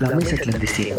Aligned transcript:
La 0.00 0.10
mesa 0.10 0.36
clandestina. 0.36 0.96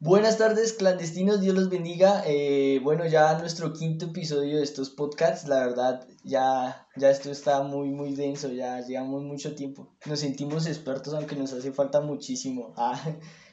Buenas 0.00 0.38
tardes, 0.38 0.72
clandestinos, 0.72 1.42
Dios 1.42 1.54
los 1.54 1.68
bendiga. 1.68 2.22
Eh, 2.26 2.80
bueno, 2.82 3.04
ya 3.06 3.38
nuestro 3.38 3.74
quinto 3.74 4.06
episodio 4.06 4.56
de 4.56 4.62
estos 4.62 4.88
podcasts, 4.88 5.46
la 5.46 5.66
verdad, 5.66 6.08
ya, 6.24 6.88
ya 6.96 7.10
esto 7.10 7.30
está 7.30 7.62
muy, 7.62 7.90
muy 7.90 8.14
denso, 8.14 8.48
ya 8.48 8.80
llevamos 8.80 9.22
mucho 9.22 9.54
tiempo. 9.54 9.86
Nos 10.06 10.20
sentimos 10.20 10.66
expertos, 10.66 11.12
aunque 11.12 11.36
nos 11.36 11.52
hace 11.52 11.72
falta 11.72 12.00
muchísimo. 12.00 12.72
Ah, 12.78 12.98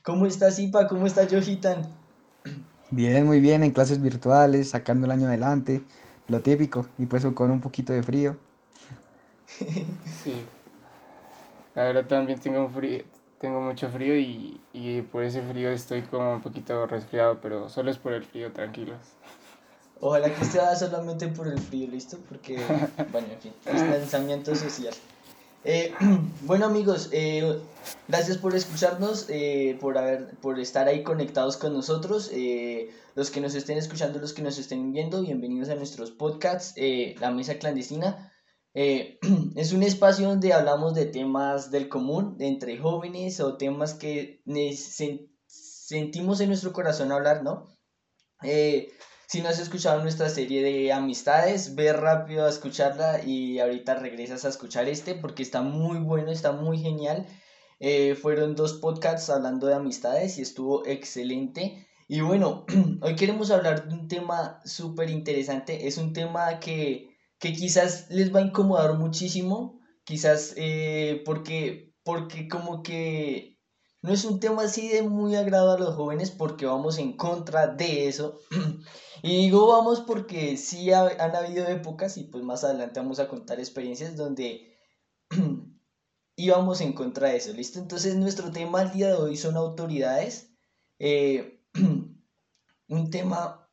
¿Cómo 0.02 0.28
estás, 0.28 0.58
Ipa? 0.60 0.88
¿Cómo 0.88 1.08
estás, 1.08 1.28
Johitan? 1.30 1.82
Bien, 2.90 3.26
muy 3.26 3.42
bien, 3.42 3.64
en 3.64 3.72
clases 3.72 4.02
virtuales, 4.02 4.70
sacando 4.70 5.08
el 5.08 5.12
año 5.12 5.28
adelante, 5.28 5.84
lo 6.30 6.40
típico, 6.40 6.88
y 6.98 7.06
pues 7.06 7.26
con 7.36 7.52
un 7.52 7.60
poquito 7.60 7.92
de 7.92 8.02
frío. 8.02 8.38
Sí. 10.24 10.34
Ahora 11.76 12.08
también 12.08 12.40
tengo 12.40 12.70
frío, 12.70 13.04
tengo 13.40 13.62
mucho 13.62 13.90
frío 13.90 14.18
y, 14.18 14.60
y 14.74 15.02
por 15.02 15.24
ese 15.24 15.42
frío 15.42 15.70
estoy 15.70 16.02
como 16.04 16.34
un 16.34 16.42
poquito 16.42 16.86
resfriado, 16.88 17.40
pero 17.42 17.70
solo 17.70 17.92
es 17.92 17.98
por 17.98 18.14
el 18.14 18.24
frío, 18.24 18.52
tranquilos. 18.52 18.98
Ojalá 20.02 20.34
que 20.34 20.42
esté 20.44 20.60
solamente 20.78 21.28
por 21.28 21.48
el 21.48 21.60
frío, 21.60 21.88
¿listo? 21.90 22.18
Porque, 22.30 22.58
bueno, 23.12 23.28
en 23.32 23.40
fin, 23.40 23.54
distanciamiento 23.66 24.56
social. 24.56 24.94
Eh, 25.66 25.94
bueno 26.42 26.66
amigos, 26.66 27.10
eh, 27.12 27.60
gracias 28.08 28.38
por 28.38 28.56
escucharnos, 28.56 29.26
eh, 29.30 29.78
por, 29.82 29.98
haber, 29.98 30.38
por 30.38 30.58
estar 30.58 30.88
ahí 30.88 31.04
conectados 31.04 31.58
con 31.58 31.74
nosotros. 31.74 32.32
los 33.16 33.30
que 33.30 33.42
nos 33.42 33.56
estén 33.56 33.78
escuchando, 33.78 34.20
los 34.20 34.34
que 34.34 34.42
nos 34.42 34.58
estén 34.58 34.94
viendo, 34.94 35.22
bienvenidos 35.22 35.70
a 35.70 35.76
nuestros 35.76 36.12
podcasts, 36.12 36.76
La 37.20 37.32
Mesa 37.32 37.56
Clandestina. 37.56 38.32
es 38.74 39.74
un 39.74 39.84
espacio 39.84 40.28
donde 40.28 40.54
hablamos 40.54 40.96
de 40.96 41.06
temas 41.06 41.72
del 41.72 41.90
común, 41.90 42.38
entre 42.40 42.78
jóvenes 42.78 43.40
o 43.40 43.58
temas 43.58 43.94
que 43.94 44.42
sentimos 45.48 46.40
en 46.42 46.50
nuestro 46.50 46.74
corazón 46.74 47.12
hablar, 47.12 47.44
¿no? 47.44 47.68
Si 49.32 49.42
no 49.42 49.50
has 49.50 49.60
escuchado 49.60 50.02
nuestra 50.02 50.28
serie 50.28 50.64
de 50.64 50.92
amistades, 50.92 51.76
ve 51.76 51.94
rápido 51.94 52.48
a 52.48 52.50
escucharla 52.50 53.24
y 53.24 53.60
ahorita 53.60 53.94
regresas 53.94 54.44
a 54.44 54.50
escuchar 54.50 54.90
este 54.90 55.14
porque 55.14 55.44
está 55.44 55.62
muy 55.62 56.00
bueno, 56.00 56.32
está 56.32 56.52
muy 56.52 56.80
genial. 56.80 57.28
Eh, 57.80 58.16
fueron 58.16 58.56
dos 58.56 58.74
podcasts 58.74 59.30
hablando 59.30 59.68
de 59.68 59.76
amistades 59.76 60.40
y 60.40 60.42
estuvo 60.42 60.84
excelente. 60.88 61.88
Y 62.08 62.22
bueno, 62.22 62.66
hoy 63.04 63.16
queremos 63.16 63.52
hablar 63.52 63.88
de 63.88 63.94
un 63.94 64.08
tema 64.08 64.62
súper 64.66 65.12
interesante. 65.12 65.88
Es 65.88 66.00
un 66.00 66.12
tema 66.12 66.60
que, 66.60 67.09
que, 67.40 67.54
quizás 67.54 68.08
les 68.10 68.34
va 68.34 68.40
a 68.40 68.44
incomodar 68.44 68.98
muchísimo, 68.98 69.80
quizás 70.04 70.54
eh, 70.58 71.22
porque, 71.26 71.94
porque 72.04 72.48
como 72.48 72.84
que 72.84 73.60
no 74.02 74.14
es 74.14 74.24
un 74.24 74.40
tema 74.40 74.64
así 74.64 74.88
de 74.88 75.02
muy 75.02 75.36
agrado 75.36 75.72
a 75.72 75.78
los 75.78 75.96
jóvenes 75.96 76.32
porque 76.32 76.66
vamos 76.66 76.98
en 77.00 77.18
contra 77.18 77.68
de 77.68 78.08
eso. 78.08 78.40
Y 79.22 79.36
digo 79.36 79.68
vamos 79.68 80.00
porque 80.00 80.56
sí 80.56 80.94
han 80.94 81.36
habido 81.36 81.68
épocas 81.68 82.16
y 82.16 82.24
pues 82.24 82.42
más 82.42 82.64
adelante 82.64 83.02
vamos 83.02 83.20
a 83.20 83.28
contar 83.28 83.60
experiencias 83.60 84.16
donde 84.16 84.78
íbamos 86.38 86.80
en 86.80 86.94
contra 86.94 87.28
de 87.28 87.36
eso, 87.36 87.52
¿listo? 87.52 87.80
Entonces 87.80 88.16
nuestro 88.16 88.50
tema 88.50 88.80
al 88.80 88.94
día 88.94 89.10
de 89.10 89.16
hoy 89.16 89.36
son 89.36 89.58
autoridades. 89.58 90.54
Eh, 91.00 91.62
un 92.88 93.10
tema... 93.10 93.70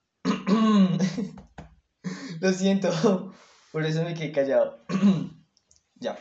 Lo 2.41 2.53
siento, 2.53 2.91
por 3.77 3.85
eso 3.85 4.03
me 4.05 4.15
quedé 4.15 4.33
callado. 4.33 4.79
ya. 5.97 6.17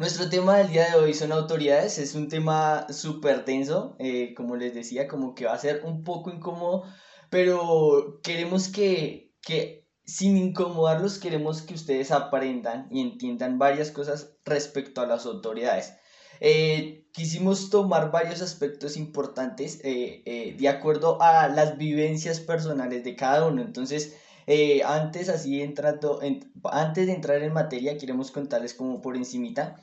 Nuestro 0.00 0.28
tema 0.28 0.58
del 0.58 0.72
día 0.72 0.90
de 0.90 0.96
hoy 0.96 1.14
son 1.14 1.30
autoridades, 1.30 1.96
es 1.98 2.16
un 2.16 2.28
tema 2.28 2.88
súper 2.92 3.44
tenso, 3.44 3.94
eh, 4.00 4.34
como 4.34 4.56
les 4.56 4.74
decía, 4.74 5.06
como 5.06 5.36
que 5.36 5.44
va 5.44 5.52
a 5.52 5.58
ser 5.60 5.82
un 5.84 6.02
poco 6.02 6.28
incómodo 6.28 6.86
pero 7.28 8.18
queremos 8.24 8.66
que, 8.66 9.32
que 9.42 9.86
sin 10.04 10.36
incomodarlos, 10.36 11.20
queremos 11.20 11.62
que 11.62 11.74
ustedes 11.74 12.10
aprendan 12.10 12.88
y 12.90 13.00
entiendan 13.00 13.60
varias 13.60 13.92
cosas 13.92 14.34
respecto 14.44 15.02
a 15.02 15.06
las 15.06 15.26
autoridades. 15.26 15.94
Eh, 16.40 17.06
quisimos 17.12 17.70
tomar 17.70 18.10
varios 18.10 18.42
aspectos 18.42 18.96
importantes 18.96 19.78
eh, 19.84 20.56
de 20.58 20.68
acuerdo 20.68 21.22
a 21.22 21.46
las 21.46 21.78
vivencias 21.78 22.40
personales 22.40 23.04
de 23.04 23.14
cada 23.14 23.46
uno. 23.46 23.62
Entonces, 23.62 24.16
antes 24.84 25.28
así 25.28 25.62
entrando, 25.62 26.20
antes 26.64 27.06
de 27.06 27.12
entrar 27.12 27.42
en 27.42 27.52
materia, 27.52 27.98
queremos 27.98 28.30
contarles 28.30 28.74
como 28.74 29.00
por 29.00 29.16
encimita 29.16 29.76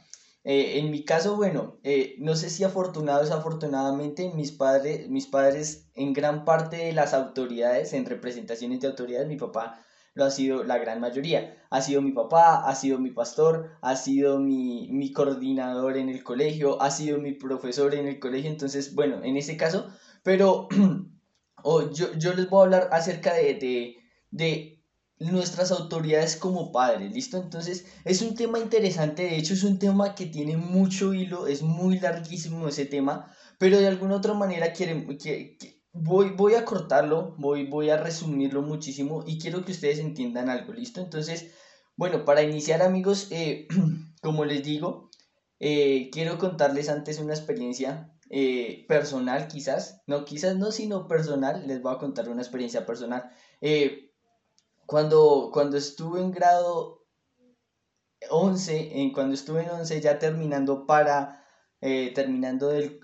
eh, 0.49 0.79
en 0.79 0.91
mi 0.91 1.03
caso, 1.03 1.35
bueno, 1.35 1.77
eh, 1.83 2.15
no 2.19 2.33
sé 2.37 2.49
si 2.49 2.63
afortunado 2.63 3.19
o 3.19 3.23
desafortunadamente, 3.23 4.31
mis 4.33 4.53
padres, 4.53 5.09
mis 5.09 5.27
padres 5.27 5.89
en 5.93 6.13
gran 6.13 6.45
parte 6.45 6.77
de 6.77 6.93
las 6.93 7.13
autoridades, 7.13 7.91
en 7.91 8.05
representaciones 8.05 8.79
de 8.79 8.87
autoridades, 8.87 9.27
mi 9.27 9.35
papá 9.35 9.83
lo 10.13 10.23
ha 10.23 10.31
sido 10.31 10.63
la 10.63 10.77
gran 10.77 11.01
mayoría. 11.01 11.57
Ha 11.69 11.81
sido 11.81 12.01
mi 12.01 12.13
papá, 12.13 12.65
ha 12.65 12.75
sido 12.75 12.97
mi 12.97 13.11
pastor, 13.11 13.71
ha 13.81 13.97
sido 13.97 14.39
mi, 14.39 14.87
mi 14.89 15.11
coordinador 15.11 15.97
en 15.97 16.07
el 16.07 16.23
colegio, 16.23 16.81
ha 16.81 16.91
sido 16.91 17.19
mi 17.19 17.33
profesor 17.33 17.93
en 17.93 18.07
el 18.07 18.17
colegio, 18.17 18.49
entonces, 18.49 18.95
bueno, 18.95 19.21
en 19.23 19.35
ese 19.35 19.57
caso, 19.57 19.87
pero 20.23 20.69
oh, 21.63 21.91
yo, 21.91 22.13
yo 22.13 22.33
les 22.33 22.49
voy 22.49 22.61
a 22.61 22.63
hablar 22.63 22.89
acerca 22.93 23.33
de, 23.33 23.55
de, 23.55 23.97
de 24.31 24.77
nuestras 25.19 25.71
autoridades 25.71 26.35
como 26.35 26.71
padres, 26.71 27.11
¿listo? 27.11 27.37
Entonces 27.37 27.85
es 28.05 28.21
un 28.21 28.35
tema 28.35 28.59
interesante, 28.59 29.23
de 29.23 29.37
hecho 29.37 29.53
es 29.53 29.63
un 29.63 29.79
tema 29.79 30.13
que 30.15 30.27
tiene 30.27 30.57
mucho 30.57 31.13
hilo, 31.13 31.47
es 31.47 31.63
muy 31.63 31.99
larguísimo 31.99 32.67
ese 32.67 32.85
tema, 32.85 33.33
pero 33.57 33.79
de 33.79 33.87
alguna 33.87 34.17
otra 34.17 34.33
manera 34.35 34.73
quieren, 34.73 35.17
que, 35.17 35.57
voy, 35.91 36.31
voy 36.31 36.53
a 36.53 36.65
cortarlo, 36.65 37.35
voy, 37.37 37.67
voy 37.67 37.89
a 37.89 37.97
resumirlo 37.97 38.61
muchísimo 38.61 39.23
y 39.25 39.39
quiero 39.39 39.65
que 39.65 39.71
ustedes 39.71 39.99
entiendan 39.99 40.49
algo, 40.49 40.73
¿listo? 40.73 41.01
Entonces, 41.01 41.51
bueno, 41.95 42.23
para 42.25 42.43
iniciar 42.43 42.83
amigos, 42.83 43.27
eh, 43.31 43.67
como 44.21 44.45
les 44.45 44.63
digo, 44.63 45.09
eh, 45.59 46.09
quiero 46.11 46.37
contarles 46.37 46.89
antes 46.89 47.19
una 47.19 47.33
experiencia 47.33 48.13
eh, 48.29 48.85
personal 48.87 49.47
quizás, 49.47 50.03
no 50.05 50.25
quizás 50.25 50.57
no, 50.57 50.71
sino 50.71 51.07
personal, 51.07 51.65
les 51.65 51.81
voy 51.81 51.95
a 51.95 51.97
contar 51.97 52.29
una 52.29 52.43
experiencia 52.43 52.85
personal. 52.85 53.31
Cuando, 54.87 55.49
cuando 55.51 55.75
estuve 55.75 56.21
en 56.21 56.31
grado 56.31 57.05
11, 58.29 59.01
en, 59.01 59.11
cuando 59.11 59.33
estuve 59.33 59.63
en 59.63 59.69
11 59.69 60.01
ya 60.01 60.17
terminando 60.17 60.85
para, 60.85 61.45
eh, 61.81 62.13
terminando 62.15 62.69
del, 62.69 62.99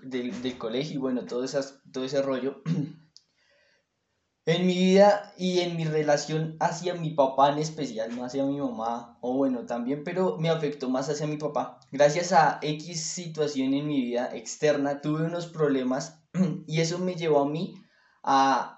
colegio 0.58 0.94
y 0.94 0.98
bueno, 0.98 1.26
todo, 1.26 1.44
esas, 1.44 1.82
todo 1.92 2.04
ese 2.04 2.22
rollo, 2.22 2.62
en 4.46 4.66
mi 4.66 4.74
vida 4.74 5.34
y 5.36 5.60
en 5.60 5.76
mi 5.76 5.84
relación 5.84 6.56
hacia 6.58 6.94
mi 6.94 7.10
papá 7.10 7.52
en 7.52 7.58
especial, 7.58 8.16
no 8.16 8.24
hacia 8.24 8.44
mi 8.44 8.58
mamá, 8.58 9.18
o 9.20 9.34
bueno, 9.34 9.66
también, 9.66 10.04
pero 10.04 10.38
me 10.38 10.48
afectó 10.48 10.88
más 10.88 11.10
hacia 11.10 11.26
mi 11.26 11.36
papá. 11.36 11.80
Gracias 11.92 12.32
a 12.32 12.60
X 12.62 13.02
situación 13.02 13.74
en 13.74 13.86
mi 13.86 14.00
vida 14.00 14.34
externa, 14.34 15.02
tuve 15.02 15.26
unos 15.26 15.46
problemas 15.46 16.22
y 16.66 16.80
eso 16.80 16.98
me 16.98 17.14
llevó 17.14 17.40
a 17.40 17.48
mí 17.48 17.74
a 18.22 18.73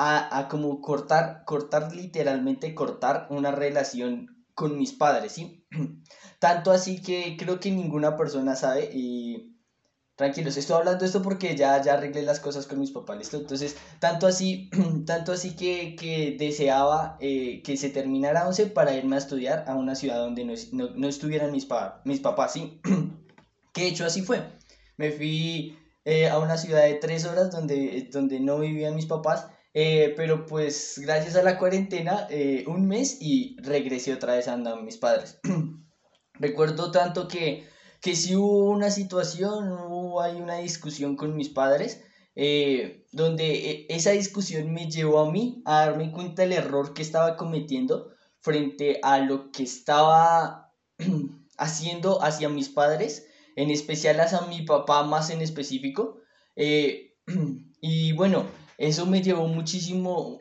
a, 0.00 0.46
como 0.48 0.80
cortar, 0.80 1.44
cortar 1.44 1.92
literalmente, 1.92 2.74
cortar 2.74 3.26
una 3.30 3.50
relación 3.50 4.44
con 4.54 4.78
mis 4.78 4.92
padres, 4.92 5.32
¿sí? 5.32 5.66
Tanto 6.38 6.70
así 6.70 7.02
que 7.02 7.36
creo 7.36 7.58
que 7.58 7.72
ninguna 7.72 8.16
persona 8.16 8.54
sabe 8.54 8.90
y 8.92 9.56
tranquilos, 10.14 10.56
estoy 10.56 10.76
hablando 10.76 11.04
esto 11.04 11.20
porque 11.20 11.56
ya, 11.56 11.82
ya 11.82 11.94
arreglé 11.94 12.22
las 12.22 12.38
cosas 12.38 12.66
con 12.66 12.78
mis 12.78 12.92
papás, 12.92 13.18
¿listo? 13.18 13.38
Entonces, 13.38 13.76
tanto 13.98 14.28
así, 14.28 14.70
tanto 15.06 15.32
así 15.32 15.56
que, 15.56 15.96
que 15.96 16.36
deseaba 16.38 17.16
eh, 17.20 17.62
que 17.64 17.76
se 17.76 17.90
terminara 17.90 18.46
11 18.46 18.66
para 18.66 18.94
irme 18.94 19.16
a 19.16 19.18
estudiar 19.18 19.64
a 19.66 19.74
una 19.74 19.96
ciudad 19.96 20.18
donde 20.18 20.44
no, 20.44 20.54
no, 20.72 20.90
no 20.94 21.08
estuvieran 21.08 21.50
mis, 21.50 21.66
mis 22.04 22.20
papás, 22.20 22.52
¿sí? 22.52 22.80
que 23.72 23.82
de 23.82 23.88
hecho 23.88 24.06
así 24.06 24.22
fue. 24.22 24.42
Me 24.96 25.10
fui 25.10 25.76
eh, 26.04 26.28
a 26.28 26.38
una 26.38 26.56
ciudad 26.56 26.84
de 26.84 26.94
tres 26.94 27.24
horas 27.24 27.50
donde, 27.50 28.08
donde 28.12 28.38
no 28.40 28.58
vivían 28.58 28.94
mis 28.94 29.06
papás 29.06 29.48
eh, 29.74 30.14
pero 30.16 30.46
pues 30.46 30.98
gracias 31.02 31.36
a 31.36 31.42
la 31.42 31.58
cuarentena, 31.58 32.26
eh, 32.30 32.64
un 32.66 32.86
mes 32.86 33.18
y 33.20 33.56
regresé 33.60 34.14
otra 34.14 34.34
vez 34.34 34.48
andando 34.48 34.82
mis 34.82 34.96
padres. 34.96 35.38
Recuerdo 36.34 36.90
tanto 36.90 37.28
que, 37.28 37.68
que 38.00 38.16
si 38.16 38.34
hubo 38.34 38.70
una 38.70 38.90
situación, 38.90 39.72
hubo 39.72 40.22
hay 40.22 40.40
una 40.40 40.58
discusión 40.58 41.16
con 41.16 41.36
mis 41.36 41.50
padres, 41.50 42.02
eh, 42.34 43.06
donde 43.12 43.86
esa 43.88 44.12
discusión 44.12 44.72
me 44.72 44.90
llevó 44.90 45.20
a 45.20 45.30
mí 45.30 45.62
a 45.66 45.86
darme 45.86 46.12
cuenta 46.12 46.42
del 46.42 46.52
error 46.52 46.94
que 46.94 47.02
estaba 47.02 47.36
cometiendo 47.36 48.12
frente 48.40 49.00
a 49.02 49.18
lo 49.18 49.50
que 49.50 49.64
estaba 49.64 50.72
haciendo 51.58 52.22
hacia 52.22 52.48
mis 52.48 52.68
padres, 52.68 53.26
en 53.56 53.70
especial 53.70 54.20
hacia 54.20 54.42
mi 54.42 54.62
papá 54.62 55.02
más 55.02 55.30
en 55.30 55.42
específico. 55.42 56.20
y 56.56 58.12
bueno, 58.12 58.46
eso 58.78 59.06
me 59.06 59.22
llevó 59.22 59.48
muchísimo, 59.48 60.40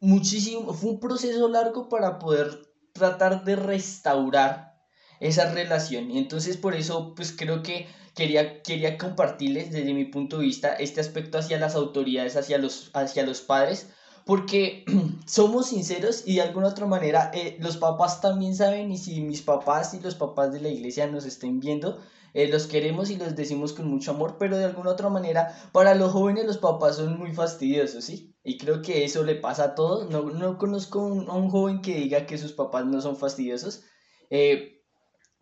muchísimo, 0.00 0.72
fue 0.72 0.92
un 0.92 1.00
proceso 1.00 1.48
largo 1.48 1.88
para 1.88 2.18
poder 2.18 2.62
tratar 2.92 3.44
de 3.44 3.56
restaurar 3.56 4.72
esa 5.20 5.52
relación. 5.52 6.10
Y 6.10 6.18
entonces 6.18 6.56
por 6.56 6.74
eso 6.74 7.14
pues 7.14 7.32
creo 7.36 7.62
que 7.62 7.86
quería, 8.14 8.62
quería 8.62 8.96
compartirles 8.96 9.70
desde 9.70 9.94
mi 9.94 10.06
punto 10.06 10.38
de 10.38 10.46
vista 10.46 10.72
este 10.74 11.00
aspecto 11.00 11.38
hacia 11.38 11.58
las 11.58 11.74
autoridades, 11.74 12.36
hacia 12.36 12.56
los, 12.58 12.90
hacia 12.94 13.24
los 13.24 13.42
padres, 13.42 13.88
porque 14.24 14.84
somos 15.26 15.68
sinceros 15.68 16.22
y 16.26 16.36
de 16.36 16.42
alguna 16.42 16.68
otra 16.68 16.86
manera 16.86 17.30
eh, 17.34 17.56
los 17.60 17.76
papás 17.76 18.20
también 18.22 18.56
saben 18.56 18.90
y 18.90 18.98
si 18.98 19.20
mis 19.20 19.42
papás 19.42 19.94
y 19.94 20.00
los 20.00 20.14
papás 20.14 20.52
de 20.52 20.60
la 20.60 20.68
iglesia 20.68 21.06
nos 21.06 21.26
estén 21.26 21.60
viendo, 21.60 22.00
eh, 22.34 22.48
los 22.48 22.66
queremos 22.66 23.10
y 23.10 23.16
los 23.16 23.36
decimos 23.36 23.72
con 23.72 23.88
mucho 23.88 24.12
amor, 24.12 24.36
pero 24.38 24.56
de 24.56 24.64
alguna 24.64 24.90
otra 24.90 25.08
manera 25.08 25.54
para 25.72 25.94
los 25.94 26.12
jóvenes 26.12 26.46
los 26.46 26.58
papás 26.58 26.96
son 26.96 27.18
muy 27.18 27.32
fastidiosos, 27.32 28.04
¿sí? 28.04 28.34
Y 28.42 28.58
creo 28.58 28.82
que 28.82 29.04
eso 29.04 29.22
le 29.22 29.36
pasa 29.36 29.64
a 29.64 29.74
todos. 29.74 30.10
No, 30.10 30.22
no 30.30 30.58
conozco 30.58 31.00
a 31.00 31.36
un 31.36 31.50
joven 31.50 31.80
que 31.80 31.94
diga 31.94 32.26
que 32.26 32.38
sus 32.38 32.52
papás 32.52 32.86
no 32.86 33.00
son 33.00 33.16
fastidiosos, 33.16 33.84
eh, 34.30 34.82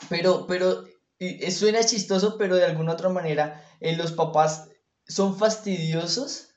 pero, 0.09 0.47
pero 0.47 0.85
suena 1.51 1.85
chistoso, 1.85 2.37
pero 2.39 2.57
de 2.57 2.65
alguna 2.65 2.93
otra 2.93 3.09
manera 3.09 3.63
los 3.81 4.13
papás 4.13 4.69
son 5.07 5.37
fastidiosos 5.37 6.49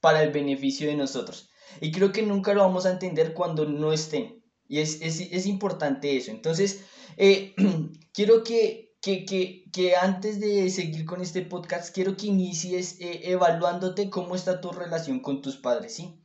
para 0.00 0.22
el 0.22 0.30
beneficio 0.30 0.88
de 0.88 0.96
nosotros. 0.96 1.48
Y 1.80 1.92
creo 1.92 2.12
que 2.12 2.22
nunca 2.22 2.52
lo 2.54 2.60
vamos 2.60 2.86
a 2.86 2.90
entender 2.90 3.34
cuando 3.34 3.64
no 3.64 3.92
estén. 3.92 4.42
Y 4.68 4.80
es, 4.80 5.00
es, 5.00 5.20
es 5.20 5.46
importante 5.46 6.16
eso. 6.16 6.30
Entonces, 6.30 6.84
eh, 7.16 7.54
quiero 8.12 8.42
que, 8.42 8.91
que, 9.02 9.26
que, 9.26 9.64
que, 9.72 9.96
antes 9.96 10.40
de 10.40 10.70
seguir 10.70 11.04
con 11.04 11.20
este 11.20 11.42
podcast, 11.42 11.92
quiero 11.92 12.16
que 12.16 12.28
inicies 12.28 13.00
eh, 13.00 13.32
evaluándote 13.32 14.08
cómo 14.08 14.36
está 14.36 14.60
tu 14.60 14.70
relación 14.70 15.20
con 15.20 15.42
tus 15.42 15.56
padres, 15.56 15.96
¿sí? 15.96 16.22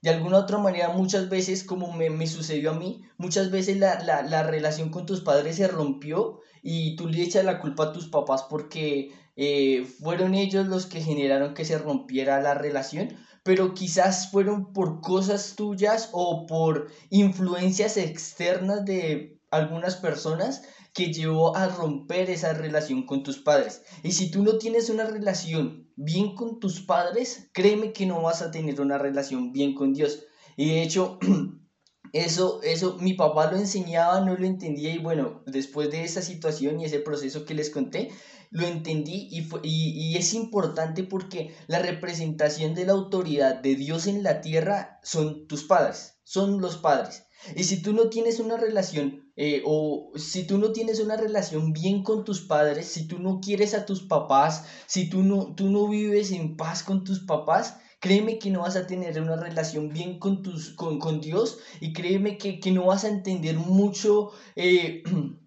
De 0.00 0.10
alguna 0.10 0.38
otra 0.38 0.58
manera, 0.58 0.90
muchas 0.90 1.28
veces, 1.28 1.64
como 1.64 1.92
me, 1.92 2.08
me 2.08 2.28
sucedió 2.28 2.70
a 2.70 2.74
mí, 2.74 3.02
muchas 3.18 3.50
veces 3.50 3.78
la, 3.78 4.02
la, 4.04 4.22
la, 4.22 4.44
relación 4.44 4.90
con 4.90 5.06
tus 5.06 5.20
padres 5.20 5.56
se 5.56 5.66
rompió 5.68 6.40
y 6.62 6.96
tú 6.96 7.08
le 7.08 7.20
echas 7.20 7.44
la 7.44 7.60
culpa 7.60 7.86
a 7.86 7.92
tus 7.92 8.08
papás 8.08 8.46
porque 8.48 9.12
eh, 9.36 9.84
fueron 10.00 10.34
ellos 10.34 10.68
los 10.68 10.86
que 10.86 11.02
generaron 11.02 11.52
que 11.52 11.64
se 11.64 11.78
rompiera 11.78 12.40
la 12.40 12.54
relación, 12.54 13.16
pero 13.42 13.74
quizás 13.74 14.30
fueron 14.30 14.72
por 14.72 15.00
cosas 15.00 15.54
tuyas 15.56 16.10
o 16.12 16.46
por 16.46 16.90
influencias 17.10 17.96
externas 17.96 18.84
de 18.84 19.40
algunas 19.50 19.96
personas 19.96 20.62
que 21.00 21.14
llevó 21.14 21.56
a 21.56 21.66
romper 21.66 22.28
esa 22.28 22.52
relación 22.52 23.06
con 23.06 23.22
tus 23.22 23.38
padres. 23.38 23.82
Y 24.02 24.12
si 24.12 24.30
tú 24.30 24.42
no 24.42 24.58
tienes 24.58 24.90
una 24.90 25.04
relación 25.04 25.88
bien 25.96 26.34
con 26.34 26.60
tus 26.60 26.82
padres, 26.82 27.48
créeme 27.54 27.94
que 27.94 28.04
no 28.04 28.20
vas 28.20 28.42
a 28.42 28.50
tener 28.50 28.82
una 28.82 28.98
relación 28.98 29.50
bien 29.50 29.74
con 29.74 29.94
Dios. 29.94 30.24
Y 30.58 30.68
de 30.68 30.82
hecho, 30.82 31.18
eso, 32.12 32.60
eso 32.62 32.98
mi 33.00 33.14
papá 33.14 33.50
lo 33.50 33.56
enseñaba, 33.56 34.20
no 34.20 34.36
lo 34.36 34.44
entendía 34.44 34.94
y 34.94 34.98
bueno, 34.98 35.42
después 35.46 35.90
de 35.90 36.04
esa 36.04 36.20
situación 36.20 36.78
y 36.78 36.84
ese 36.84 36.98
proceso 36.98 37.46
que 37.46 37.54
les 37.54 37.70
conté, 37.70 38.10
lo 38.50 38.66
entendí 38.66 39.28
y, 39.30 39.40
fue, 39.40 39.60
y, 39.62 40.18
es 40.18 40.34
importante 40.34 41.02
porque 41.02 41.54
la 41.66 41.78
representación 41.78 42.74
de 42.74 42.84
la 42.84 42.92
autoridad 42.92 43.54
de 43.54 43.74
Dios 43.74 44.06
en 44.06 44.22
la 44.22 44.42
tierra 44.42 45.00
son 45.02 45.46
tus 45.46 45.64
padres, 45.64 46.20
son 46.24 46.60
los 46.60 46.76
padres. 46.76 47.22
Y 47.56 47.64
si 47.64 47.80
tú 47.80 47.94
no 47.94 48.10
tienes 48.10 48.38
una 48.38 48.58
relación 48.58 49.29
eh, 49.42 49.62
o 49.64 50.12
si 50.16 50.44
tú 50.44 50.58
no 50.58 50.70
tienes 50.70 51.00
una 51.00 51.16
relación 51.16 51.72
bien 51.72 52.02
con 52.02 52.24
tus 52.24 52.42
padres, 52.42 52.88
si 52.88 53.06
tú 53.06 53.18
no 53.18 53.40
quieres 53.40 53.72
a 53.72 53.86
tus 53.86 54.02
papás, 54.02 54.64
si 54.86 55.08
tú 55.08 55.22
no, 55.22 55.54
tú 55.54 55.70
no 55.70 55.88
vives 55.88 56.30
en 56.30 56.58
paz 56.58 56.82
con 56.82 57.04
tus 57.04 57.20
papás, 57.20 57.78
créeme 58.00 58.38
que 58.38 58.50
no 58.50 58.60
vas 58.60 58.76
a 58.76 58.86
tener 58.86 59.18
una 59.18 59.36
relación 59.36 59.88
bien 59.88 60.18
con, 60.18 60.42
tus, 60.42 60.74
con, 60.74 60.98
con 60.98 61.22
Dios 61.22 61.56
y 61.80 61.94
créeme 61.94 62.36
que, 62.36 62.60
que, 62.60 62.70
no 62.70 62.84
vas 62.84 63.04
a 63.04 63.08
entender 63.08 63.56
mucho 63.56 64.32
eh, 64.56 65.02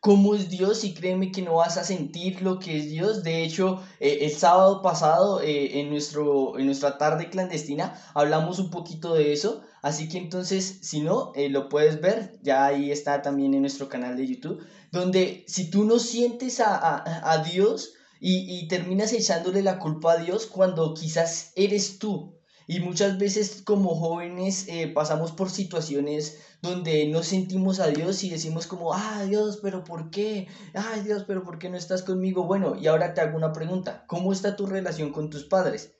cómo 0.00 0.34
es 0.34 0.48
Dios 0.48 0.84
y 0.84 0.94
créeme 0.94 1.32
que 1.32 1.42
no 1.42 1.56
vas 1.56 1.76
a 1.76 1.84
sentir 1.84 2.42
lo 2.42 2.58
que 2.58 2.78
es 2.78 2.88
Dios. 2.90 3.22
De 3.22 3.42
hecho, 3.42 3.82
eh, 4.00 4.18
el 4.22 4.30
sábado 4.30 4.82
pasado 4.82 5.40
eh, 5.40 5.80
en, 5.80 5.90
nuestro, 5.90 6.58
en 6.58 6.66
nuestra 6.66 6.98
tarde 6.98 7.30
clandestina 7.30 8.00
hablamos 8.14 8.58
un 8.58 8.70
poquito 8.70 9.14
de 9.14 9.32
eso. 9.32 9.62
Así 9.82 10.08
que 10.08 10.18
entonces, 10.18 10.78
si 10.82 11.00
no, 11.00 11.32
eh, 11.34 11.48
lo 11.48 11.68
puedes 11.68 12.00
ver, 12.00 12.38
ya 12.42 12.66
ahí 12.66 12.90
está 12.90 13.22
también 13.22 13.54
en 13.54 13.60
nuestro 13.62 13.88
canal 13.88 14.16
de 14.16 14.26
YouTube, 14.26 14.64
donde 14.92 15.44
si 15.46 15.70
tú 15.70 15.84
no 15.84 15.98
sientes 15.98 16.60
a, 16.60 16.76
a, 16.76 17.32
a 17.32 17.42
Dios 17.44 17.94
y, 18.20 18.58
y 18.58 18.68
terminas 18.68 19.12
echándole 19.12 19.62
la 19.62 19.78
culpa 19.78 20.14
a 20.14 20.16
Dios 20.18 20.46
cuando 20.46 20.94
quizás 20.94 21.52
eres 21.56 21.98
tú 21.98 22.37
y 22.70 22.80
muchas 22.80 23.16
veces 23.16 23.62
como 23.64 23.94
jóvenes 23.94 24.66
eh, 24.68 24.88
pasamos 24.88 25.32
por 25.32 25.48
situaciones 25.48 26.38
donde 26.60 27.08
no 27.08 27.22
sentimos 27.22 27.80
a 27.80 27.86
Dios 27.86 28.22
y 28.22 28.28
decimos 28.28 28.66
como, 28.66 28.92
ah, 28.92 29.24
Dios, 29.26 29.60
pero 29.62 29.84
¿por 29.84 30.10
qué? 30.10 30.48
Ay, 30.74 31.00
Dios, 31.00 31.24
pero 31.26 31.42
¿por 31.42 31.58
qué 31.58 31.70
no 31.70 31.78
estás 31.78 32.02
conmigo? 32.02 32.44
Bueno, 32.44 32.76
y 32.76 32.86
ahora 32.86 33.14
te 33.14 33.22
hago 33.22 33.38
una 33.38 33.54
pregunta. 33.54 34.04
¿Cómo 34.06 34.34
está 34.34 34.54
tu 34.54 34.66
relación 34.66 35.12
con 35.12 35.30
tus 35.30 35.44
padres? 35.44 35.94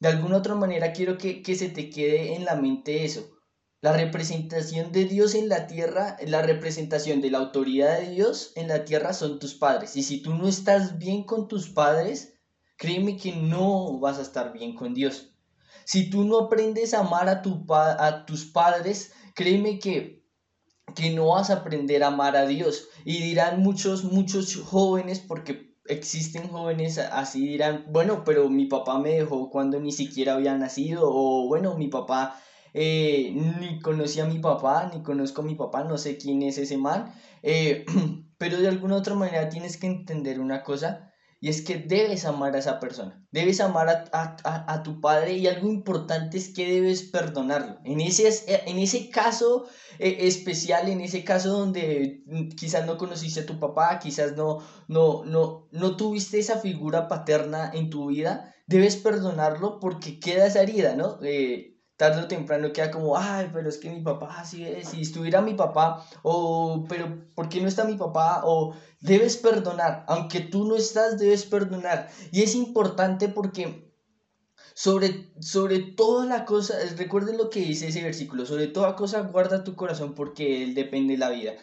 De 0.00 0.08
alguna 0.08 0.38
otra 0.38 0.56
manera 0.56 0.92
quiero 0.92 1.18
que, 1.18 1.40
que 1.40 1.54
se 1.54 1.68
te 1.68 1.88
quede 1.88 2.34
en 2.34 2.44
la 2.44 2.56
mente 2.56 3.04
eso. 3.04 3.30
La 3.80 3.92
representación 3.92 4.90
de 4.90 5.04
Dios 5.04 5.36
en 5.36 5.48
la 5.48 5.68
tierra, 5.68 6.16
la 6.26 6.42
representación 6.42 7.20
de 7.20 7.30
la 7.30 7.38
autoridad 7.38 8.00
de 8.00 8.10
Dios 8.10 8.50
en 8.56 8.66
la 8.66 8.84
tierra 8.84 9.12
son 9.12 9.38
tus 9.38 9.54
padres. 9.54 9.94
Y 9.94 10.02
si 10.02 10.20
tú 10.20 10.34
no 10.34 10.48
estás 10.48 10.98
bien 10.98 11.22
con 11.22 11.46
tus 11.46 11.68
padres, 11.68 12.34
créeme 12.76 13.16
que 13.16 13.36
no 13.36 14.00
vas 14.00 14.18
a 14.18 14.22
estar 14.22 14.52
bien 14.52 14.74
con 14.74 14.92
Dios. 14.92 15.35
Si 15.86 16.10
tú 16.10 16.24
no 16.24 16.38
aprendes 16.40 16.92
a 16.92 17.00
amar 17.00 17.28
a, 17.30 17.40
tu 17.42 17.64
a 17.72 18.26
tus 18.26 18.44
padres, 18.44 19.12
créeme 19.34 19.78
que, 19.78 20.26
que 20.94 21.10
no 21.10 21.28
vas 21.28 21.50
a 21.50 21.54
aprender 21.54 22.02
a 22.02 22.08
amar 22.08 22.36
a 22.36 22.46
Dios. 22.46 22.88
Y 23.04 23.22
dirán 23.22 23.62
muchos, 23.62 24.04
muchos 24.04 24.56
jóvenes, 24.56 25.20
porque 25.20 25.76
existen 25.88 26.48
jóvenes 26.48 26.98
así, 26.98 27.46
dirán, 27.46 27.84
bueno, 27.88 28.24
pero 28.24 28.48
mi 28.50 28.66
papá 28.66 28.98
me 28.98 29.10
dejó 29.10 29.50
cuando 29.50 29.80
ni 29.80 29.92
siquiera 29.92 30.34
había 30.34 30.54
nacido, 30.56 31.02
o 31.04 31.46
bueno, 31.46 31.76
mi 31.76 31.88
papá 31.88 32.36
eh, 32.74 33.32
ni 33.34 33.80
conocía 33.80 34.24
a 34.24 34.26
mi 34.26 34.38
papá, 34.38 34.90
ni 34.92 35.02
conozco 35.02 35.42
a 35.42 35.44
mi 35.44 35.54
papá, 35.54 35.84
no 35.84 35.98
sé 35.98 36.18
quién 36.18 36.42
es 36.42 36.58
ese 36.58 36.76
man, 36.76 37.14
eh, 37.42 37.84
pero 38.38 38.58
de 38.60 38.68
alguna 38.68 38.96
otra 38.96 39.14
manera 39.14 39.48
tienes 39.48 39.76
que 39.78 39.86
entender 39.86 40.40
una 40.40 40.62
cosa, 40.62 41.05
y 41.40 41.48
es 41.50 41.62
que 41.62 41.76
debes 41.76 42.24
amar 42.24 42.54
a 42.54 42.58
esa 42.58 42.80
persona, 42.80 43.22
debes 43.30 43.60
amar 43.60 43.88
a, 43.88 44.04
a, 44.12 44.72
a, 44.72 44.82
tu 44.82 45.00
padre 45.00 45.34
y 45.34 45.46
algo 45.46 45.68
importante 45.68 46.38
es 46.38 46.48
que 46.52 46.70
debes 46.70 47.02
perdonarlo. 47.02 47.78
En 47.84 48.00
ese, 48.00 48.28
en 48.66 48.78
ese 48.78 49.10
caso 49.10 49.66
eh, 49.98 50.16
especial, 50.20 50.88
en 50.88 51.00
ese 51.00 51.24
caso 51.24 51.50
donde 51.50 52.22
mm, 52.26 52.48
quizás 52.50 52.86
no 52.86 52.96
conociste 52.96 53.40
a 53.40 53.46
tu 53.46 53.60
papá, 53.60 53.98
quizás 53.98 54.34
no, 54.34 54.60
no, 54.88 55.24
no, 55.24 55.68
no 55.72 55.96
tuviste 55.96 56.38
esa 56.38 56.58
figura 56.58 57.08
paterna 57.08 57.70
en 57.74 57.90
tu 57.90 58.06
vida, 58.06 58.54
debes 58.66 58.96
perdonarlo 58.96 59.78
porque 59.78 60.18
queda 60.18 60.46
esa 60.46 60.62
herida, 60.62 60.96
¿no? 60.96 61.18
Eh, 61.22 61.75
tarde 61.96 62.22
o 62.22 62.28
temprano 62.28 62.72
queda 62.72 62.90
como, 62.90 63.16
ay, 63.16 63.50
pero 63.52 63.68
es 63.68 63.78
que 63.78 63.90
mi 63.90 64.02
papá 64.02 64.36
así 64.38 64.64
es, 64.64 64.88
si 64.88 65.00
estuviera 65.00 65.40
mi 65.40 65.54
papá, 65.54 66.06
o, 66.22 66.84
pero 66.88 67.32
¿por 67.34 67.48
qué 67.48 67.60
no 67.60 67.68
está 67.68 67.84
mi 67.84 67.96
papá? 67.96 68.42
O 68.44 68.74
debes 69.00 69.36
perdonar, 69.36 70.04
aunque 70.08 70.40
tú 70.40 70.66
no 70.66 70.76
estás, 70.76 71.18
debes 71.18 71.46
perdonar. 71.46 72.10
Y 72.32 72.42
es 72.42 72.54
importante 72.54 73.28
porque 73.28 73.86
sobre, 74.74 75.32
sobre 75.40 75.78
toda 75.78 76.26
la 76.26 76.44
cosa, 76.44 76.74
recuerden 76.96 77.38
lo 77.38 77.48
que 77.48 77.60
dice 77.60 77.88
ese 77.88 78.02
versículo, 78.02 78.44
sobre 78.44 78.66
toda 78.66 78.94
cosa 78.94 79.22
guarda 79.22 79.64
tu 79.64 79.74
corazón 79.74 80.14
porque 80.14 80.62
él 80.62 80.74
depende 80.74 81.14
de 81.14 81.18
la 81.18 81.30
vida. 81.30 81.54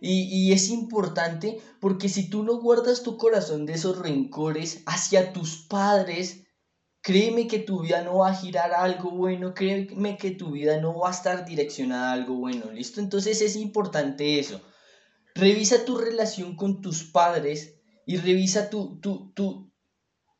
Y, 0.00 0.22
y, 0.22 0.52
es 0.52 0.70
importante 0.70 1.60
porque 1.80 2.08
si 2.08 2.28
tú 2.28 2.42
no 2.42 2.60
guardas 2.60 3.04
tu 3.04 3.16
corazón 3.18 3.66
de 3.66 3.74
esos 3.74 3.98
rencores 3.98 4.82
hacia 4.86 5.32
tus 5.32 5.58
padres, 5.58 6.41
Créeme 7.02 7.48
que 7.48 7.58
tu 7.58 7.82
vida 7.82 8.02
no 8.02 8.18
va 8.18 8.30
a 8.30 8.34
girar 8.34 8.72
a 8.72 8.84
algo 8.84 9.10
bueno, 9.10 9.54
créeme 9.54 10.16
que 10.16 10.30
tu 10.30 10.52
vida 10.52 10.80
no 10.80 10.96
va 10.96 11.08
a 11.08 11.12
estar 11.12 11.44
direccionada 11.44 12.10
a 12.10 12.12
algo 12.12 12.34
bueno, 12.34 12.70
¿listo? 12.70 13.00
Entonces 13.00 13.42
es 13.42 13.56
importante 13.56 14.38
eso. 14.38 14.60
Revisa 15.34 15.84
tu 15.84 15.98
relación 15.98 16.54
con 16.54 16.80
tus 16.80 17.02
padres 17.02 17.74
y 18.06 18.18
revisa 18.18 18.70
tu, 18.70 19.00
tu, 19.00 19.32
tu, 19.32 19.72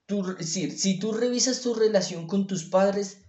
tu 0.07 0.37
si, 0.40 0.71
si 0.71 1.00
tú 1.00 1.12
revisas 1.12 1.62
tu 1.62 1.75
relación 1.75 2.28
con 2.28 2.47
tus 2.47 2.64
padres, 2.64 3.23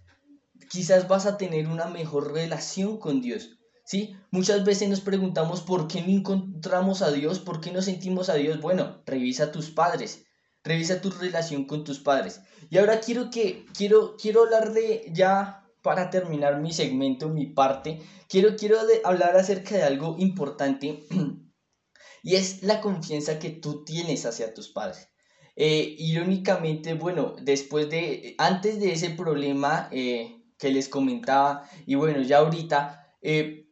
quizás 0.70 1.08
vas 1.08 1.26
a 1.26 1.36
tener 1.36 1.66
una 1.66 1.86
mejor 1.86 2.32
relación 2.32 2.98
con 2.98 3.20
Dios. 3.20 3.58
¿Sí? 3.84 4.16
Muchas 4.30 4.64
veces 4.64 4.88
nos 4.88 5.00
preguntamos 5.00 5.60
por 5.60 5.88
qué 5.88 6.00
no 6.02 6.08
encontramos 6.08 7.02
a 7.02 7.10
Dios, 7.10 7.40
por 7.40 7.60
qué 7.60 7.72
no 7.72 7.82
sentimos 7.82 8.28
a 8.28 8.34
Dios. 8.34 8.60
Bueno, 8.60 9.02
revisa 9.04 9.52
tus 9.52 9.70
padres, 9.70 10.24
Revisa 10.64 11.00
tu 11.00 11.10
relación 11.10 11.66
con 11.66 11.84
tus 11.84 12.00
padres. 12.00 12.40
Y 12.70 12.78
ahora 12.78 13.00
quiero 13.00 13.30
que 13.30 13.66
quiero 13.76 14.16
quiero 14.16 14.44
hablar 14.44 14.72
de 14.72 15.10
ya 15.12 15.64
para 15.82 16.08
terminar 16.08 16.60
mi 16.60 16.72
segmento, 16.72 17.28
mi 17.28 17.46
parte, 17.46 18.00
quiero 18.28 18.56
quiero 18.56 18.78
hablar 19.04 19.36
acerca 19.36 19.76
de 19.76 19.82
algo 19.82 20.16
importante 20.18 21.04
y 22.22 22.36
es 22.36 22.62
la 22.62 22.80
confianza 22.80 23.38
que 23.38 23.50
tú 23.50 23.84
tienes 23.84 24.24
hacia 24.24 24.54
tus 24.54 24.70
padres. 24.70 25.10
Eh, 25.56 25.94
irónicamente, 25.98 26.94
bueno, 26.94 27.36
después 27.40 27.88
de, 27.90 28.34
antes 28.38 28.80
de 28.80 28.92
ese 28.92 29.10
problema 29.10 29.88
eh, 29.92 30.42
que 30.58 30.70
les 30.70 30.88
comentaba, 30.88 31.68
y 31.86 31.94
bueno, 31.94 32.22
ya 32.22 32.38
ahorita, 32.38 33.14
eh, 33.22 33.68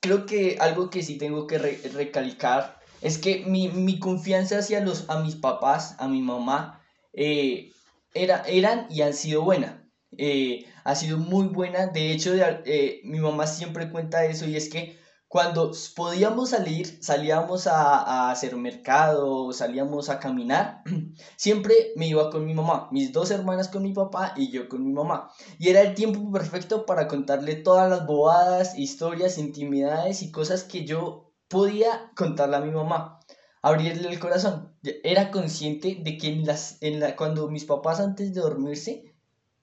creo 0.00 0.26
que 0.26 0.58
algo 0.60 0.90
que 0.90 1.02
sí 1.02 1.18
tengo 1.18 1.46
que 1.46 1.58
recalcar 1.58 2.79
es 3.02 3.18
que 3.18 3.44
mi, 3.46 3.98
confianza 3.98 4.58
hacia 4.58 4.80
los, 4.80 5.08
a 5.08 5.20
mis 5.20 5.36
papás, 5.36 5.96
a 5.98 6.08
mi 6.08 6.20
mamá, 6.20 6.80
eh, 7.12 7.72
era, 8.14 8.42
eran 8.46 8.86
y 8.90 9.02
han 9.02 9.14
sido 9.14 9.42
buena. 9.42 9.88
Eh, 10.16 10.66
ha 10.84 10.94
sido 10.94 11.18
muy 11.18 11.46
buena. 11.46 11.86
De 11.86 12.12
hecho, 12.12 12.32
eh, 12.34 13.00
mi 13.04 13.20
mamá 13.20 13.46
siempre 13.46 13.90
cuenta 13.90 14.24
eso 14.24 14.46
y 14.46 14.56
es 14.56 14.68
que 14.68 14.98
cuando 15.30 15.70
podíamos 15.94 16.50
salir, 16.50 16.98
salíamos 17.04 17.68
a, 17.68 18.32
hacer 18.32 18.56
mercado, 18.56 19.52
salíamos 19.52 20.08
a 20.08 20.18
caminar, 20.18 20.82
siempre 21.36 21.92
me 21.94 22.08
iba 22.08 22.30
con 22.30 22.44
mi 22.44 22.52
mamá, 22.52 22.88
mis 22.90 23.12
dos 23.12 23.30
hermanas 23.30 23.68
con 23.68 23.84
mi 23.84 23.92
papá 23.92 24.34
y 24.36 24.50
yo 24.50 24.68
con 24.68 24.84
mi 24.84 24.92
mamá. 24.92 25.30
Y 25.56 25.68
era 25.68 25.82
el 25.82 25.94
tiempo 25.94 26.32
perfecto 26.32 26.84
para 26.84 27.06
contarle 27.06 27.54
todas 27.54 27.88
las 27.88 28.06
bobadas, 28.06 28.76
historias, 28.76 29.38
intimidades 29.38 30.22
y 30.22 30.32
cosas 30.32 30.64
que 30.64 30.84
yo 30.84 31.29
podía 31.50 32.12
contarle 32.16 32.56
a 32.56 32.60
mi 32.60 32.70
mamá. 32.70 33.20
Abrirle 33.60 34.08
el 34.08 34.18
corazón. 34.18 34.72
Era 35.02 35.30
consciente 35.30 35.98
de 36.02 36.16
que 36.16 36.34
las, 36.36 36.78
en 36.80 37.00
la, 37.00 37.16
cuando 37.16 37.48
mis 37.48 37.66
papás 37.66 38.00
antes 38.00 38.32
de 38.32 38.40
dormirse, 38.40 39.14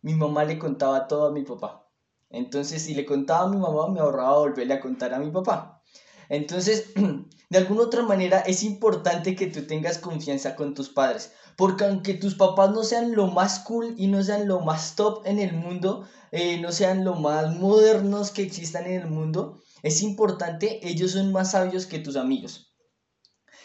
mi 0.03 0.13
mamá 0.13 0.43
le 0.43 0.59
contaba 0.59 1.07
todo 1.07 1.27
a 1.27 1.31
mi 1.31 1.41
papá. 1.41 1.87
Entonces, 2.29 2.83
si 2.83 2.93
le 2.93 3.05
contaba 3.05 3.45
a 3.45 3.49
mi 3.49 3.57
mamá, 3.57 3.87
me 3.87 4.01
ahorraba 4.01 4.37
volverle 4.37 4.75
a 4.75 4.81
contar 4.81 5.13
a 5.13 5.19
mi 5.19 5.31
papá. 5.31 5.81
Entonces, 6.29 6.93
de 7.49 7.57
alguna 7.57 7.83
otra 7.83 8.03
manera, 8.03 8.41
es 8.41 8.63
importante 8.63 9.35
que 9.35 9.47
tú 9.47 9.65
tengas 9.65 9.97
confianza 9.97 10.55
con 10.55 10.75
tus 10.75 10.89
padres. 10.89 11.31
Porque 11.55 11.85
aunque 11.85 12.13
tus 12.13 12.35
papás 12.35 12.71
no 12.71 12.83
sean 12.83 13.15
lo 13.15 13.27
más 13.27 13.61
cool 13.61 13.95
y 13.97 14.07
no 14.07 14.21
sean 14.21 14.47
lo 14.47 14.59
más 14.59 14.95
top 14.95 15.25
en 15.25 15.39
el 15.39 15.53
mundo, 15.53 16.05
eh, 16.31 16.59
no 16.59 16.71
sean 16.71 17.05
lo 17.05 17.15
más 17.15 17.55
modernos 17.55 18.31
que 18.31 18.43
existan 18.43 18.85
en 18.85 19.01
el 19.01 19.07
mundo, 19.07 19.63
es 19.83 20.01
importante, 20.01 20.79
ellos 20.87 21.11
son 21.11 21.31
más 21.31 21.51
sabios 21.51 21.85
que 21.85 21.99
tus 21.99 22.15
amigos. 22.15 22.73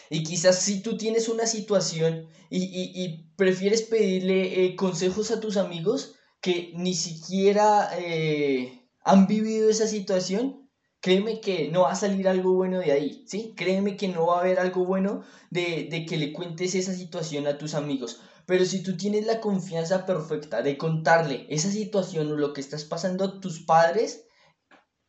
Y 0.09 0.23
quizás 0.23 0.59
si 0.59 0.81
tú 0.81 0.97
tienes 0.97 1.27
una 1.29 1.47
situación 1.47 2.27
y, 2.49 3.31
prefieres 3.35 3.81
pedirle 3.81 4.65
eh, 4.65 4.75
consejos 4.75 5.31
a 5.31 5.39
tus 5.39 5.57
amigos, 5.57 6.15
que 6.39 6.71
ni 6.75 6.93
siquiera 6.93 7.89
eh, 7.97 8.87
han 9.03 9.25
vivido 9.25 9.69
esa 9.69 9.87
situación, 9.87 10.69
créeme 10.99 11.41
que 11.41 11.69
no 11.69 11.81
va 11.81 11.93
a 11.93 11.95
salir 11.95 12.27
algo 12.27 12.53
bueno 12.53 12.79
de 12.79 12.91
ahí, 12.91 13.23
¿sí? 13.27 13.53
Créeme 13.57 13.97
que 13.97 14.07
no 14.07 14.27
va 14.27 14.37
a 14.37 14.41
haber 14.41 14.59
algo 14.59 14.85
bueno 14.85 15.23
de, 15.49 15.87
de 15.89 16.05
que 16.05 16.17
le 16.17 16.31
cuentes 16.31 16.75
esa 16.75 16.93
situación 16.93 17.47
a 17.47 17.57
tus 17.57 17.73
amigos. 17.73 18.21
Pero 18.45 18.65
si 18.65 18.83
tú 18.83 18.97
tienes 18.97 19.25
la 19.25 19.41
confianza 19.41 20.05
perfecta 20.05 20.61
de 20.61 20.77
contarle 20.77 21.47
esa 21.49 21.71
situación 21.71 22.31
o 22.31 22.35
lo 22.35 22.53
que 22.53 22.61
estás 22.61 22.83
pasando 22.83 23.25
a 23.25 23.39
tus 23.39 23.61
padres, 23.61 24.25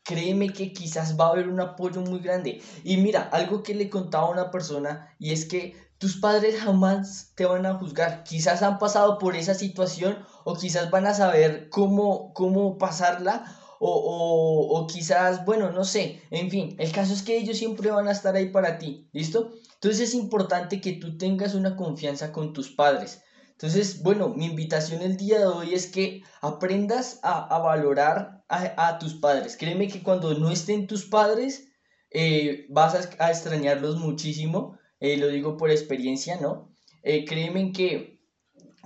créeme 0.05 0.53
que 0.53 0.73
quizás 0.73 1.19
va 1.19 1.27
a 1.27 1.31
haber 1.31 1.49
un 1.49 1.61
apoyo 1.61 2.01
muy 2.03 2.21
grande. 2.21 2.61
Y 2.85 2.99
mira, 2.99 3.23
algo 3.33 3.63
que 3.63 3.75
le 3.75 3.91
contaba 3.91 4.27
a 4.27 4.31
una 4.31 4.51
persona 4.51 5.15
y 5.19 5.33
es 5.33 5.47
que 5.47 5.75
tus 5.99 6.19
padres 6.19 6.61
jamás 6.61 7.33
te 7.35 7.47
van 7.47 7.67
a 7.67 7.75
juzgar. 7.75 8.25
Quizás 8.25 8.63
han 8.63 8.79
pasado 8.79 9.19
por 9.19 9.37
esa 9.37 9.55
situación 9.55 10.19
o 10.45 10.55
quizás 10.55 10.91
van 10.91 11.07
a 11.07 11.15
saber 11.15 11.69
cómo, 11.71 12.33
cómo 12.35 12.79
pasarla 12.79 13.45
o, 13.81 13.91
o, 13.91 14.79
o, 14.79 14.87
quizás, 14.87 15.45
bueno, 15.45 15.71
no 15.71 15.85
sé. 15.85 16.21
En 16.31 16.51
fin, 16.51 16.77
el 16.79 16.93
caso 16.93 17.13
es 17.15 17.23
que 17.23 17.37
ellos 17.37 17.59
siempre 17.59 17.91
van 17.91 18.09
a 18.09 18.13
estar 18.13 18.37
ahí 18.37 18.51
para 18.51 18.79
ti. 18.79 19.09
¿Listo? 19.13 19.53
Entonces 19.75 20.09
es 20.09 20.15
importante 20.15 20.81
que 20.81 20.93
tú 20.93 21.19
tengas 21.19 21.55
una 21.55 21.77
confianza 21.77 22.33
con 22.33 22.53
tus 22.53 22.71
padres. 22.71 23.24
Entonces, 23.55 24.03
bueno, 24.03 24.31
mi 24.31 24.47
invitación 24.47 25.03
el 25.03 25.17
día 25.17 25.39
de 25.39 25.47
hoy 25.47 25.75
es 25.75 25.87
que 25.87 26.23
aprendas 26.41 27.21
a, 27.23 27.59
valorar 27.59 28.45
a, 28.49 28.99
tus 28.99 29.15
padres. 29.15 29.57
Créeme 29.57 29.89
que 29.89 30.03
cuando 30.03 30.35
no 30.35 30.51
estén 30.51 30.87
tus 30.87 31.05
padres, 31.05 31.69
eh, 32.11 32.67
vas 32.69 32.95
a, 32.95 33.25
a 33.25 33.31
extrañarlos 33.31 33.97
muchísimo 33.97 34.79
eh, 35.01 35.17
lo 35.19 35.29
digo 35.29 35.57
por 35.57 35.71
experiencia, 35.71 36.39
¿no? 36.41 36.73
Eh, 37.03 37.25
créeme 37.27 37.73
que, 37.73 38.21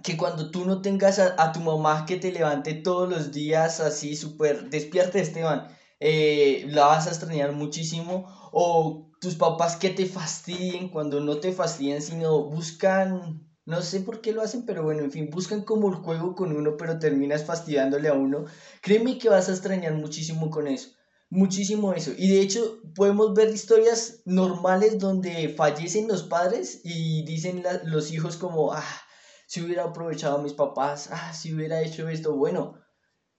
que 0.02 0.16
cuando 0.16 0.50
tú 0.50 0.64
no 0.64 0.82
tengas 0.82 1.18
a, 1.18 1.52
tu 1.52 1.60
mamá 1.60 2.06
que 2.06 2.16
te 2.16 2.32
levante 2.32 2.74
todos 2.74 3.08
los 3.08 3.32
días 3.32 3.80
así 3.80 4.16
súper, 4.16 4.68
despierte 4.68 5.20
Esteban, 5.20 5.68
la 6.00 6.86
vas 6.86 7.06
a 7.06 7.10
extrañar 7.10 7.52
muchísimo, 7.52 8.26
o 8.52 9.10
tus 9.20 9.36
papás 9.36 9.76
que 9.76 9.90
te 9.90 10.06
fastidien 10.06 10.88
cuando 10.88 11.20
no 11.20 11.38
te 11.38 11.52
fastidian, 11.52 12.02
sino 12.02 12.44
buscan 12.48 13.47
no 13.68 13.82
sé 13.82 14.00
por 14.00 14.20
qué 14.20 14.32
lo 14.32 14.42
hacen, 14.42 14.64
pero 14.66 14.82
bueno, 14.82 15.02
en 15.02 15.12
fin, 15.12 15.30
buscan 15.30 15.62
como 15.62 15.88
el 15.88 15.96
juego 15.96 16.34
con 16.34 16.56
uno, 16.56 16.76
pero 16.76 16.98
terminas 16.98 17.44
fastidiándole 17.44 18.08
a 18.08 18.14
uno. 18.14 18.46
Créeme 18.82 19.18
que 19.18 19.28
vas 19.28 19.48
a 19.48 19.52
extrañar 19.52 19.94
muchísimo 19.94 20.50
con 20.50 20.66
eso 20.66 20.90
muchísimo 21.30 21.92
eso. 21.92 22.12
Y 22.16 22.28
de 22.28 22.40
hecho 22.40 22.78
podemos 22.94 23.34
ver 23.34 23.48
historias 23.48 24.22
normales 24.24 24.98
donde 24.98 25.54
fallecen 25.56 26.08
los 26.08 26.22
padres 26.24 26.80
y 26.84 27.24
dicen 27.24 27.62
los 27.84 28.12
hijos 28.12 28.36
como, 28.36 28.72
ah, 28.72 28.84
si 29.46 29.62
hubiera 29.62 29.84
aprovechado 29.84 30.38
a 30.38 30.42
mis 30.42 30.52
papás, 30.52 31.08
ah, 31.12 31.32
si 31.32 31.54
hubiera 31.54 31.82
hecho 31.82 32.08
esto. 32.08 32.36
Bueno, 32.36 32.74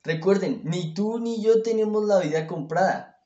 recuerden, 0.03 0.62
ni 0.63 0.93
tú 0.93 1.19
ni 1.19 1.41
yo 1.41 1.62
tenemos 1.62 2.05
la 2.05 2.19
vida 2.19 2.48
comprada. 2.48 3.17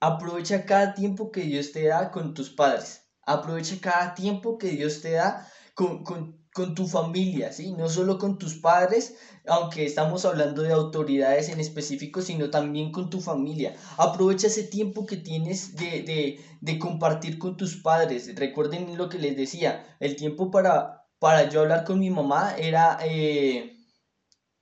Aprovecha 0.00 0.64
cada 0.64 0.94
tiempo 0.94 1.30
que 1.30 1.42
Dios 1.42 1.72
te 1.72 1.84
da 1.84 2.10
con 2.10 2.34
tus 2.34 2.50
padres. 2.50 3.02
Aprovecha 3.22 3.76
cada 3.80 4.14
tiempo 4.14 4.58
que 4.58 4.70
Dios 4.70 5.02
te 5.02 5.12
da 5.12 5.46
con, 5.74 6.04
con 6.04 6.39
con 6.52 6.74
tu 6.74 6.86
familia, 6.86 7.52
¿sí? 7.52 7.72
No 7.72 7.88
solo 7.88 8.18
con 8.18 8.38
tus 8.38 8.56
padres, 8.56 9.14
aunque 9.46 9.84
estamos 9.84 10.24
hablando 10.24 10.62
de 10.62 10.72
autoridades 10.72 11.48
en 11.48 11.60
específico, 11.60 12.22
sino 12.22 12.50
también 12.50 12.90
con 12.90 13.08
tu 13.08 13.20
familia. 13.20 13.74
Aprovecha 13.98 14.48
ese 14.48 14.64
tiempo 14.64 15.06
que 15.06 15.16
tienes 15.16 15.76
de, 15.76 16.40
compartir 16.80 17.38
con 17.38 17.56
tus 17.56 17.76
padres. 17.76 18.34
Recuerden 18.34 18.96
lo 18.98 19.08
que 19.08 19.18
les 19.18 19.36
decía, 19.36 19.84
el 20.00 20.16
tiempo 20.16 20.50
para, 20.50 21.04
para 21.18 21.48
yo 21.48 21.60
hablar 21.60 21.84
con 21.84 22.00
mi 22.00 22.10
mamá 22.10 22.54
era 22.56 22.98
eh, 23.02 23.76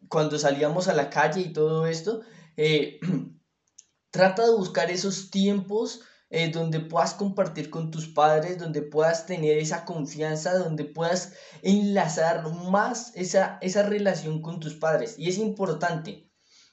cuando 0.08 0.38
salíamos 0.38 0.88
a 0.88 0.94
la 0.94 1.08
calle 1.08 1.40
y 1.40 1.52
todo 1.52 1.86
esto. 1.86 2.20
Eh, 2.56 3.00
trata 4.10 4.44
de 4.44 4.54
buscar 4.54 4.90
esos 4.90 5.30
tiempos 5.30 6.02
eh, 6.30 6.50
donde 6.50 6.80
puedas 6.80 7.14
compartir 7.14 7.70
con 7.70 7.90
tus 7.90 8.08
padres, 8.08 8.58
donde 8.58 8.82
puedas 8.82 9.24
tener 9.24 9.56
esa 9.56 9.86
confianza, 9.86 10.58
donde 10.58 10.84
puedas 10.84 11.32
enlazar 11.62 12.46
más 12.70 13.12
esa, 13.14 13.58
esa 13.62 13.82
relación 13.82 14.42
con 14.42 14.60
tus 14.60 14.74
padres. 14.74 15.14
Y 15.18 15.28
es 15.28 15.38
importante. 15.38 16.30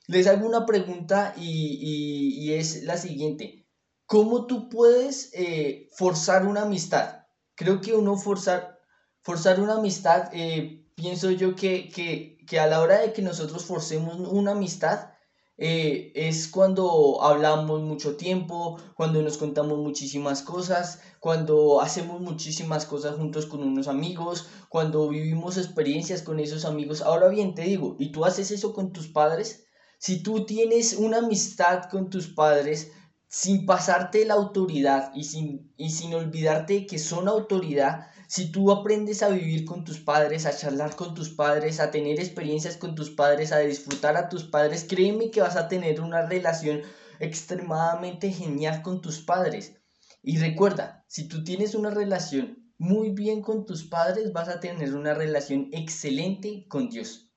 Les 0.07 0.27
hago 0.27 0.45
una 0.45 0.65
pregunta 0.65 1.33
y, 1.38 2.53
es 2.53 2.83
la 2.83 2.97
siguiente. 2.97 3.65
¿Cómo 4.05 4.45
tú 4.45 4.69
puedes 4.69 5.31
eh, 5.33 5.88
forzar 5.95 6.45
una 6.45 6.63
amistad? 6.63 7.24
Creo 7.55 7.79
que 7.81 7.93
uno 7.93 8.17
forzar, 8.17 8.77
forzar 9.24 9.62
una 9.62 9.75
amistad, 9.75 10.29
eh, 10.33 10.85
pienso 10.95 11.31
yo 11.31 11.55
que, 11.55 11.89
que, 11.89 12.38
que 12.45 12.59
a 12.59 12.67
la 12.67 12.81
hora 12.81 13.00
de 13.00 13.13
que 13.13 13.21
nosotros 13.21 13.65
forcemos 13.65 14.19
una 14.19 14.51
amistad, 14.51 15.14
eh, 15.57 16.12
es 16.15 16.50
cuando 16.50 17.24
hablamos 17.24 17.81
mucho 17.81 18.17
tiempo, 18.17 18.77
cuando 18.95 19.21
nos 19.21 19.38
contamos 19.38 19.77
muchísimas 19.77 20.41
cosas, 20.41 21.00
cuando 21.19 21.81
hacemos 21.81 22.19
muchísimas 22.19 22.85
cosas 22.85 23.15
juntos 23.15 23.45
con 23.45 23.63
unos 23.63 23.88
amigos, 23.88 24.47
cuando 24.69 25.07
vivimos 25.07 25.57
experiencias 25.57 26.21
con 26.24 26.39
esos 26.39 26.65
amigos. 26.65 27.01
Ahora 27.01 27.29
bien, 27.29 27.55
te 27.55 27.62
digo, 27.62 27.95
¿y 28.00 28.12
tú 28.12 28.25
haces 28.25 28.51
eso 28.51 28.74
con 28.74 28.91
tus 28.91 29.07
padres? 29.07 29.65
Si 29.97 30.21
tú 30.21 30.45
tienes 30.45 30.93
una 30.93 31.19
amistad 31.19 31.83
con 31.89 32.09
tus 32.09 32.27
padres 32.27 32.91
sin 33.35 33.65
pasarte 33.65 34.23
la 34.23 34.35
autoridad 34.35 35.11
y 35.13 35.25
sin, 35.25 35.73
y 35.75 35.89
sin 35.89 36.13
olvidarte 36.13 36.85
que 36.85 36.97
son 36.97 37.27
autoridad, 37.27 38.07
si 38.29 38.49
tú 38.49 38.71
aprendes 38.71 39.21
a 39.23 39.27
vivir 39.27 39.65
con 39.65 39.83
tus 39.83 39.99
padres, 39.99 40.45
a 40.45 40.55
charlar 40.55 40.95
con 40.95 41.13
tus 41.13 41.31
padres, 41.31 41.81
a 41.81 41.91
tener 41.91 42.17
experiencias 42.17 42.77
con 42.77 42.95
tus 42.95 43.09
padres, 43.09 43.51
a 43.51 43.59
disfrutar 43.59 44.15
a 44.15 44.29
tus 44.29 44.45
padres, 44.45 44.85
créeme 44.87 45.31
que 45.31 45.41
vas 45.41 45.57
a 45.57 45.67
tener 45.67 45.99
una 45.99 46.25
relación 46.25 46.83
extremadamente 47.19 48.31
genial 48.31 48.81
con 48.81 49.01
tus 49.01 49.19
padres. 49.19 49.75
Y 50.23 50.37
recuerda, 50.37 51.03
si 51.09 51.27
tú 51.27 51.43
tienes 51.43 51.75
una 51.75 51.89
relación 51.89 52.71
muy 52.77 53.09
bien 53.09 53.41
con 53.41 53.65
tus 53.65 53.83
padres, 53.83 54.31
vas 54.31 54.47
a 54.47 54.61
tener 54.61 54.95
una 54.95 55.13
relación 55.13 55.67
excelente 55.73 56.65
con 56.69 56.89
Dios. 56.89 57.33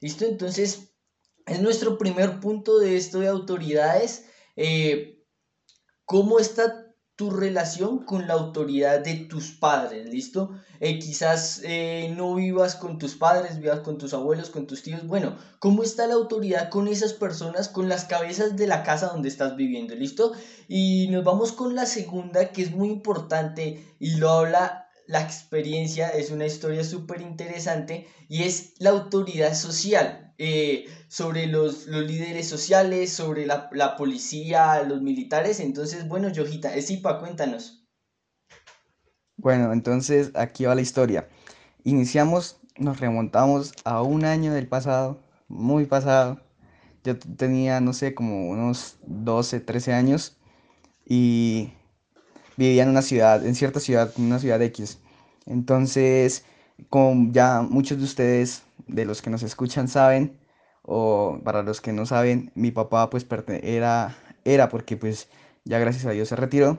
¿Listo? 0.00 0.26
Entonces, 0.26 0.92
es 1.44 1.60
nuestro 1.60 1.98
primer 1.98 2.38
punto 2.38 2.78
de 2.78 2.96
esto 2.96 3.18
de 3.18 3.26
autoridades. 3.26 4.26
Eh, 4.54 5.16
¿Cómo 6.10 6.40
está 6.40 6.92
tu 7.14 7.30
relación 7.30 8.04
con 8.04 8.26
la 8.26 8.34
autoridad 8.34 8.98
de 8.98 9.14
tus 9.14 9.52
padres, 9.52 10.08
¿listo? 10.08 10.50
Eh, 10.80 10.98
quizás 10.98 11.60
eh, 11.62 12.12
no 12.16 12.34
vivas 12.34 12.74
con 12.74 12.98
tus 12.98 13.14
padres, 13.14 13.60
vivas 13.60 13.78
con 13.78 13.96
tus 13.96 14.12
abuelos, 14.12 14.50
con 14.50 14.66
tus 14.66 14.82
tíos. 14.82 15.06
Bueno, 15.06 15.36
¿cómo 15.60 15.84
está 15.84 16.08
la 16.08 16.14
autoridad 16.14 16.68
con 16.68 16.88
esas 16.88 17.12
personas, 17.12 17.68
con 17.68 17.88
las 17.88 18.06
cabezas 18.06 18.56
de 18.56 18.66
la 18.66 18.82
casa 18.82 19.06
donde 19.06 19.28
estás 19.28 19.54
viviendo, 19.54 19.94
¿listo? 19.94 20.32
Y 20.66 21.06
nos 21.12 21.22
vamos 21.22 21.52
con 21.52 21.76
la 21.76 21.86
segunda, 21.86 22.50
que 22.50 22.62
es 22.62 22.72
muy 22.72 22.88
importante 22.88 23.94
y 24.00 24.16
lo 24.16 24.30
habla 24.30 24.88
la 25.06 25.20
experiencia, 25.20 26.08
es 26.08 26.32
una 26.32 26.46
historia 26.46 26.82
súper 26.82 27.20
interesante 27.20 28.08
y 28.28 28.42
es 28.42 28.74
la 28.80 28.90
autoridad 28.90 29.54
social. 29.54 30.29
Eh, 30.42 30.86
sobre 31.08 31.46
los, 31.46 31.86
los, 31.86 32.02
líderes 32.06 32.48
sociales, 32.48 33.12
sobre 33.12 33.44
la, 33.44 33.68
la, 33.72 33.94
policía, 33.94 34.82
los 34.84 35.02
militares. 35.02 35.60
Entonces, 35.60 36.08
bueno, 36.08 36.30
Yojita, 36.30 36.74
Esipa, 36.74 37.20
cuéntanos. 37.20 37.86
Bueno, 39.36 39.70
entonces 39.74 40.30
aquí 40.34 40.64
va 40.64 40.74
la 40.74 40.80
historia. 40.80 41.28
Iniciamos, 41.84 42.58
nos 42.78 43.00
remontamos 43.00 43.74
a 43.84 44.00
un 44.00 44.24
año 44.24 44.54
del 44.54 44.66
pasado, 44.66 45.20
muy 45.46 45.84
pasado. 45.84 46.40
Yo 47.04 47.18
tenía, 47.18 47.82
no 47.82 47.92
sé, 47.92 48.14
como 48.14 48.48
unos 48.48 48.96
12, 49.06 49.60
13 49.60 49.92
años 49.92 50.38
y 51.04 51.74
vivía 52.56 52.84
en 52.84 52.88
una 52.88 53.02
ciudad, 53.02 53.44
en 53.44 53.54
cierta 53.54 53.78
ciudad, 53.78 54.10
en 54.16 54.24
una 54.24 54.38
ciudad 54.38 54.62
X. 54.62 55.00
Entonces, 55.44 56.46
como 56.88 57.32
ya 57.32 57.62
muchos 57.62 57.98
de 57.98 58.04
ustedes, 58.04 58.62
de 58.86 59.04
los 59.04 59.22
que 59.22 59.30
nos 59.30 59.42
escuchan, 59.42 59.88
saben, 59.88 60.38
o 60.82 61.40
para 61.44 61.62
los 61.62 61.80
que 61.80 61.92
no 61.92 62.06
saben, 62.06 62.52
mi 62.54 62.70
papá 62.70 63.10
pues 63.10 63.26
era, 63.62 64.16
era 64.44 64.68
porque 64.68 64.96
pues 64.96 65.28
ya 65.64 65.78
gracias 65.78 66.06
a 66.06 66.10
Dios 66.12 66.28
se 66.28 66.36
retiró, 66.36 66.78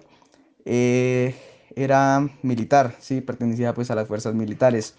eh, 0.65 1.36
era 1.75 2.29
militar, 2.43 2.96
sí, 3.00 3.22
pertenecía 3.22 3.74
pues 3.74 3.91
a 3.91 3.96
las 3.96 4.08
fuerzas 4.08 4.34
militares. 4.36 4.96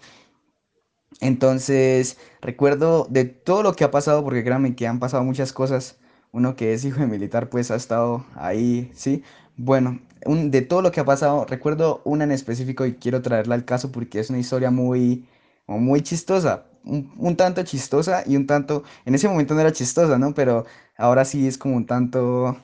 Entonces, 1.21 2.17
recuerdo 2.41 3.07
de 3.09 3.25
todo 3.25 3.63
lo 3.63 3.73
que 3.73 3.83
ha 3.83 3.91
pasado, 3.91 4.23
porque 4.23 4.43
créanme 4.43 4.75
que 4.75 4.87
han 4.87 4.99
pasado 4.99 5.23
muchas 5.23 5.53
cosas, 5.53 5.97
uno 6.31 6.55
que 6.55 6.73
es 6.73 6.83
hijo 6.85 6.99
de 6.99 7.07
militar 7.07 7.49
pues 7.49 7.71
ha 7.71 7.75
estado 7.75 8.25
ahí, 8.35 8.91
sí. 8.95 9.23
Bueno, 9.55 9.99
de 10.25 10.61
todo 10.61 10.81
lo 10.81 10.91
que 10.91 10.99
ha 10.99 11.05
pasado, 11.05 11.45
recuerdo 11.45 12.01
una 12.05 12.23
en 12.23 12.31
específico 12.31 12.85
y 12.85 12.95
quiero 12.95 13.21
traerla 13.21 13.55
al 13.55 13.65
caso 13.65 13.91
porque 13.91 14.19
es 14.19 14.29
una 14.29 14.39
historia 14.39 14.71
muy, 14.71 15.27
muy 15.67 16.01
chistosa, 16.01 16.65
un, 16.83 17.35
tanto 17.37 17.63
chistosa 17.63 18.23
y 18.25 18.35
un 18.35 18.47
tanto, 18.47 18.83
en 19.05 19.15
ese 19.15 19.27
momento 19.27 19.53
no 19.53 19.61
era 19.61 19.71
chistosa, 19.71 20.17
¿no? 20.17 20.33
Pero 20.33 20.65
ahora 20.97 21.23
sí 21.25 21.47
es 21.47 21.57
como 21.57 21.75
un 21.75 21.85
tanto, 21.85 22.57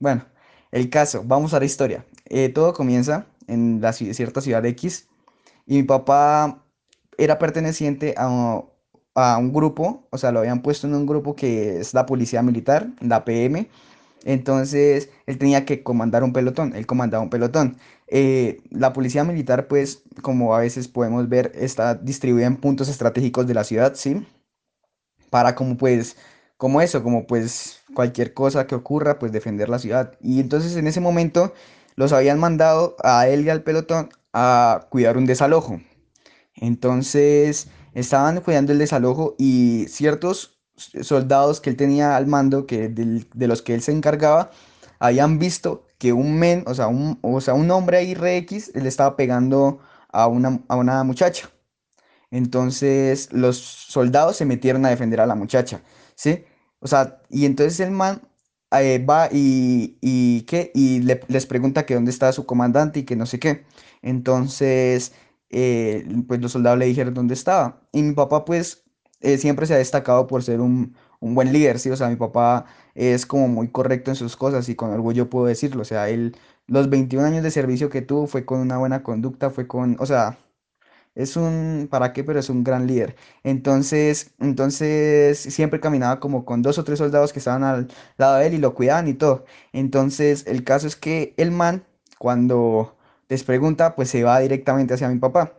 bueno, 0.00 0.26
el 0.72 0.90
caso, 0.90 1.22
vamos 1.24 1.54
a 1.54 1.60
la 1.60 1.66
historia. 1.66 2.04
Eh, 2.26 2.48
todo 2.50 2.72
comienza 2.74 3.26
en 3.46 3.80
la 3.80 3.92
cierta 3.92 4.40
ciudad 4.40 4.64
X 4.66 5.08
y 5.66 5.76
mi 5.76 5.82
papá 5.84 6.64
era 7.18 7.38
perteneciente 7.38 8.14
a, 8.18 8.62
a 9.14 9.38
un 9.38 9.52
grupo, 9.52 10.06
o 10.10 10.18
sea, 10.18 10.32
lo 10.32 10.40
habían 10.40 10.62
puesto 10.62 10.86
en 10.86 10.94
un 10.94 11.06
grupo 11.06 11.36
que 11.36 11.80
es 11.80 11.94
la 11.94 12.06
policía 12.06 12.42
militar, 12.42 12.88
la 13.00 13.24
PM, 13.24 13.68
entonces, 14.28 15.08
él 15.24 15.38
tenía 15.38 15.64
que 15.64 15.82
comandar 15.82 16.22
un 16.22 16.34
pelotón, 16.34 16.74
él 16.76 16.86
comandaba 16.86 17.22
un 17.24 17.30
pelotón. 17.30 17.78
Eh, 18.08 18.60
la 18.70 18.92
policía 18.92 19.24
militar, 19.24 19.68
pues, 19.68 20.02
como 20.20 20.54
a 20.54 20.60
veces 20.60 20.86
podemos 20.86 21.30
ver, 21.30 21.52
está 21.54 21.94
distribuida 21.94 22.46
en 22.46 22.56
puntos 22.56 22.90
estratégicos 22.90 23.46
de 23.46 23.54
la 23.54 23.64
ciudad, 23.64 23.94
¿sí? 23.94 24.26
Para 25.30 25.54
como, 25.54 25.78
pues, 25.78 26.16
como 26.58 26.82
eso, 26.82 27.02
como 27.02 27.26
pues 27.26 27.80
cualquier 27.94 28.34
cosa 28.34 28.66
que 28.66 28.74
ocurra, 28.74 29.18
pues 29.18 29.32
defender 29.32 29.70
la 29.70 29.78
ciudad. 29.78 30.12
Y 30.20 30.40
entonces 30.40 30.76
en 30.76 30.86
ese 30.88 31.00
momento 31.00 31.54
los 31.96 32.12
habían 32.12 32.38
mandado 32.38 32.96
a 33.02 33.28
él 33.28 33.46
y 33.46 33.50
al 33.50 33.62
pelotón 33.62 34.10
a 34.34 34.88
cuidar 34.90 35.16
un 35.16 35.26
desalojo. 35.26 35.80
Entonces 36.56 37.68
estaban 37.94 38.40
cuidando 38.42 38.72
el 38.72 38.78
desalojo 38.78 39.36
y 39.38 39.86
ciertos 39.88 40.57
soldados 41.02 41.60
que 41.60 41.70
él 41.70 41.76
tenía 41.76 42.16
al 42.16 42.26
mando, 42.26 42.66
que 42.66 42.88
de 42.88 43.48
los 43.48 43.62
que 43.62 43.74
él 43.74 43.82
se 43.82 43.92
encargaba, 43.92 44.50
habían 44.98 45.38
visto 45.38 45.86
que 45.98 46.12
un 46.12 46.38
men, 46.38 46.64
o 46.66 46.74
sea, 46.74 46.88
un, 46.88 47.18
o 47.22 47.40
sea, 47.40 47.54
un 47.54 47.70
hombre 47.70 47.98
ahí 47.98 48.14
re 48.14 48.36
X, 48.38 48.72
le 48.74 48.88
estaba 48.88 49.16
pegando 49.16 49.80
a 50.10 50.26
una, 50.28 50.60
a 50.68 50.76
una 50.76 51.04
muchacha. 51.04 51.50
Entonces 52.30 53.32
los 53.32 53.58
soldados 53.58 54.36
se 54.36 54.44
metieron 54.44 54.84
a 54.86 54.90
defender 54.90 55.20
a 55.20 55.26
la 55.26 55.34
muchacha, 55.34 55.82
¿sí? 56.14 56.44
O 56.80 56.86
sea, 56.86 57.20
y 57.30 57.46
entonces 57.46 57.80
el 57.80 57.90
man 57.90 58.22
eh, 58.72 58.98
va 59.04 59.28
y, 59.32 59.98
y, 60.02 60.42
¿qué? 60.42 60.70
y 60.74 61.00
les 61.00 61.46
pregunta 61.46 61.86
que 61.86 61.94
dónde 61.94 62.10
está 62.10 62.32
su 62.32 62.46
comandante 62.46 63.00
y 63.00 63.04
que 63.04 63.16
no 63.16 63.26
sé 63.26 63.38
qué. 63.38 63.64
Entonces, 64.02 65.12
eh, 65.50 66.06
pues 66.26 66.40
los 66.40 66.52
soldados 66.52 66.78
le 66.78 66.86
dijeron 66.86 67.14
dónde 67.14 67.34
estaba. 67.34 67.82
Y 67.92 68.02
mi 68.02 68.14
papá, 68.14 68.44
pues, 68.44 68.84
eh, 69.20 69.38
siempre 69.38 69.66
se 69.66 69.74
ha 69.74 69.78
destacado 69.78 70.26
por 70.26 70.42
ser 70.42 70.60
un, 70.60 70.96
un, 71.20 71.34
buen 71.34 71.52
líder, 71.52 71.78
¿sí? 71.78 71.90
O 71.90 71.96
sea, 71.96 72.08
mi 72.08 72.16
papá 72.16 72.66
es 72.94 73.26
como 73.26 73.48
muy 73.48 73.68
correcto 73.68 74.10
en 74.10 74.16
sus 74.16 74.36
cosas 74.36 74.68
y 74.68 74.74
con 74.76 74.90
orgullo 74.90 75.30
puedo 75.30 75.46
decirlo. 75.46 75.82
O 75.82 75.84
sea, 75.84 76.08
él, 76.08 76.36
los 76.66 76.90
21 76.90 77.26
años 77.26 77.42
de 77.42 77.50
servicio 77.50 77.90
que 77.90 78.02
tuvo 78.02 78.26
fue 78.26 78.44
con 78.44 78.60
una 78.60 78.78
buena 78.78 79.02
conducta, 79.02 79.50
fue 79.50 79.66
con, 79.66 79.96
o 80.00 80.06
sea, 80.06 80.38
es 81.14 81.36
un, 81.36 81.88
¿para 81.90 82.12
qué? 82.12 82.22
Pero 82.24 82.38
es 82.38 82.48
un 82.48 82.62
gran 82.64 82.86
líder. 82.86 83.16
Entonces, 83.42 84.30
entonces 84.38 85.38
siempre 85.38 85.80
caminaba 85.80 86.20
como 86.20 86.44
con 86.44 86.62
dos 86.62 86.78
o 86.78 86.84
tres 86.84 86.98
soldados 87.00 87.32
que 87.32 87.40
estaban 87.40 87.64
al 87.64 87.88
lado 88.16 88.36
de 88.38 88.46
él 88.46 88.54
y 88.54 88.58
lo 88.58 88.74
cuidaban 88.74 89.08
y 89.08 89.14
todo. 89.14 89.44
Entonces, 89.72 90.46
el 90.46 90.62
caso 90.64 90.86
es 90.86 90.96
que 90.96 91.34
el 91.36 91.50
man, 91.50 91.84
cuando 92.18 92.96
les 93.28 93.42
pregunta, 93.44 93.96
pues 93.96 94.10
se 94.10 94.22
va 94.22 94.38
directamente 94.40 94.94
hacia 94.94 95.08
mi 95.08 95.18
papá. 95.18 95.54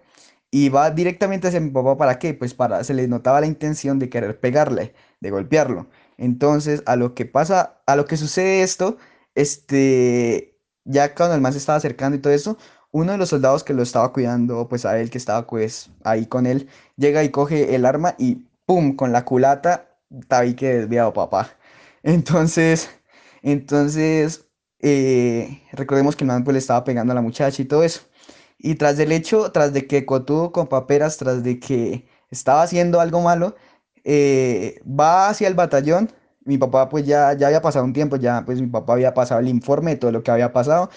Y 0.51 0.69
va 0.69 0.91
directamente 0.91 1.47
hacia 1.47 1.59
mi 1.59 1.69
papá, 1.69 1.97
¿para 1.97 2.19
qué? 2.19 2.33
Pues 2.33 2.53
para, 2.53 2.83
se 2.83 2.93
le 2.93 3.07
notaba 3.07 3.41
la 3.41 3.47
intención 3.47 3.99
de 3.99 4.09
querer 4.09 4.39
pegarle, 4.39 4.93
de 5.19 5.29
golpearlo. 5.31 5.87
Entonces, 6.17 6.83
a 6.85 6.95
lo 6.95 7.13
que 7.13 7.25
pasa, 7.25 7.81
a 7.85 7.95
lo 7.95 8.05
que 8.05 8.17
sucede 8.17 8.63
esto, 8.63 8.97
este, 9.35 10.57
ya 10.85 11.13
cuando 11.15 11.35
el 11.35 11.41
man 11.41 11.53
se 11.53 11.59
estaba 11.59 11.77
acercando 11.77 12.17
y 12.17 12.21
todo 12.21 12.33
eso, 12.33 12.57
uno 12.91 13.11
de 13.11 13.17
los 13.19 13.29
soldados 13.29 13.63
que 13.63 13.73
lo 13.73 13.83
estaba 13.83 14.11
cuidando, 14.11 14.67
pues 14.67 14.85
a 14.85 14.99
él 14.99 15.09
que 15.11 15.17
estaba 15.19 15.45
pues 15.47 15.91
ahí 16.03 16.25
con 16.25 16.45
él, 16.47 16.67
llega 16.97 17.23
y 17.23 17.29
coge 17.29 17.75
el 17.75 17.85
arma 17.85 18.15
y 18.17 18.47
¡pum! 18.65 18.95
con 18.95 19.11
la 19.11 19.25
culata, 19.25 19.89
que 20.57 20.73
desviado 20.73 21.13
papá. 21.13 21.49
Entonces, 22.03 22.89
entonces, 23.41 24.45
eh, 24.79 25.61
recordemos 25.73 26.15
que 26.15 26.23
el 26.23 26.27
man 26.29 26.43
pues 26.43 26.53
le 26.53 26.59
estaba 26.59 26.83
pegando 26.83 27.11
a 27.11 27.15
la 27.15 27.21
muchacha 27.21 27.61
y 27.61 27.65
todo 27.65 27.83
eso. 27.83 28.01
Y 28.59 28.75
tras 28.75 28.97
del 28.97 29.11
hecho, 29.13 29.51
tras 29.51 29.73
de 29.73 29.87
que 29.87 30.05
cotuvo 30.05 30.51
con 30.51 30.67
paperas, 30.67 31.17
tras 31.17 31.43
de 31.43 31.59
que 31.59 32.07
estaba 32.29 32.61
haciendo 32.63 32.99
algo 33.01 33.21
malo, 33.21 33.55
eh, 34.03 34.81
va 34.87 35.29
hacia 35.29 35.47
el 35.47 35.55
batallón. 35.55 36.11
Mi 36.45 36.57
papá 36.57 36.89
pues 36.89 37.05
ya, 37.05 37.33
ya 37.33 37.47
había 37.47 37.61
pasado 37.61 37.85
un 37.85 37.93
tiempo, 37.93 38.17
ya 38.17 38.43
pues 38.45 38.61
mi 38.61 38.67
papá 38.67 38.93
había 38.93 39.13
pasado 39.13 39.39
el 39.39 39.47
informe 39.47 39.91
de 39.91 39.97
todo 39.97 40.11
lo 40.11 40.23
que 40.23 40.31
había 40.31 40.53
pasado. 40.53 40.89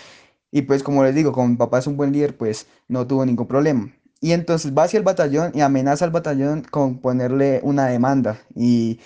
Y 0.50 0.62
pues 0.62 0.82
como 0.82 1.04
les 1.04 1.14
digo, 1.14 1.32
como 1.32 1.48
mi 1.48 1.56
papá 1.56 1.78
es 1.78 1.86
un 1.86 1.96
buen 1.96 2.12
líder, 2.12 2.36
pues 2.36 2.66
no 2.88 3.06
tuvo 3.06 3.24
ningún 3.26 3.46
problema. 3.48 3.92
Y 4.20 4.32
entonces 4.32 4.72
va 4.76 4.84
hacia 4.84 4.98
el 4.98 5.04
batallón 5.04 5.52
y 5.54 5.62
amenaza 5.62 6.04
al 6.04 6.12
batallón 6.12 6.62
con 6.62 7.00
ponerle 7.00 7.60
una 7.64 7.86
demanda. 7.88 8.38
Y, 8.54 9.00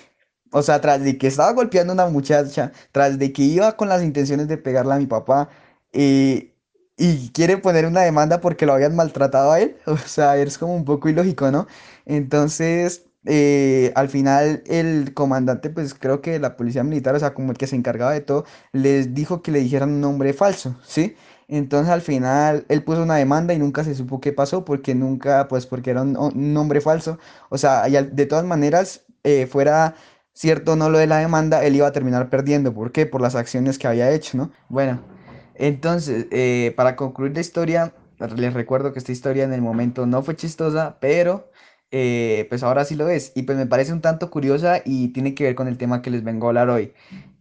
o 0.53 0.63
sea, 0.63 0.81
tras 0.81 1.03
de 1.03 1.19
que 1.19 1.27
estaba 1.29 1.53
golpeando 1.53 1.93
a 1.93 1.95
una 1.95 2.07
muchacha, 2.09 2.73
tras 2.93 3.19
de 3.19 3.33
que 3.33 3.43
iba 3.43 3.77
con 3.77 3.89
las 3.89 4.03
intenciones 4.03 4.49
de 4.49 4.59
pegarle 4.59 4.95
a 4.95 4.99
mi 4.99 5.07
papá, 5.07 5.49
eh, 5.93 6.56
y 6.97 7.31
quiere 7.31 7.59
poner 7.59 7.87
una 7.87 8.03
demanda 8.03 8.41
porque 8.41 8.67
lo 8.67 8.73
habían 8.73 8.97
maltratado 8.97 9.53
a 9.53 9.61
él. 9.61 9.77
O 9.87 9.97
sea, 9.99 10.37
es 10.37 10.59
como 10.59 10.75
un 10.75 10.85
poco 10.85 11.09
ilógico, 11.09 11.51
¿no? 11.51 11.67
Entonces, 12.07 13.07
eh, 13.27 13.93
al 13.97 14.09
final 14.09 14.63
el 14.67 15.13
comandante, 15.15 15.71
pues 15.71 15.95
creo 15.95 16.21
que 16.23 16.39
la 16.39 16.57
policía 16.57 16.85
militar, 16.85 17.15
o 17.15 17.19
sea, 17.19 17.35
como 17.35 17.53
el 17.53 17.59
que 17.59 17.67
se 17.67 17.77
encargaba 17.77 18.13
de 18.13 18.21
todo, 18.21 18.45
les 18.73 19.15
dijo 19.15 19.43
que 19.43 19.51
le 19.51 19.61
dijeran 19.61 19.91
un 19.91 20.01
nombre 20.01 20.33
falso, 20.33 20.77
¿sí? 20.85 21.17
Entonces 21.49 21.93
al 21.93 22.03
final 22.03 22.65
él 22.69 22.83
puso 22.83 23.03
una 23.03 23.17
demanda 23.17 23.55
y 23.55 23.59
nunca 23.59 23.85
se 23.85 23.95
supo 23.95 24.21
qué 24.21 24.33
pasó 24.33 24.65
porque 24.65 24.95
nunca, 24.95 25.49
pues 25.49 25.67
porque 25.67 25.91
era 25.91 26.03
un, 26.03 26.53
nombre 26.55 26.81
falso. 26.81 27.19
O 27.51 27.59
sea, 27.59 27.83
de 27.85 28.27
todas 28.27 28.45
maneras, 28.45 29.05
eh, 29.25 29.47
fuera 29.47 29.95
cierto 30.33 30.73
o 30.73 30.77
no 30.77 30.91
lo 30.91 30.99
de 30.99 31.07
la 31.07 31.19
demanda, 31.19 31.65
él 31.65 31.77
iba 31.77 31.87
a 31.87 31.93
terminar 31.93 32.31
perdiendo. 32.31 32.75
¿Por 32.75 32.93
qué? 32.93 33.07
Por 33.07 33.21
las 33.21 33.35
acciones 33.35 33.79
que 33.79 33.87
había 33.89 34.11
hecho, 34.13 34.37
¿no? 34.39 34.51
Bueno. 34.69 35.16
Entonces, 35.59 36.27
eh, 36.31 36.75
para 36.77 36.97
concluir 36.97 37.35
la 37.35 37.41
historia, 37.41 37.95
les 38.37 38.55
recuerdo 38.55 38.93
que 38.93 38.99
esta 38.99 39.13
historia 39.13 39.45
en 39.45 39.53
el 39.53 39.63
momento 39.63 40.07
no 40.07 40.23
fue 40.23 40.37
chistosa, 40.37 40.99
pero 41.01 41.51
eh, 41.91 42.47
pues 42.49 42.63
ahora 42.63 42.85
sí 42.85 42.95
lo 42.95 43.09
es. 43.09 43.33
Y 43.35 43.43
pues 43.43 43.59
me 43.59 43.67
parece 43.67 43.93
un 43.93 44.01
tanto 44.01 44.31
curiosa 44.31 44.83
y 44.85 45.09
tiene 45.09 45.35
que 45.35 45.45
ver 45.45 45.55
con 45.55 45.69
el 45.69 45.79
tema 45.79 46.03
que 46.03 46.11
les 46.11 46.25
vengo 46.25 46.47
a 46.47 46.51
hablar 46.51 46.71
hoy. 46.71 46.93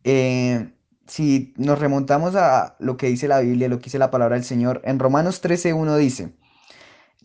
Eh, 0.03 0.71
si 1.07 1.53
nos 1.57 1.79
remontamos 1.79 2.35
a 2.35 2.75
lo 2.79 2.97
que 2.97 3.07
dice 3.07 3.27
la 3.27 3.39
Biblia, 3.39 3.69
lo 3.69 3.79
que 3.79 3.85
dice 3.85 3.99
la 3.99 4.11
palabra 4.11 4.35
del 4.35 4.45
Señor, 4.45 4.81
en 4.85 4.99
Romanos 4.99 5.41
13.1 5.41 5.97
dice, 5.97 6.33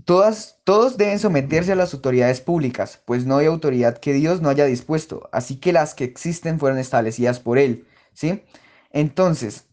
Todas, 0.05 0.61
todos 0.64 0.96
deben 0.96 1.18
someterse 1.18 1.72
a 1.72 1.76
las 1.76 1.92
autoridades 1.94 2.40
públicas, 2.40 3.03
pues 3.05 3.26
no 3.26 3.37
hay 3.37 3.46
autoridad 3.46 3.98
que 3.98 4.12
Dios 4.14 4.40
no 4.40 4.48
haya 4.48 4.64
dispuesto, 4.64 5.29
así 5.33 5.57
que 5.57 5.72
las 5.72 5.94
que 5.94 6.05
existen 6.05 6.59
fueron 6.59 6.79
establecidas 6.79 7.38
por 7.40 7.59
Él. 7.59 7.87
¿Sí? 8.14 8.42
Entonces, 8.92 9.66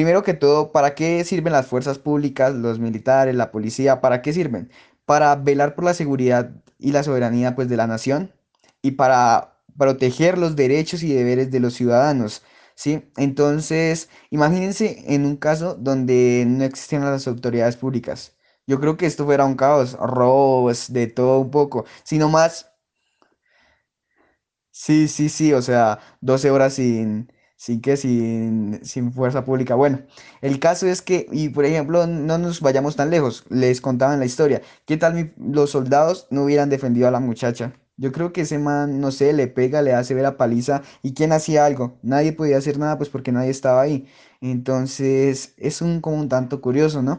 primero 0.00 0.22
que 0.22 0.32
todo, 0.32 0.72
¿para 0.72 0.94
qué 0.94 1.22
sirven 1.24 1.52
las 1.52 1.66
fuerzas 1.66 1.98
públicas, 1.98 2.54
los 2.54 2.78
militares, 2.78 3.34
la 3.34 3.52
policía? 3.52 4.00
¿Para 4.00 4.22
qué 4.22 4.32
sirven? 4.32 4.70
Para 5.04 5.36
velar 5.36 5.74
por 5.74 5.84
la 5.84 5.92
seguridad 5.92 6.52
y 6.78 6.92
la 6.92 7.02
soberanía 7.02 7.54
pues, 7.54 7.68
de 7.68 7.76
la 7.76 7.86
nación 7.86 8.32
y 8.80 8.92
para 8.92 9.58
proteger 9.76 10.38
los 10.38 10.56
derechos 10.56 11.02
y 11.02 11.12
deberes 11.12 11.50
de 11.50 11.60
los 11.60 11.74
ciudadanos. 11.74 12.42
¿sí? 12.74 13.10
Entonces, 13.18 14.08
imagínense 14.30 15.04
en 15.14 15.26
un 15.26 15.36
caso 15.36 15.74
donde 15.74 16.44
no 16.46 16.64
existieran 16.64 17.10
las 17.10 17.28
autoridades 17.28 17.76
públicas. 17.76 18.34
Yo 18.66 18.80
creo 18.80 18.96
que 18.96 19.04
esto 19.04 19.26
fuera 19.26 19.44
un 19.44 19.54
caos, 19.54 19.92
robos, 20.00 20.90
de 20.94 21.08
todo 21.08 21.40
un 21.40 21.50
poco, 21.50 21.84
sino 22.04 22.30
más 22.30 22.70
Sí, 24.72 25.08
sí, 25.08 25.28
sí, 25.28 25.52
o 25.52 25.62
sea, 25.62 25.98
12 26.20 26.50
horas 26.50 26.74
sin, 26.74 27.30
sin 27.60 27.82
que, 27.82 27.98
sin, 27.98 28.80
sin 28.82 29.12
fuerza 29.12 29.44
pública. 29.44 29.74
Bueno, 29.74 30.00
el 30.40 30.58
caso 30.60 30.86
es 30.86 31.02
que, 31.02 31.26
y 31.30 31.50
por 31.50 31.66
ejemplo, 31.66 32.06
no 32.06 32.38
nos 32.38 32.62
vayamos 32.62 32.96
tan 32.96 33.10
lejos, 33.10 33.44
les 33.50 33.82
contaban 33.82 34.18
la 34.18 34.24
historia. 34.24 34.62
¿Qué 34.86 34.96
tal 34.96 35.34
los 35.36 35.70
soldados 35.72 36.26
no 36.30 36.44
hubieran 36.44 36.70
defendido 36.70 37.06
a 37.06 37.10
la 37.10 37.20
muchacha? 37.20 37.74
Yo 37.98 38.12
creo 38.12 38.32
que 38.32 38.42
ese 38.42 38.58
man, 38.58 38.98
no 38.98 39.10
sé, 39.10 39.34
le 39.34 39.46
pega, 39.46 39.82
le 39.82 39.92
hace 39.92 40.14
ver 40.14 40.22
la 40.22 40.38
paliza. 40.38 40.80
¿Y 41.02 41.12
quién 41.12 41.32
hacía 41.32 41.66
algo? 41.66 41.98
Nadie 42.02 42.32
podía 42.32 42.56
hacer 42.56 42.78
nada, 42.78 42.96
pues 42.96 43.10
porque 43.10 43.30
nadie 43.30 43.50
estaba 43.50 43.82
ahí. 43.82 44.08
Entonces, 44.40 45.52
es 45.58 45.82
un 45.82 46.00
como 46.00 46.16
un 46.16 46.30
tanto 46.30 46.62
curioso, 46.62 47.02
¿no? 47.02 47.18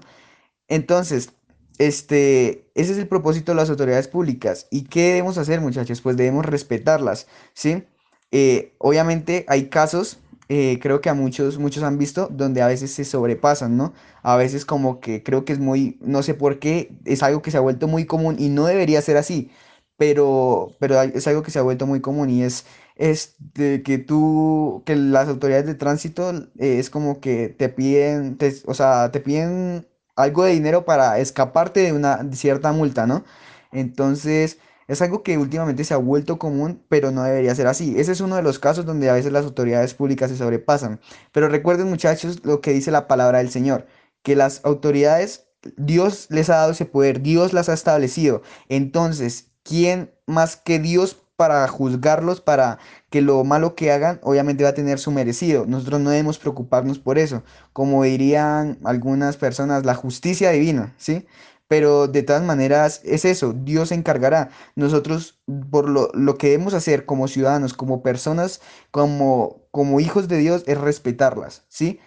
Entonces, 0.68 1.34
este, 1.78 2.72
ese 2.74 2.94
es 2.94 2.98
el 2.98 3.08
propósito 3.08 3.52
de 3.52 3.58
las 3.58 3.70
autoridades 3.70 4.08
públicas. 4.08 4.68
¿Y 4.72 4.86
qué 4.86 5.10
debemos 5.10 5.38
hacer, 5.38 5.62
muchachos? 5.62 6.02
Pues 6.02 6.18
debemos 6.18 6.48
respetarlas, 6.48 7.28
¿sí? 7.54 7.84
Eh, 8.32 8.74
obviamente 8.80 9.46
hay 9.48 9.70
casos, 9.70 10.20
eh, 10.54 10.80
creo 10.82 11.00
que 11.00 11.10
a 11.10 11.14
muchos, 11.14 11.58
muchos 11.60 11.82
han 11.84 11.98
visto, 11.98 12.28
donde 12.30 12.62
a 12.62 12.68
veces 12.68 12.92
se 12.94 13.06
sobrepasan, 13.06 13.78
¿no? 13.78 13.94
A 14.22 14.36
veces 14.36 14.66
como 14.66 15.00
que 15.00 15.24
creo 15.24 15.46
que 15.46 15.54
es 15.54 15.60
muy, 15.60 15.98
no 16.02 16.24
sé 16.24 16.34
por 16.34 16.60
qué, 16.60 16.92
es 17.06 17.24
algo 17.24 17.42
que 17.42 17.52
se 17.52 17.58
ha 17.58 17.62
vuelto 17.62 17.88
muy 17.88 18.06
común 18.06 18.36
y 18.38 18.50
no 18.50 18.66
debería 18.66 19.02
ser 19.02 19.16
así, 19.18 19.50
pero, 19.98 20.76
pero 20.80 21.02
es 21.02 21.26
algo 21.28 21.42
que 21.44 21.52
se 21.52 21.60
ha 21.60 21.62
vuelto 21.62 21.88
muy 21.88 22.02
común 22.02 22.30
y 22.30 22.44
es, 22.44 22.66
es 22.98 23.38
que 23.56 23.98
tú, 24.06 24.84
que 24.86 24.96
las 24.98 25.30
autoridades 25.30 25.66
de 25.68 25.76
tránsito 25.76 26.32
eh, 26.60 26.80
es 26.80 26.90
como 26.90 27.22
que 27.22 27.48
te 27.50 27.70
piden, 27.70 28.38
o 28.66 28.74
sea, 28.74 29.10
te 29.12 29.22
piden 29.22 29.88
algo 30.18 30.44
de 30.44 30.52
dinero 30.52 30.84
para 30.86 31.18
escaparte 31.20 31.80
de 31.82 31.94
una 31.94 32.30
cierta 32.34 32.74
multa, 32.74 33.08
¿no? 33.08 33.24
Entonces, 33.72 34.60
es 34.92 35.02
algo 35.02 35.24
que 35.24 35.38
últimamente 35.38 35.86
se 35.86 35.94
ha 35.94 35.98
vuelto 35.98 36.38
común, 36.38 36.84
pero 36.90 37.12
no 37.12 37.24
debería 37.24 37.56
ser 37.56 37.68
así. 37.68 37.96
Ese 37.98 38.12
es 38.12 38.20
uno 38.20 38.36
de 38.36 38.44
los 38.44 38.60
casos 38.60 38.86
donde 38.86 39.10
a 39.10 39.14
veces 39.14 39.32
las 39.32 39.46
autoridades 39.46 39.94
públicas 39.94 40.30
se 40.30 40.38
sobrepasan. 40.38 41.00
Pero 41.32 41.48
recuerden, 41.48 41.90
muchachos, 41.90 42.42
lo 42.44 42.60
que 42.60 42.74
dice 42.74 42.92
la 42.92 43.08
palabra 43.08 43.38
del 43.38 43.50
Señor, 43.52 43.88
que 44.22 44.36
las 44.36 44.60
autoridades, 44.66 45.48
Dios 45.78 46.28
les 46.30 46.50
ha 46.50 46.58
dado 46.58 46.72
ese 46.72 46.86
poder, 46.86 47.22
Dios 47.22 47.54
las 47.54 47.70
ha 47.70 47.74
establecido. 47.74 48.42
Entonces, 48.68 49.52
¿quién 49.64 50.12
más 50.26 50.58
que 50.58 50.80
Dios 50.80 51.18
para 51.38 51.66
juzgarlos, 51.70 52.42
para 52.42 52.78
que 53.10 53.22
lo 53.22 53.44
malo 53.46 53.76
que 53.76 53.92
hagan, 53.92 54.20
obviamente 54.24 54.64
va 54.64 54.72
a 54.72 54.74
tener 54.74 55.00
su 55.00 55.12
merecido? 55.12 55.66
Nosotros 55.66 56.02
no 56.02 56.10
debemos 56.10 56.38
preocuparnos 56.38 57.00
por 57.00 57.18
eso 57.18 57.44
como 57.74 58.04
dirían 58.04 58.80
algunas 58.84 59.38
personas, 59.38 59.86
la 59.86 59.96
justicia 59.96 60.52
divina, 60.52 60.94
¿sí? 60.98 61.26
Pero 61.72 62.10
de 62.10 62.22
todas 62.22 62.44
maneras 62.44 63.00
es 63.06 63.24
eso, 63.24 63.54
Dios 63.54 63.90
se 63.90 63.96
encargará. 63.96 64.50
Nosotros, 64.76 65.40
por 65.70 65.88
lo, 65.88 66.10
lo 66.14 66.38
que 66.38 66.48
debemos 66.48 66.74
hacer 66.74 67.06
como 67.06 67.30
ciudadanos, 67.30 67.74
como 67.74 68.04
personas, 68.04 68.60
como, 68.92 69.62
como 69.72 70.02
hijos 70.02 70.28
de 70.28 70.38
Dios, 70.38 70.66
es 70.68 70.78
respetarlas, 70.78 71.64
¿sí? 71.70 72.02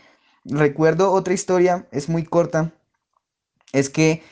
Recuerdo 0.45 1.13
otra 1.13 1.33
historia, 1.33 1.89
es 1.93 2.11
muy 2.11 2.25
corta, 2.25 2.75
es 3.73 3.89
que 3.89 4.23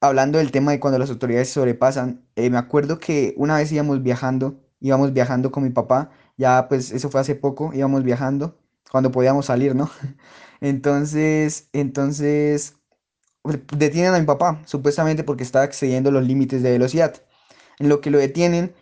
hablando 0.00 0.38
del 0.38 0.52
tema 0.52 0.70
de 0.70 0.80
cuando 0.80 1.00
las 1.00 1.10
autoridades 1.10 1.50
sobrepasan, 1.50 2.24
eh, 2.36 2.48
me 2.50 2.58
acuerdo 2.58 3.00
que 3.00 3.34
una 3.36 3.56
vez 3.56 3.72
íbamos 3.72 4.04
viajando, 4.04 4.60
íbamos 4.80 5.12
viajando 5.12 5.50
con 5.50 5.64
mi 5.64 5.70
papá, 5.70 6.10
ya 6.36 6.68
pues 6.68 6.92
eso 6.92 7.10
fue 7.10 7.20
hace 7.20 7.34
poco, 7.34 7.72
íbamos 7.74 8.04
viajando, 8.04 8.56
cuando 8.92 9.10
podíamos 9.10 9.46
salir, 9.46 9.74
¿no? 9.74 9.90
Entonces, 10.60 11.68
entonces 11.72 12.75
detienen 13.76 14.14
a 14.14 14.18
mi 14.18 14.26
papá, 14.26 14.62
supuestamente 14.66 15.24
porque 15.24 15.42
estaba 15.42 15.64
excediendo 15.64 16.10
los 16.10 16.24
límites 16.26 16.62
de 16.62 16.72
velocidad. 16.72 17.22
En 17.78 17.88
lo 17.88 18.00
que 18.00 18.10
lo 18.10 18.18
detienen, 18.18 18.74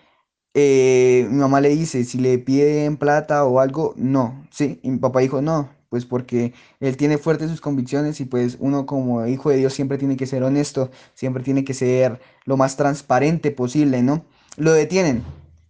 eh, 0.55 1.27
mi 1.31 1.38
mamá 1.38 1.61
le 1.61 1.70
dice, 1.70 2.05
si 2.05 2.18
le 2.18 2.38
piden 2.38 2.96
plata 2.96 3.44
o 3.44 3.61
algo, 3.61 3.94
no, 3.96 4.46
¿sí? 4.50 4.81
Y 4.83 4.90
mi 4.90 4.98
papá 4.98 5.20
dijo, 5.20 5.42
no, 5.42 5.70
pues 5.88 6.07
porque 6.07 6.55
él 6.81 6.96
tiene 6.96 7.18
fuertes 7.18 7.50
sus 7.50 7.61
convicciones 7.61 8.20
y 8.20 8.24
pues 8.24 8.57
uno 8.61 8.87
como 8.87 9.27
hijo 9.27 9.50
de 9.50 9.57
Dios 9.59 9.74
siempre 9.74 9.98
tiene 9.98 10.16
que 10.16 10.27
ser 10.27 10.42
honesto, 10.44 10.90
siempre 11.14 11.42
tiene 11.42 11.64
que 11.64 11.74
ser 11.74 12.20
lo 12.44 12.57
más 12.57 12.77
transparente 12.77 13.50
posible, 13.50 14.03
¿no? 14.03 14.24
Lo 14.57 14.72
detienen. 14.72 15.22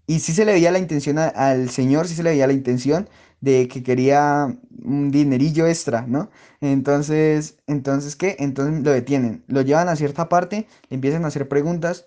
Y 0.07 0.21
sí 0.21 0.33
se 0.33 0.45
le 0.45 0.53
veía 0.53 0.71
la 0.71 0.79
intención 0.79 1.19
al 1.19 1.71
señor, 1.71 2.09
sí 2.09 2.15
se 2.15 2.23
le 2.23 2.31
veía 2.31 2.47
la 2.47 2.53
intención 2.53 3.09
de 3.41 3.69
que 3.69 3.83
quería 3.83 4.57
un 4.85 5.11
dinerillo 5.11 5.67
extra, 5.67 6.03
¿no? 6.07 6.31
Entonces, 6.61 7.57
entonces, 7.67 8.17
¿qué? 8.17 8.37
Entonces 8.39 8.83
lo 8.85 8.91
detienen, 8.91 9.45
lo 9.49 9.63
llevan 9.63 9.89
a 9.89 9.97
cierta 9.97 10.29
parte, 10.29 10.67
le 10.89 10.95
empiezan 10.97 11.25
a 11.25 11.29
hacer 11.29 11.49
preguntas 11.49 12.07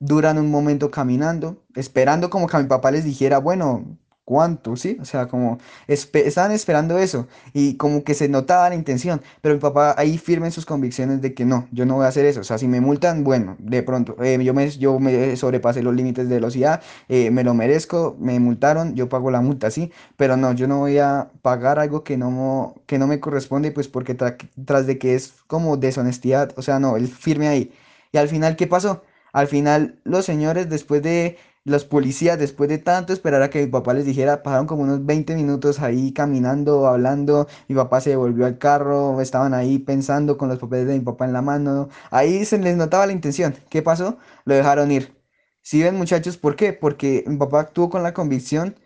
duran 0.00 0.38
un 0.38 0.50
momento 0.50 0.90
caminando, 0.90 1.64
esperando 1.74 2.30
como 2.30 2.46
que 2.46 2.56
a 2.56 2.60
mi 2.60 2.68
papá 2.68 2.90
les 2.90 3.04
dijera, 3.04 3.38
bueno, 3.38 3.98
¿cuánto? 4.28 4.76
¿Sí? 4.76 4.98
O 5.00 5.04
sea, 5.06 5.26
como 5.28 5.58
estaban 5.86 6.52
esperando 6.52 6.98
eso 6.98 7.26
y 7.54 7.76
como 7.76 8.04
que 8.04 8.12
se 8.14 8.28
notaba 8.28 8.68
la 8.68 8.74
intención, 8.74 9.22
pero 9.40 9.54
mi 9.54 9.60
papá 9.60 9.94
ahí 9.96 10.18
firme 10.18 10.46
en 10.46 10.52
sus 10.52 10.66
convicciones 10.66 11.22
de 11.22 11.32
que 11.34 11.44
no, 11.46 11.66
yo 11.72 11.86
no 11.86 11.94
voy 11.96 12.04
a 12.04 12.08
hacer 12.08 12.26
eso. 12.26 12.40
O 12.40 12.44
sea, 12.44 12.58
si 12.58 12.68
me 12.68 12.80
multan, 12.80 13.24
bueno, 13.24 13.56
de 13.58 13.82
pronto, 13.82 14.16
eh, 14.22 14.38
yo 14.44 14.52
me, 14.54 14.68
yo 14.70 14.98
me 15.00 15.34
sobrepasé 15.36 15.82
los 15.82 15.94
límites 15.94 16.28
de 16.28 16.34
velocidad, 16.34 16.82
eh, 17.08 17.30
me 17.30 17.44
lo 17.44 17.54
merezco, 17.54 18.16
me 18.20 18.38
multaron, 18.40 18.94
yo 18.94 19.08
pago 19.08 19.30
la 19.30 19.40
multa, 19.40 19.70
sí, 19.70 19.92
pero 20.16 20.36
no, 20.36 20.52
yo 20.52 20.68
no 20.68 20.78
voy 20.80 20.98
a 20.98 21.30
pagar 21.42 21.78
algo 21.78 22.04
que 22.04 22.16
no, 22.16 22.74
que 22.86 22.98
no 22.98 23.06
me 23.06 23.20
corresponde, 23.20 23.70
pues 23.72 23.88
porque 23.88 24.16
tra- 24.16 24.36
tras 24.66 24.86
de 24.86 24.98
que 24.98 25.14
es 25.14 25.34
como 25.46 25.76
deshonestidad, 25.76 26.52
o 26.56 26.62
sea, 26.62 26.78
no, 26.78 26.96
él 26.96 27.08
firme 27.08 27.48
ahí. 27.48 27.72
Y 28.12 28.18
al 28.18 28.28
final, 28.28 28.56
¿qué 28.56 28.66
pasó? 28.66 29.02
Al 29.32 29.46
final, 29.46 29.98
los 30.04 30.24
señores, 30.24 30.68
después 30.70 31.02
de 31.02 31.36
los 31.68 31.84
policías, 31.84 32.38
después 32.38 32.68
de 32.68 32.78
tanto 32.78 33.12
esperar 33.12 33.42
a 33.42 33.50
que 33.50 33.60
mi 33.60 33.66
papá 33.70 33.94
les 33.94 34.04
dijera, 34.06 34.42
pasaron 34.42 34.66
como 34.66 34.82
unos 34.82 35.04
20 35.06 35.34
minutos 35.34 35.80
ahí 35.80 36.12
caminando, 36.12 36.86
hablando. 36.86 37.46
Mi 37.68 37.74
papá 37.76 38.00
se 38.00 38.10
devolvió 38.10 38.46
al 38.46 38.58
carro, 38.58 39.20
estaban 39.20 39.54
ahí 39.54 39.78
pensando 39.78 40.36
con 40.38 40.48
los 40.48 40.58
papeles 40.58 40.86
de 40.88 40.94
mi 40.98 41.00
papá 41.04 41.24
en 41.26 41.32
la 41.32 41.42
mano. 41.42 41.88
Ahí 42.10 42.44
se 42.44 42.58
les 42.58 42.76
notaba 42.76 43.06
la 43.06 43.12
intención. 43.12 43.54
¿Qué 43.70 43.82
pasó? 43.82 44.18
Lo 44.44 44.54
dejaron 44.54 44.90
ir. 44.90 45.14
¿Sí 45.62 45.82
ven, 45.82 45.96
muchachos? 45.96 46.36
¿Por 46.36 46.56
qué? 46.56 46.72
Porque 46.72 47.24
mi 47.26 47.36
papá 47.36 47.60
actuó 47.60 47.90
con 47.90 48.02
la 48.02 48.14
convicción 48.14 48.76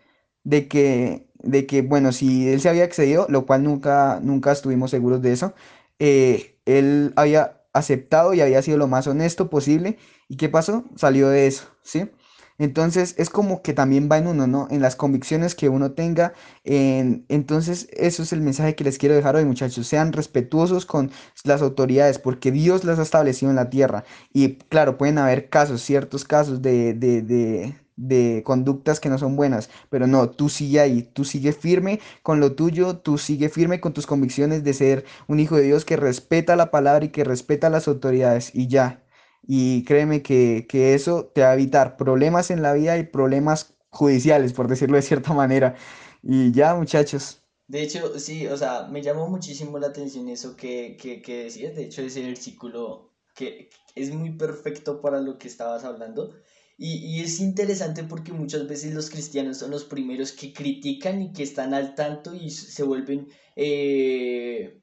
de 0.43 0.67
que, 0.67 1.27
de 1.35 1.65
que, 1.65 1.81
bueno, 1.81 2.11
si 2.11 2.49
él 2.49 2.61
se 2.61 2.69
había 2.69 2.83
excedido, 2.83 3.25
lo 3.29 3.45
cual 3.45 3.63
nunca, 3.63 4.19
nunca 4.21 4.51
estuvimos 4.51 4.91
seguros 4.91 5.21
de 5.21 5.31
eso, 5.33 5.53
eh, 5.99 6.57
él 6.65 7.13
había 7.15 7.61
aceptado 7.73 8.33
y 8.33 8.41
había 8.41 8.61
sido 8.61 8.77
lo 8.77 8.87
más 8.87 9.07
honesto 9.07 9.49
posible. 9.49 9.97
¿Y 10.27 10.37
qué 10.37 10.49
pasó? 10.49 10.85
Salió 10.95 11.29
de 11.29 11.47
eso, 11.47 11.65
¿sí? 11.81 12.09
Entonces 12.57 13.15
es 13.17 13.29
como 13.29 13.61
que 13.61 13.73
también 13.73 14.09
va 14.11 14.17
en 14.17 14.27
uno, 14.27 14.47
¿no? 14.47 14.67
En 14.71 14.81
las 14.81 14.95
convicciones 14.95 15.55
que 15.55 15.69
uno 15.69 15.91
tenga. 15.93 16.33
en- 16.63 17.25
entonces 17.29 17.87
eso 17.93 18.23
es 18.23 18.33
el 18.33 18.41
mensaje 18.41 18.75
que 18.75 18.83
les 18.83 18.97
quiero 18.97 19.15
dejar 19.15 19.35
hoy, 19.35 19.45
muchachos. 19.45 19.87
Sean 19.87 20.13
respetuosos 20.13 20.85
con 20.85 21.11
las 21.43 21.61
autoridades 21.61 22.19
porque 22.19 22.51
Dios 22.51 22.83
las 22.83 22.99
ha 22.99 23.03
establecido 23.03 23.49
en 23.49 23.55
la 23.57 23.69
tierra. 23.69 24.03
Y 24.33 24.55
claro, 24.55 24.97
pueden 24.97 25.17
haber 25.17 25.49
casos, 25.49 25.81
ciertos 25.81 26.23
casos 26.25 26.61
de, 26.61 26.93
de, 26.93 27.21
de, 27.21 27.75
de 27.95 28.41
conductas 28.45 28.99
que 28.99 29.09
no 29.09 29.17
son 29.17 29.35
buenas, 29.35 29.69
pero 29.89 30.07
no, 30.07 30.29
tú 30.29 30.49
sigue 30.49 30.79
ahí, 30.79 31.03
tú 31.03 31.25
sigue 31.25 31.53
firme 31.53 31.99
con 32.23 32.39
lo 32.39 32.53
tuyo, 32.55 32.97
tú 32.97 33.17
sigue 33.17 33.49
firme 33.49 33.79
con 33.79 33.93
tus 33.93 34.07
convicciones 34.07 34.63
de 34.63 34.73
ser 34.73 35.05
un 35.27 35.39
hijo 35.39 35.57
de 35.57 35.63
Dios 35.63 35.85
que 35.85 35.97
respeta 35.97 36.55
la 36.55 36.71
palabra 36.71 37.05
y 37.05 37.09
que 37.09 37.23
respeta 37.23 37.69
las 37.69 37.87
autoridades 37.87 38.51
y 38.53 38.67
ya. 38.67 38.99
Y 39.45 39.83
créeme 39.85 40.21
que, 40.23 40.65
que 40.69 40.93
eso 40.95 41.25
te 41.27 41.41
va 41.41 41.51
a 41.51 41.53
evitar 41.53 41.97
problemas 41.97 42.51
en 42.51 42.61
la 42.61 42.73
vida 42.73 42.97
y 42.97 43.03
problemas 43.03 43.75
judiciales, 43.89 44.53
por 44.53 44.67
decirlo 44.67 44.95
de 44.97 45.01
cierta 45.03 45.33
manera. 45.35 45.75
Y 46.23 46.51
ya, 46.51 46.75
muchachos. 46.75 47.43
De 47.67 47.81
hecho, 47.81 48.19
sí, 48.19 48.47
o 48.47 48.57
sea, 48.57 48.87
me 48.89 49.01
llamó 49.01 49.27
muchísimo 49.29 49.79
la 49.79 49.87
atención 49.87 50.29
eso 50.29 50.55
que, 50.55 50.97
que, 50.97 51.21
que 51.21 51.45
decías. 51.45 51.75
De 51.75 51.85
hecho, 51.85 52.01
ese 52.01 52.21
versículo 52.23 53.13
que 53.33 53.69
es 53.95 54.13
muy 54.13 54.31
perfecto 54.37 55.01
para 55.01 55.19
lo 55.21 55.37
que 55.39 55.47
estabas 55.47 55.83
hablando. 55.83 56.35
Y, 56.77 56.97
y 57.05 57.21
es 57.21 57.39
interesante 57.39 58.03
porque 58.03 58.31
muchas 58.33 58.67
veces 58.67 58.93
los 58.93 59.09
cristianos 59.09 59.57
son 59.57 59.71
los 59.71 59.85
primeros 59.85 60.31
que 60.33 60.53
critican 60.53 61.21
y 61.21 61.33
que 61.33 61.43
están 61.43 61.73
al 61.73 61.95
tanto 61.95 62.33
y 62.35 62.49
se 62.51 62.83
vuelven 62.83 63.29
eh, 63.55 64.82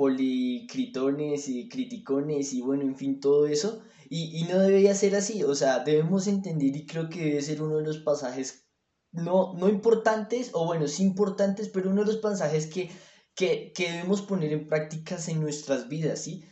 policritones 0.00 1.46
y 1.48 1.68
criticones 1.68 2.54
y 2.54 2.62
bueno, 2.62 2.84
en 2.84 2.96
fin, 2.96 3.20
todo 3.20 3.46
eso. 3.46 3.82
Y, 4.08 4.38
y 4.40 4.44
no 4.44 4.58
debería 4.58 4.94
ser 4.94 5.14
así, 5.14 5.44
o 5.44 5.54
sea, 5.54 5.80
debemos 5.80 6.26
entender 6.26 6.74
y 6.74 6.86
creo 6.86 7.10
que 7.10 7.20
debe 7.22 7.42
ser 7.42 7.60
uno 7.62 7.76
de 7.76 7.84
los 7.84 7.98
pasajes 7.98 8.66
no, 9.12 9.52
no 9.54 9.68
importantes, 9.68 10.52
o 10.54 10.64
bueno, 10.64 10.88
sí 10.88 11.02
importantes, 11.02 11.68
pero 11.68 11.90
uno 11.90 12.00
de 12.02 12.06
los 12.12 12.16
pasajes 12.16 12.66
que, 12.66 12.90
que, 13.34 13.72
que 13.74 13.92
debemos 13.92 14.22
poner 14.22 14.52
en 14.54 14.66
prácticas 14.66 15.28
en 15.28 15.42
nuestras 15.42 15.88
vidas, 15.88 16.20
¿sí? 16.22 16.44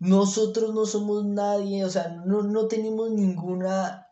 Nosotros 0.00 0.74
no 0.74 0.84
somos 0.84 1.24
nadie, 1.24 1.84
o 1.84 1.90
sea, 1.90 2.08
no, 2.26 2.42
no 2.42 2.66
tenemos 2.66 3.12
ninguna, 3.12 4.08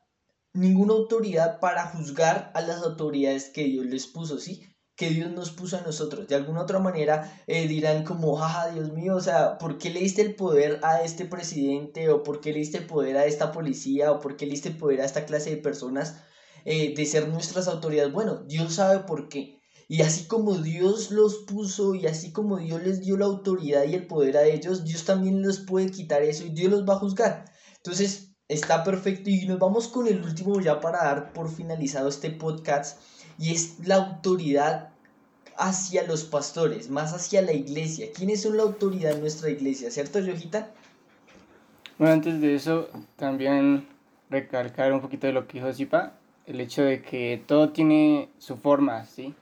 ninguna 0.52 0.94
autoridad 0.94 1.58
para 1.58 1.88
juzgar 1.88 2.52
a 2.54 2.60
las 2.60 2.82
autoridades 2.82 3.50
que 3.50 3.64
Dios 3.64 3.86
les 3.86 4.06
puso, 4.06 4.38
¿sí? 4.38 4.62
Que 4.96 5.10
Dios 5.10 5.30
nos 5.32 5.50
puso 5.50 5.76
a 5.76 5.82
nosotros. 5.82 6.28
De 6.28 6.36
alguna 6.36 6.62
otra 6.62 6.78
manera 6.78 7.42
eh, 7.46 7.66
dirán 7.68 8.04
como, 8.04 8.42
ah, 8.42 8.68
Dios 8.72 8.92
mío, 8.92 9.16
o 9.16 9.20
sea, 9.20 9.58
¿por 9.58 9.78
qué 9.78 9.90
le 9.90 10.00
diste 10.00 10.22
el 10.22 10.34
poder 10.36 10.80
a 10.82 11.02
este 11.02 11.24
presidente? 11.24 12.10
¿O 12.10 12.22
por 12.22 12.40
qué 12.40 12.52
le 12.52 12.60
diste 12.60 12.78
el 12.78 12.86
poder 12.86 13.16
a 13.16 13.26
esta 13.26 13.52
policía? 13.52 14.12
¿O 14.12 14.20
por 14.20 14.36
qué 14.36 14.46
le 14.46 14.52
diste 14.52 14.68
el 14.70 14.76
poder 14.76 15.00
a 15.00 15.04
esta 15.04 15.26
clase 15.26 15.50
de 15.50 15.56
personas? 15.56 16.16
eh, 16.64 16.94
de 16.94 17.06
ser 17.06 17.28
nuestras 17.28 17.68
autoridades. 17.68 18.12
Bueno, 18.12 18.42
Dios 18.46 18.74
sabe 18.74 19.00
por 19.00 19.28
qué. 19.28 19.60
Y 19.86 20.02
así 20.02 20.26
como 20.26 20.56
Dios 20.58 21.10
los 21.10 21.44
puso 21.46 21.94
y 21.94 22.06
así 22.06 22.32
como 22.32 22.56
Dios 22.58 22.82
les 22.82 23.00
dio 23.00 23.18
la 23.18 23.26
autoridad 23.26 23.84
y 23.84 23.94
el 23.94 24.06
poder 24.06 24.38
a 24.38 24.44
ellos, 24.44 24.84
Dios 24.84 25.04
también 25.04 25.42
les 25.42 25.58
puede 25.58 25.90
quitar 25.90 26.22
eso 26.22 26.44
y 26.44 26.50
Dios 26.50 26.70
los 26.70 26.88
va 26.88 26.94
a 26.94 26.98
juzgar. 26.98 27.44
Entonces, 27.76 28.34
está 28.48 28.82
perfecto 28.82 29.28
y 29.28 29.46
nos 29.46 29.58
vamos 29.58 29.88
con 29.88 30.06
el 30.06 30.22
último 30.22 30.58
ya 30.60 30.80
para 30.80 31.04
dar 31.04 31.32
por 31.34 31.50
finalizado 31.50 32.08
este 32.08 32.30
podcast 32.30 32.98
y 33.38 33.52
es 33.52 33.86
la 33.86 33.96
autoridad 33.96 34.90
hacia 35.56 36.06
los 36.06 36.24
pastores, 36.24 36.90
más 36.90 37.12
hacia 37.12 37.42
la 37.42 37.52
iglesia. 37.52 38.08
¿Quiénes 38.14 38.42
son 38.42 38.56
la 38.56 38.64
autoridad 38.64 39.12
en 39.12 39.20
nuestra 39.20 39.50
iglesia? 39.50 39.90
¿Cierto, 39.90 40.18
Yojita? 40.18 40.70
Bueno, 41.98 42.14
antes 42.14 42.40
de 42.40 42.54
eso, 42.54 42.88
también 43.16 43.86
recalcar 44.30 44.92
un 44.92 45.00
poquito 45.00 45.26
de 45.26 45.32
lo 45.32 45.46
que 45.46 45.58
dijo 45.58 45.72
Zipa, 45.72 46.14
el 46.46 46.60
hecho 46.60 46.82
de 46.82 47.02
que 47.02 47.42
todo 47.46 47.70
tiene 47.70 48.28
su 48.38 48.56
forma, 48.56 49.04
¿sí? 49.04 49.34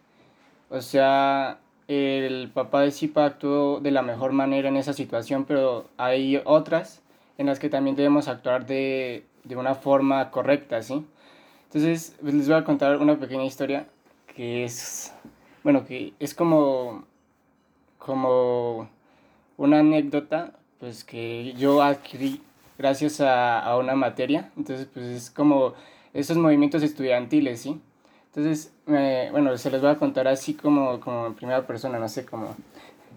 O 0.69 0.81
sea, 0.81 1.59
el 1.89 2.51
papá 2.53 2.83
de 2.83 2.91
Zipa 2.91 3.25
actuó 3.25 3.81
de 3.81 3.91
la 3.91 4.03
mejor 4.03 4.33
manera 4.33 4.69
en 4.69 4.77
esa 4.77 4.93
situación, 4.93 5.45
pero 5.45 5.89
hay 5.97 6.41
otras 6.45 7.01
en 7.39 7.47
las 7.47 7.59
que 7.59 7.71
también 7.71 7.97
debemos 7.97 8.29
actuar 8.29 8.67
de, 8.67 9.25
de 9.45 9.57
una 9.57 9.75
forma 9.75 10.31
correcta, 10.31 10.83
¿sí? 10.83 11.05
Entonces, 11.73 12.15
pues, 12.21 12.35
les 12.35 12.49
voy 12.49 12.59
a 12.59 12.65
contar 12.65 12.99
una 12.99 13.19
pequeña 13.19 13.47
historia 13.47 13.87
que 14.27 14.63
es, 14.63 15.11
bueno, 15.65 15.87
que 15.87 16.13
es 16.19 16.35
como, 16.35 17.07
como 17.97 18.91
una 19.57 19.79
anécdota, 19.79 20.53
pues 20.79 21.03
que 21.03 21.55
yo 21.55 21.81
adquirí 21.81 22.43
gracias 22.77 23.23
a, 23.23 23.61
a 23.61 23.79
una 23.79 23.95
materia, 23.95 24.51
entonces, 24.55 24.87
pues 24.93 25.07
es 25.07 25.31
como 25.31 25.73
esos 26.13 26.37
movimientos 26.37 26.83
estudiantiles, 26.83 27.63
¿sí? 27.63 27.81
Entonces, 28.27 28.75
bueno, 28.85 29.57
se 29.57 29.71
los 29.71 29.81
voy 29.81 29.93
a 29.93 29.97
contar 29.97 30.29
así 30.29 30.53
como, 30.53 31.01
como 31.01 31.27
en 31.27 31.35
primera 31.35 31.67
persona, 31.67 31.99
no 31.99 32.09
sé 32.11 32.27
cómo. 32.27 32.55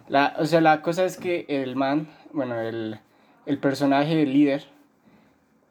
La, 0.08 0.34
o 0.40 0.46
sea, 0.46 0.62
la 0.62 0.82
cosa 0.82 1.04
es 1.04 1.18
que 1.18 1.46
el 1.50 1.76
man, 1.76 2.08
bueno, 2.32 2.58
el, 2.62 3.02
el 3.48 3.58
personaje 3.58 4.16
del 4.16 4.32
líder, 4.32 4.66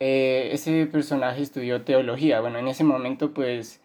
eh, 0.00 0.50
ese 0.52 0.86
personaje 0.86 1.42
estudió 1.42 1.82
teología. 1.82 2.40
Bueno, 2.40 2.58
en 2.58 2.68
ese 2.68 2.84
momento, 2.84 3.32
pues, 3.32 3.80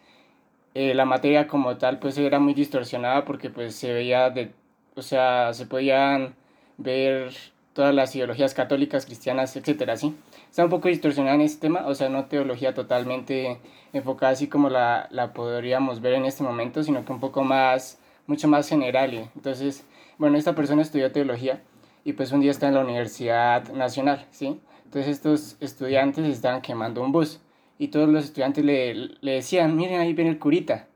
eh, 0.74 0.94
la 0.94 1.04
materia 1.04 1.46
como 1.46 1.76
tal, 1.78 1.98
pues, 1.98 2.18
era 2.18 2.38
muy 2.38 2.54
distorsionada 2.54 3.24
porque, 3.24 3.50
pues, 3.50 3.74
se 3.74 3.92
veía 3.92 4.30
de, 4.30 4.52
o 4.94 5.02
sea, 5.02 5.52
se 5.54 5.66
podían 5.66 6.34
ver 6.78 7.32
todas 7.72 7.94
las 7.94 8.14
ideologías 8.16 8.54
católicas, 8.54 9.06
cristianas, 9.06 9.56
etcétera, 9.56 9.96
¿sí? 9.96 10.16
Está 10.48 10.64
un 10.64 10.70
poco 10.70 10.88
distorsionada 10.88 11.36
en 11.36 11.42
este 11.42 11.60
tema, 11.62 11.86
o 11.86 11.94
sea, 11.94 12.08
no 12.08 12.26
teología 12.26 12.74
totalmente 12.74 13.58
enfocada 13.92 14.32
así 14.32 14.48
como 14.48 14.68
la, 14.70 15.08
la 15.10 15.32
podríamos 15.32 16.00
ver 16.00 16.14
en 16.14 16.24
este 16.24 16.42
momento, 16.42 16.82
sino 16.82 17.04
que 17.04 17.12
un 17.12 17.20
poco 17.20 17.44
más, 17.44 17.98
mucho 18.26 18.48
más 18.48 18.68
general. 18.68 19.30
Entonces, 19.36 19.86
bueno, 20.18 20.36
esta 20.36 20.54
persona 20.54 20.82
estudió 20.82 21.12
teología 21.12 21.62
y 22.04 22.12
pues 22.14 22.32
un 22.32 22.40
día 22.40 22.50
está 22.50 22.68
en 22.68 22.74
la 22.74 22.80
Universidad 22.80 23.68
Nacional, 23.72 24.26
¿sí? 24.30 24.60
Entonces 24.90 25.12
estos 25.12 25.56
estudiantes 25.60 26.26
estaban 26.26 26.62
quemando 26.62 27.00
un 27.00 27.12
bus 27.12 27.38
y 27.78 27.88
todos 27.88 28.08
los 28.08 28.24
estudiantes 28.24 28.64
le, 28.64 28.92
le 29.20 29.32
decían, 29.34 29.76
miren, 29.76 30.00
ahí 30.00 30.14
viene 30.14 30.32
el 30.32 30.40
curita. 30.40 30.88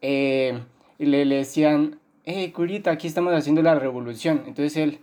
Eh, 0.00 0.58
y 0.98 1.04
le, 1.04 1.26
decían, 1.26 1.98
hey, 2.24 2.50
curita, 2.52 2.90
aquí 2.90 3.06
estamos 3.06 3.34
haciendo 3.34 3.60
la 3.60 3.74
revolución. 3.74 4.44
Entonces 4.46 4.78
él 4.78 5.00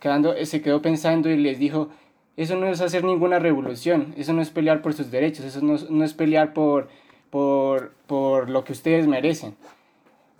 quedando, 0.00 0.34
se 0.44 0.60
quedó 0.62 0.82
pensando 0.82 1.30
y 1.30 1.36
les 1.36 1.60
dijo, 1.60 1.90
eso 2.36 2.56
no 2.56 2.66
es 2.66 2.80
hacer 2.80 3.04
ninguna 3.04 3.38
revolución, 3.38 4.14
eso 4.16 4.32
no 4.32 4.42
es 4.42 4.50
pelear 4.50 4.82
por 4.82 4.92
sus 4.92 5.12
derechos, 5.12 5.44
eso 5.44 5.60
no, 5.62 5.76
no 5.90 6.04
es 6.04 6.12
pelear 6.12 6.52
por, 6.52 6.88
por, 7.30 7.92
por 8.08 8.50
lo 8.50 8.64
que 8.64 8.72
ustedes 8.72 9.06
merecen. 9.06 9.54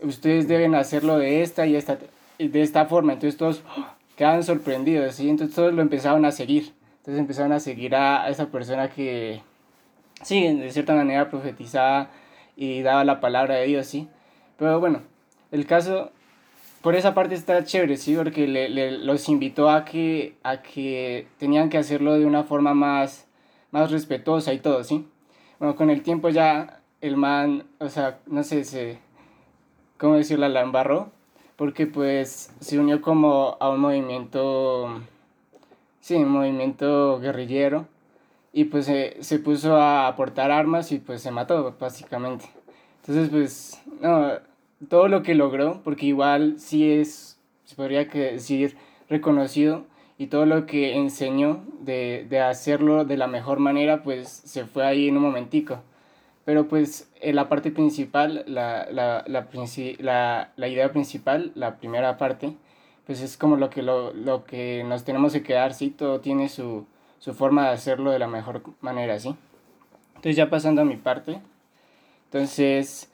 Ustedes 0.03 0.49
deben 0.49 0.75
hacerlo 0.75 1.17
de 1.17 1.43
esta 1.43 1.65
y 1.69 1.77
esta, 1.77 1.97
de 2.41 2.61
esta 2.61 2.87
forma. 2.87 3.13
Entonces 3.13 3.39
todos 3.39 3.63
¡oh! 3.77 3.87
quedaban 4.17 4.43
sorprendidos, 4.43 5.15
¿sí? 5.15 5.31
Entonces 5.31 5.55
todos 5.55 5.73
lo 5.73 5.81
empezaron 5.81 6.25
a 6.25 6.33
seguir. 6.33 6.80
Entonces 7.01 7.21
empezaron 7.21 7.53
a 7.53 7.61
seguir 7.61 7.95
a, 7.95 8.29
esa 8.29 8.47
persona 8.47 8.91
que, 8.91 9.43
sí, 10.23 10.55
de 10.55 10.71
cierta 10.71 10.95
manera 10.95 11.31
profetizaba 11.31 12.11
y 12.57 12.83
daba 12.83 13.05
la 13.05 13.21
palabra 13.21 13.57
de 13.57 13.67
Dios, 13.67 13.87
¿sí? 13.87 14.09
Pero 14.59 14.79
bueno, 14.81 15.03
el 15.51 15.67
caso 15.67 16.13
por 16.83 16.95
esa 16.95 17.15
parte 17.15 17.35
está 17.35 17.63
chévere, 17.65 17.97
sí, 17.97 18.15
porque 18.17 18.47
le, 18.47 18.69
le, 18.69 18.93
los 18.93 19.29
invitó 19.29 19.71
a 19.71 19.85
que, 19.85 20.37
a 20.43 20.63
que 20.63 21.27
tenían 21.39 21.69
que 21.69 21.79
hacerlo 21.79 22.19
de 22.19 22.27
una 22.27 22.45
forma 22.45 22.75
más, 22.75 23.27
más 23.71 23.91
respetuosa 23.91 24.53
y 24.53 24.59
todo, 24.59 24.85
sí. 24.85 25.07
Bueno, 25.59 25.77
con 25.77 25.91
el 25.91 26.03
tiempo 26.03 26.31
ya 26.31 26.81
el 27.01 27.17
man, 27.17 27.65
o 27.79 27.89
sea, 27.89 28.21
no 28.27 28.43
sé, 28.43 28.65
se, 28.65 28.99
¿cómo 29.99 30.17
decirlo? 30.17 30.49
La 30.49 30.63
embarró, 30.63 31.13
porque 31.57 31.87
pues 31.87 32.51
se 32.61 32.79
unió 32.79 33.03
como 33.03 33.57
a 33.61 33.69
un 33.69 33.81
movimiento, 33.81 35.03
sí, 36.01 36.19
movimiento 36.19 37.21
guerrillero, 37.21 37.87
y 38.53 38.65
pues 38.65 38.87
se, 38.87 39.17
se 39.21 39.39
puso 39.39 39.77
a 39.77 40.09
aportar 40.09 40.51
armas 40.51 40.93
y 40.93 40.99
pues 40.99 41.23
se 41.23 41.31
mató, 41.31 41.77
básicamente. 41.79 42.47
Entonces, 43.01 43.29
pues, 43.31 43.83
no, 44.01 44.33
todo 44.89 45.09
lo 45.09 45.23
que 45.23 45.35
logró, 45.35 45.81
porque 45.85 46.07
igual 46.07 46.57
sí 46.59 46.91
es, 46.91 47.39
se 47.65 47.77
podría 47.77 48.05
decir, 48.05 48.77
reconocido 49.09 49.85
y 50.19 50.27
todo 50.27 50.47
lo 50.47 50.67
que 50.67 50.97
enseñó 50.97 51.65
de, 51.81 52.27
de, 52.29 52.41
hacerlo 52.41 53.05
de 53.05 53.17
la 53.17 53.27
mejor 53.27 53.59
manera, 53.59 54.03
pues 54.03 54.29
se 54.29 54.67
fue 54.67 54.85
ahí 54.85 55.09
en 55.09 55.17
un 55.17 55.23
momentico. 55.23 55.81
Pero 56.45 56.69
pues 56.69 57.11
en 57.21 57.37
la 57.37 57.49
parte 57.49 57.71
principal, 57.71 58.45
la, 58.47 58.87
la, 58.91 59.25
la, 59.27 59.47
la, 59.99 60.53
la 60.57 60.69
idea 60.69 60.93
principal, 60.93 61.53
la 61.55 61.77
primera 61.77 62.17
parte, 62.19 62.55
pues 63.11 63.23
es 63.23 63.37
como 63.37 63.57
lo 63.57 63.71
que, 63.71 63.83
lo, 63.83 64.13
lo 64.13 64.45
que 64.45 64.85
nos 64.85 65.03
tenemos 65.03 65.33
que 65.33 65.43
quedar, 65.43 65.75
¿sí? 65.75 65.91
Todo 65.91 66.21
tiene 66.21 66.49
su, 66.49 66.87
su 67.19 67.35
forma 67.35 67.65
de 67.65 67.71
hacerlo 67.71 68.13
de 68.13 68.21
la 68.21 68.29
mejor 68.29 68.63
manera, 68.81 69.19
¿sí? 69.19 69.35
Entonces 70.11 70.37
ya 70.37 70.49
pasando 70.49 70.83
a 70.83 70.85
mi 70.85 70.97
parte, 70.97 71.41
entonces, 72.27 73.11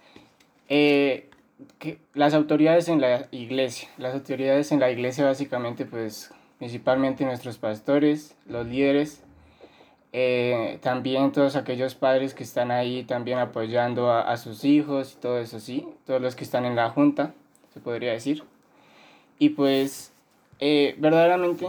eh, 0.69 1.31
que 1.79 1.99
las 2.13 2.35
autoridades 2.35 2.91
en 2.91 3.01
la 3.01 3.27
iglesia, 3.31 3.89
las 3.97 4.13
autoridades 4.13 4.71
en 4.71 4.81
la 4.81 4.91
iglesia 4.91 5.25
básicamente 5.25 5.87
pues 5.87 6.31
principalmente 6.59 7.25
nuestros 7.25 7.57
pastores, 7.57 8.37
los 8.47 8.67
líderes, 8.67 9.23
eh, 10.13 10.79
también 10.83 11.33
todos 11.33 11.57
aquellos 11.57 11.95
padres 11.95 12.35
que 12.35 12.43
están 12.45 12.71
ahí 12.71 13.05
también 13.05 13.39
apoyando 13.39 14.11
a, 14.11 14.31
a, 14.31 14.37
sus 14.37 14.63
hijos 14.67 15.15
y 15.15 15.21
todo 15.23 15.39
eso, 15.39 15.59
sí, 15.59 15.89
todos 16.05 16.21
los 16.21 16.37
que 16.37 16.45
están 16.45 16.67
en 16.67 16.77
la 16.77 16.91
junta, 16.91 17.33
se 17.73 17.81
podría 17.81 18.13
decir. 18.13 18.45
Y 19.39 19.51
pues 19.51 20.13
eh, 20.59 20.95
verdaderamente 20.99 21.69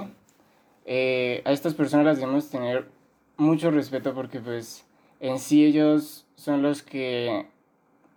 eh, 0.85 1.41
a 1.43 1.51
estas 1.51 1.73
personas 1.73 2.05
las 2.05 2.19
debemos 2.19 2.49
tener 2.49 2.87
mucho 3.35 3.69
respeto 3.69 4.13
porque 4.13 4.39
pues 4.39 4.85
en 5.19 5.39
sí 5.39 5.65
ellos 5.65 6.25
son 6.35 6.61
los 6.61 6.81
que 6.81 7.47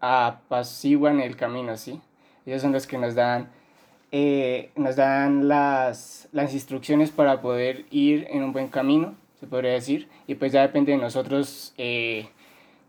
apaciguan 0.01 1.21
el 1.21 1.37
camino, 1.37 1.77
¿sí? 1.77 2.01
Ellos 2.47 2.63
son 2.63 2.73
los 2.73 2.87
que 2.87 2.99
nos 2.99 3.15
dan, 3.15 3.51
eh, 4.13 4.71
nos 4.77 4.97
dan 4.97 5.49
las, 5.49 6.29
las 6.33 6.55
instrucciones 6.55 7.11
para 7.11 7.43
poder 7.43 7.87
ir 7.91 8.27
en 8.31 8.45
un 8.45 8.53
buen 8.53 8.69
camino, 8.69 9.15
se 9.41 9.47
podría 9.47 9.73
decir, 9.73 10.09
y 10.27 10.37
pues 10.37 10.53
ya 10.53 10.63
depende 10.63 10.93
de 10.93 10.99
nosotros 10.99 11.75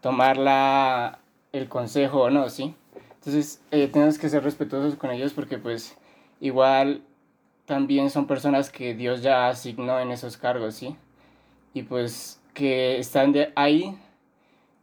tomar 0.02 0.38
la, 0.38 1.20
el 1.52 1.68
consejo 1.68 2.22
o 2.22 2.30
no, 2.30 2.50
¿sí? 2.50 2.76
Entonces 3.16 3.62
tenemos 3.70 4.18
que 4.18 4.30
ser 4.30 4.44
respetuosos 4.44 4.96
con 4.96 5.12
ellos 5.12 5.34
porque 5.34 5.58
pues 5.58 5.98
igual 6.42 7.04
también 7.66 8.10
son 8.10 8.28
personas 8.28 8.70
que 8.70 8.94
Dios 8.94 9.22
ya 9.22 9.48
asignó 9.48 9.98
en 10.00 10.12
esos 10.12 10.36
cargos, 10.36 10.76
¿sí? 10.76 10.98
Y 11.74 11.84
pues 11.84 12.42
que 12.54 13.00
están 13.00 13.32
de 13.32 13.54
ahí 13.56 13.98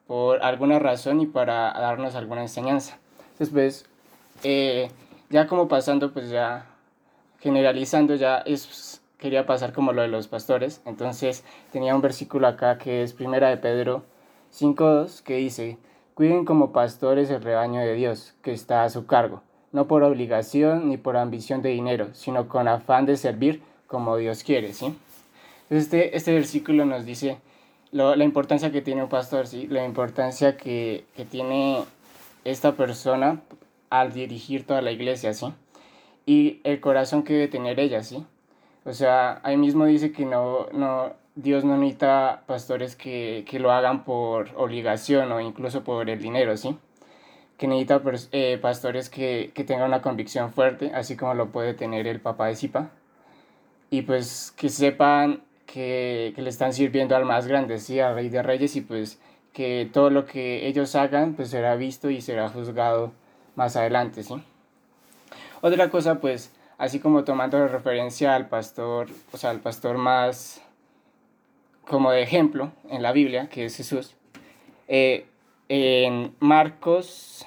por 0.07 0.43
alguna 0.43 0.79
razón 0.79 1.21
y 1.21 1.27
para 1.27 1.73
darnos 1.73 2.15
alguna 2.15 2.41
enseñanza. 2.41 2.99
Después, 3.39 3.85
eh, 4.43 4.91
ya 5.29 5.47
como 5.47 5.69
pasando, 5.69 6.13
pues 6.13 6.31
ya 6.31 6.65
generalizando, 7.41 8.15
ya 8.15 8.39
es, 8.39 9.03
quería 9.19 9.45
pasar 9.45 9.73
como 9.75 9.93
lo 9.93 10.01
de 10.01 10.09
los 10.09 10.29
pastores. 10.29 10.81
Entonces 10.87 11.45
tenía 11.73 11.95
un 11.95 12.01
versículo 12.01 12.47
acá 12.47 12.79
que 12.79 13.03
es 13.03 13.13
Primera 13.13 13.51
de 13.51 13.59
Pedro 13.59 14.05
5.2 14.53 15.23
que 15.23 15.37
dice, 15.37 15.79
cuiden 16.15 16.45
como 16.45 16.73
pastores 16.73 17.31
el 17.31 17.43
rebaño 17.43 17.81
de 17.81 17.95
Dios 17.95 18.35
que 18.43 18.53
está 18.53 18.85
a 18.85 18.91
su 18.91 19.07
cargo, 19.07 19.43
no 19.73 19.87
por 19.87 20.03
obligación 20.03 20.89
ni 20.89 20.97
por 20.97 21.17
ambición 21.17 21.63
de 21.63 21.71
dinero, 21.71 22.09
sino 22.15 22.49
con 22.49 22.69
afán 22.69 23.07
de 23.07 23.17
servir 23.17 23.63
como 23.87 24.17
Dios 24.17 24.43
quiere, 24.45 24.73
¿sí? 24.73 24.87
Entonces 25.65 25.85
este, 25.85 26.17
este 26.17 26.33
versículo 26.33 26.85
nos 26.85 27.05
dice 27.05 27.39
la 27.91 28.23
importancia 28.25 28.71
que 28.71 28.83
tiene 28.83 29.03
un 29.03 29.09
pastor, 29.09 29.47
¿sí? 29.47 29.67
La 29.67 29.85
importancia 29.85 30.57
que, 30.57 31.05
que, 31.17 31.25
tiene 31.25 31.85
esta 32.45 32.73
persona 32.73 33.41
al 33.91 34.13
dirigir 34.13 34.67
toda 34.67 34.83
la 34.83 34.93
iglesia, 34.93 35.33
¿sí? 35.33 35.47
Y 36.27 36.61
el 36.65 36.81
corazón 36.81 37.23
que 37.23 37.33
debe 37.35 37.49
tener 37.49 37.81
ella, 37.81 38.03
¿sí? 38.03 38.25
O 38.85 38.93
sea, 38.93 39.41
ahí 39.43 39.57
mismo 39.57 39.87
dice 39.87 40.13
que 40.13 40.25
no, 40.25 40.67
no, 40.73 41.13
Dios 41.35 41.65
no 41.65 41.77
necesita 41.77 42.43
pastores 42.47 42.97
que, 42.97 43.45
que 43.49 43.59
lo 43.59 43.73
hagan 43.73 44.05
por 44.05 44.51
obligación 44.57 45.33
o 45.33 45.41
incluso 45.41 45.85
por 45.85 46.11
el 46.11 46.21
dinero, 46.21 46.57
¿sí? 46.57 46.77
Que 47.59 47.67
necesita 47.67 48.01
eh, 48.33 48.59
pastores 48.63 49.11
que, 49.11 49.51
que 49.55 49.65
tengan 49.65 49.89
una 49.89 50.01
convicción 50.01 50.53
fuerte, 50.53 50.93
así 50.95 51.17
como 51.17 51.35
lo 51.35 51.51
puede 51.51 51.75
tener 51.75 52.07
el 52.07 52.21
papá 52.21 52.47
de 52.47 52.57
Zipa. 52.57 52.91
Y 53.91 54.03
pues 54.03 54.55
que 54.57 54.71
sepan 54.71 55.43
que, 55.67 56.33
que, 56.35 56.43
le 56.43 56.49
están 56.49 56.73
sirviendo 56.73 57.17
al 57.17 57.27
más 57.27 57.47
grande, 57.47 57.79
¿sí? 57.79 58.01
Al 58.01 58.15
Rey 58.15 58.29
de 58.31 58.43
Reyes 58.43 58.77
y 58.77 58.81
pues 58.81 59.21
que 59.53 59.91
todo 59.93 60.09
lo 60.09 60.25
que 60.25 60.67
ellos 60.69 60.95
hagan 60.95 61.35
pues 61.35 61.51
será 61.51 61.75
visto 61.75 62.11
y 62.11 62.21
será 62.21 62.49
juzgado 62.49 63.13
más 63.57 63.77
adelante, 63.77 64.23
¿sí? 64.23 64.35
Otra 65.61 65.91
cosa 65.91 66.21
pues, 66.21 66.53
así 66.79 67.01
como 67.01 67.25
tomando 67.25 67.67
referencia 67.67 68.37
al 68.37 68.49
pastor, 68.49 69.09
o 69.33 69.37
sea, 69.37 69.51
al 69.51 69.61
pastor 69.61 69.99
más 69.99 70.63
como 71.83 72.13
de 72.13 72.23
ejemplo 72.23 72.71
en 72.89 73.03
la 73.03 73.13
Biblia, 73.13 73.49
que 73.49 73.65
es 73.65 73.77
Jesús, 73.77 74.15
eh, 74.87 75.27
en 75.69 76.35
Marcos 76.41 77.47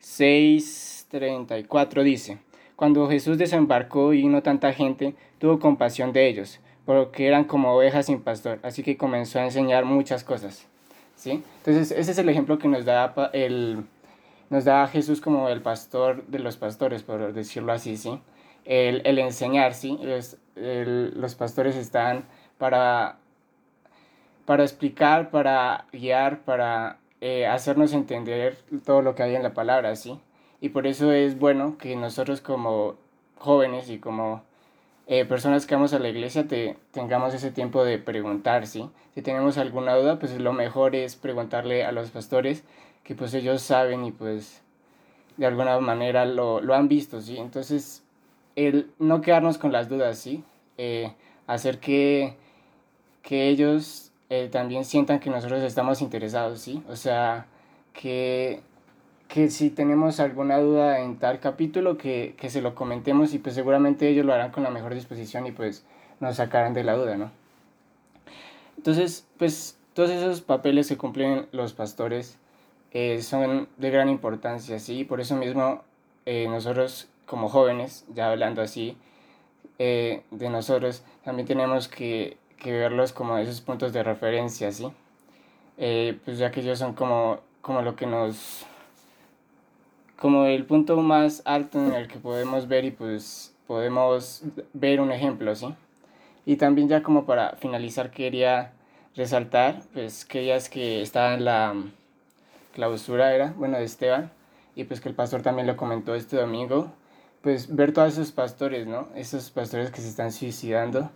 6:34 0.00 2.02
dice, 2.02 2.38
cuando 2.76 3.08
Jesús 3.08 3.38
desembarcó 3.38 4.12
y 4.12 4.22
vino 4.22 4.42
tanta 4.42 4.72
gente, 4.72 5.14
tuvo 5.38 5.58
compasión 5.58 6.12
de 6.12 6.28
ellos, 6.28 6.60
porque 6.84 7.26
eran 7.26 7.44
como 7.44 7.74
ovejas 7.74 8.06
sin 8.06 8.20
pastor, 8.20 8.58
así 8.62 8.82
que 8.82 8.96
comenzó 8.96 9.38
a 9.38 9.44
enseñar 9.44 9.84
muchas 9.84 10.24
cosas. 10.24 10.66
¿sí? 11.16 11.42
Entonces, 11.58 11.90
ese 11.90 12.10
es 12.10 12.18
el 12.18 12.28
ejemplo 12.28 12.58
que 12.58 12.68
nos 12.68 12.84
da, 12.84 13.14
el, 13.32 13.84
nos 14.50 14.64
da 14.64 14.86
Jesús 14.88 15.20
como 15.20 15.48
el 15.48 15.62
pastor 15.62 16.26
de 16.26 16.38
los 16.38 16.56
pastores, 16.56 17.02
por 17.02 17.32
decirlo 17.32 17.72
así, 17.72 17.96
¿sí? 17.96 18.20
El, 18.64 19.02
el 19.04 19.18
enseñar, 19.18 19.74
¿sí? 19.74 19.98
Los, 20.02 20.38
los 20.56 21.34
pastores 21.34 21.76
están 21.76 22.24
para, 22.58 23.18
para 24.46 24.62
explicar, 24.62 25.30
para 25.30 25.86
guiar, 25.92 26.44
para 26.44 26.98
eh, 27.26 27.46
hacernos 27.46 27.94
entender 27.94 28.58
todo 28.84 29.00
lo 29.00 29.14
que 29.14 29.22
hay 29.22 29.34
en 29.34 29.42
la 29.42 29.54
palabra, 29.54 29.96
¿sí? 29.96 30.20
Y 30.60 30.68
por 30.68 30.86
eso 30.86 31.10
es 31.10 31.38
bueno 31.38 31.78
que 31.78 31.96
nosotros 31.96 32.42
como 32.42 32.96
jóvenes 33.38 33.88
y 33.88 33.98
como 33.98 34.42
eh, 35.06 35.24
personas 35.24 35.64
que 35.64 35.74
vamos 35.74 35.94
a 35.94 35.98
la 35.98 36.10
iglesia 36.10 36.46
te, 36.46 36.76
tengamos 36.90 37.32
ese 37.32 37.50
tiempo 37.50 37.82
de 37.82 37.96
preguntar, 37.96 38.66
¿sí? 38.66 38.90
Si 39.14 39.22
tenemos 39.22 39.56
alguna 39.56 39.94
duda, 39.94 40.18
pues 40.18 40.38
lo 40.38 40.52
mejor 40.52 40.94
es 40.94 41.16
preguntarle 41.16 41.84
a 41.84 41.92
los 41.92 42.10
pastores, 42.10 42.62
que 43.04 43.14
pues 43.14 43.32
ellos 43.32 43.62
saben 43.62 44.04
y 44.04 44.12
pues 44.12 44.60
de 45.38 45.46
alguna 45.46 45.80
manera 45.80 46.26
lo, 46.26 46.60
lo 46.60 46.74
han 46.74 46.88
visto, 46.88 47.22
¿sí? 47.22 47.38
Entonces, 47.38 48.02
el 48.54 48.90
no 48.98 49.22
quedarnos 49.22 49.56
con 49.56 49.72
las 49.72 49.88
dudas, 49.88 50.18
¿sí? 50.18 50.44
Eh, 50.76 51.14
hacer 51.46 51.78
que, 51.80 52.36
que 53.22 53.48
ellos 53.48 54.12
eh, 54.42 54.48
también 54.48 54.84
sientan 54.84 55.20
que 55.20 55.30
nosotros 55.30 55.62
estamos 55.62 56.02
interesados, 56.02 56.60
¿sí? 56.60 56.82
O 56.88 56.96
sea, 56.96 57.46
que 57.92 58.60
que 59.28 59.50
si 59.50 59.70
tenemos 59.70 60.20
alguna 60.20 60.58
duda 60.58 61.00
en 61.00 61.18
tal 61.18 61.40
capítulo, 61.40 61.96
que, 61.98 62.36
que 62.38 62.50
se 62.50 62.62
lo 62.62 62.74
comentemos 62.74 63.34
y 63.34 63.38
pues 63.38 63.54
seguramente 63.54 64.08
ellos 64.08 64.24
lo 64.24 64.32
harán 64.32 64.52
con 64.52 64.62
la 64.62 64.70
mejor 64.70 64.94
disposición 64.94 65.46
y 65.46 65.52
pues 65.52 65.84
nos 66.20 66.36
sacarán 66.36 66.74
de 66.74 66.84
la 66.84 66.94
duda, 66.94 67.16
¿no? 67.16 67.32
Entonces, 68.76 69.26
pues 69.38 69.76
todos 69.94 70.10
esos 70.10 70.40
papeles 70.40 70.88
que 70.88 70.96
cumplen 70.96 71.46
los 71.52 71.72
pastores 71.72 72.38
eh, 72.92 73.22
son 73.22 73.68
de 73.76 73.90
gran 73.90 74.08
importancia, 74.08 74.78
¿sí? 74.78 75.04
Por 75.04 75.20
eso 75.20 75.36
mismo 75.36 75.82
eh, 76.26 76.46
nosotros 76.48 77.08
como 77.26 77.48
jóvenes, 77.48 78.04
ya 78.14 78.30
hablando 78.30 78.62
así 78.62 78.96
eh, 79.78 80.22
de 80.30 80.50
nosotros, 80.50 81.02
también 81.24 81.48
tenemos 81.48 81.88
que, 81.88 82.36
que, 82.58 82.72
verlos 82.72 83.12
como 83.12 83.38
esos 83.38 83.60
puntos 83.60 83.92
de 83.92 84.02
referencia, 84.02 84.72
¿sí? 84.72 84.92
pues 86.24 86.38
ya 86.38 86.50
que 86.50 86.60
ellos 86.60 86.78
son 86.78 86.94
como, 86.94 87.40
como 87.60 87.82
lo 87.82 87.96
que 87.96 88.06
nos 88.06 88.64
como 90.16 90.46
el 90.46 90.64
punto 90.64 90.96
más 90.98 91.42
alto 91.44 91.78
en 91.78 91.92
el 91.92 92.08
que 92.08 92.18
podemos 92.18 92.68
ver 92.68 92.84
y 92.84 92.90
pues 92.90 93.54
podemos 93.66 94.42
ver 94.72 95.00
un 95.00 95.12
ejemplo, 95.12 95.54
¿sí? 95.54 95.74
Y 96.46 96.56
también 96.56 96.88
ya 96.88 97.02
como 97.02 97.26
para 97.26 97.56
finalizar 97.56 98.10
quería 98.10 98.72
resaltar, 99.16 99.82
pues 99.92 100.24
que 100.24 100.54
es 100.54 100.68
que 100.68 101.02
estaba 101.02 101.34
en 101.34 101.44
la 101.44 101.74
clausura 102.72 103.34
era, 103.34 103.52
bueno, 103.56 103.78
de 103.78 103.84
Esteban, 103.84 104.30
y 104.74 104.84
pues 104.84 105.00
que 105.00 105.08
el 105.08 105.14
pastor 105.14 105.42
también 105.42 105.66
lo 105.66 105.76
comentó 105.76 106.14
este 106.14 106.36
domingo, 106.36 106.92
pues 107.42 107.74
ver 107.74 107.92
todos 107.92 108.14
esos 108.14 108.32
pastores, 108.32 108.86
¿no? 108.86 109.08
Esos 109.14 109.50
pastores 109.50 109.90
que 109.90 110.00
se 110.00 110.08
están 110.08 110.32
suicidando 110.32 111.10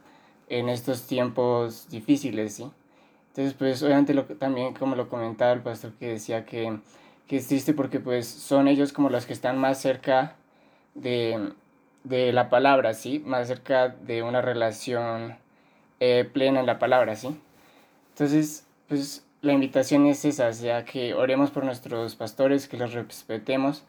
en 0.48 0.68
estos 0.68 1.06
tiempos 1.06 1.88
difíciles, 1.90 2.54
¿sí? 2.54 2.70
Entonces, 3.28 3.54
pues 3.54 3.82
obviamente 3.82 4.14
lo, 4.14 4.24
también 4.24 4.74
como 4.74 4.96
lo 4.96 5.08
comentaba 5.08 5.52
el 5.52 5.60
pastor 5.60 5.92
que 5.92 6.08
decía 6.08 6.44
que 6.44 6.78
que 7.28 7.36
es 7.36 7.46
triste 7.46 7.74
porque 7.74 8.00
pues 8.00 8.26
son 8.26 8.66
ellos 8.66 8.92
como 8.92 9.10
los 9.10 9.26
que 9.26 9.34
están 9.34 9.58
más 9.58 9.80
cerca 9.80 10.34
de, 10.94 11.52
de 12.02 12.32
la 12.32 12.48
palabra, 12.48 12.94
¿sí? 12.94 13.22
Más 13.24 13.46
cerca 13.48 13.88
de 13.88 14.22
una 14.22 14.40
relación 14.40 15.36
eh, 16.00 16.28
plena 16.32 16.60
en 16.60 16.66
la 16.66 16.78
palabra, 16.78 17.14
¿sí? 17.16 17.38
Entonces, 18.14 18.66
pues 18.88 19.26
la 19.42 19.52
invitación 19.52 20.06
es 20.06 20.24
esa, 20.24 20.52
sea, 20.54 20.84
que 20.86 21.14
oremos 21.14 21.50
por 21.50 21.64
nuestros 21.64 22.16
pastores, 22.16 22.66
que 22.66 22.78
los 22.78 22.94
respetemos, 22.94 23.84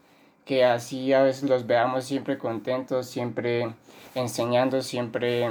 que 0.46 0.66
así 0.66 1.14
a 1.14 1.24
veces 1.24 1.50
los 1.50 1.66
veamos 1.66 2.04
siempre 2.04 2.38
contentos, 2.38 3.08
siempre 3.08 3.74
enseñando, 4.16 4.82
siempre 4.82 5.50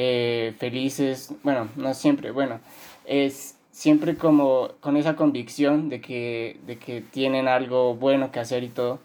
eh, 0.00 0.54
felices, 0.58 1.34
bueno, 1.42 1.68
no 1.74 1.92
siempre, 1.92 2.30
bueno, 2.30 2.60
es 3.04 3.56
siempre 3.72 4.14
como 4.16 4.68
con 4.78 4.96
esa 4.96 5.16
convicción 5.16 5.88
de 5.88 6.00
que, 6.00 6.60
de 6.66 6.78
que 6.78 7.00
tienen 7.00 7.48
algo 7.48 7.96
bueno 7.96 8.30
que 8.30 8.38
hacer 8.38 8.62
y 8.62 8.68
todo, 8.68 9.00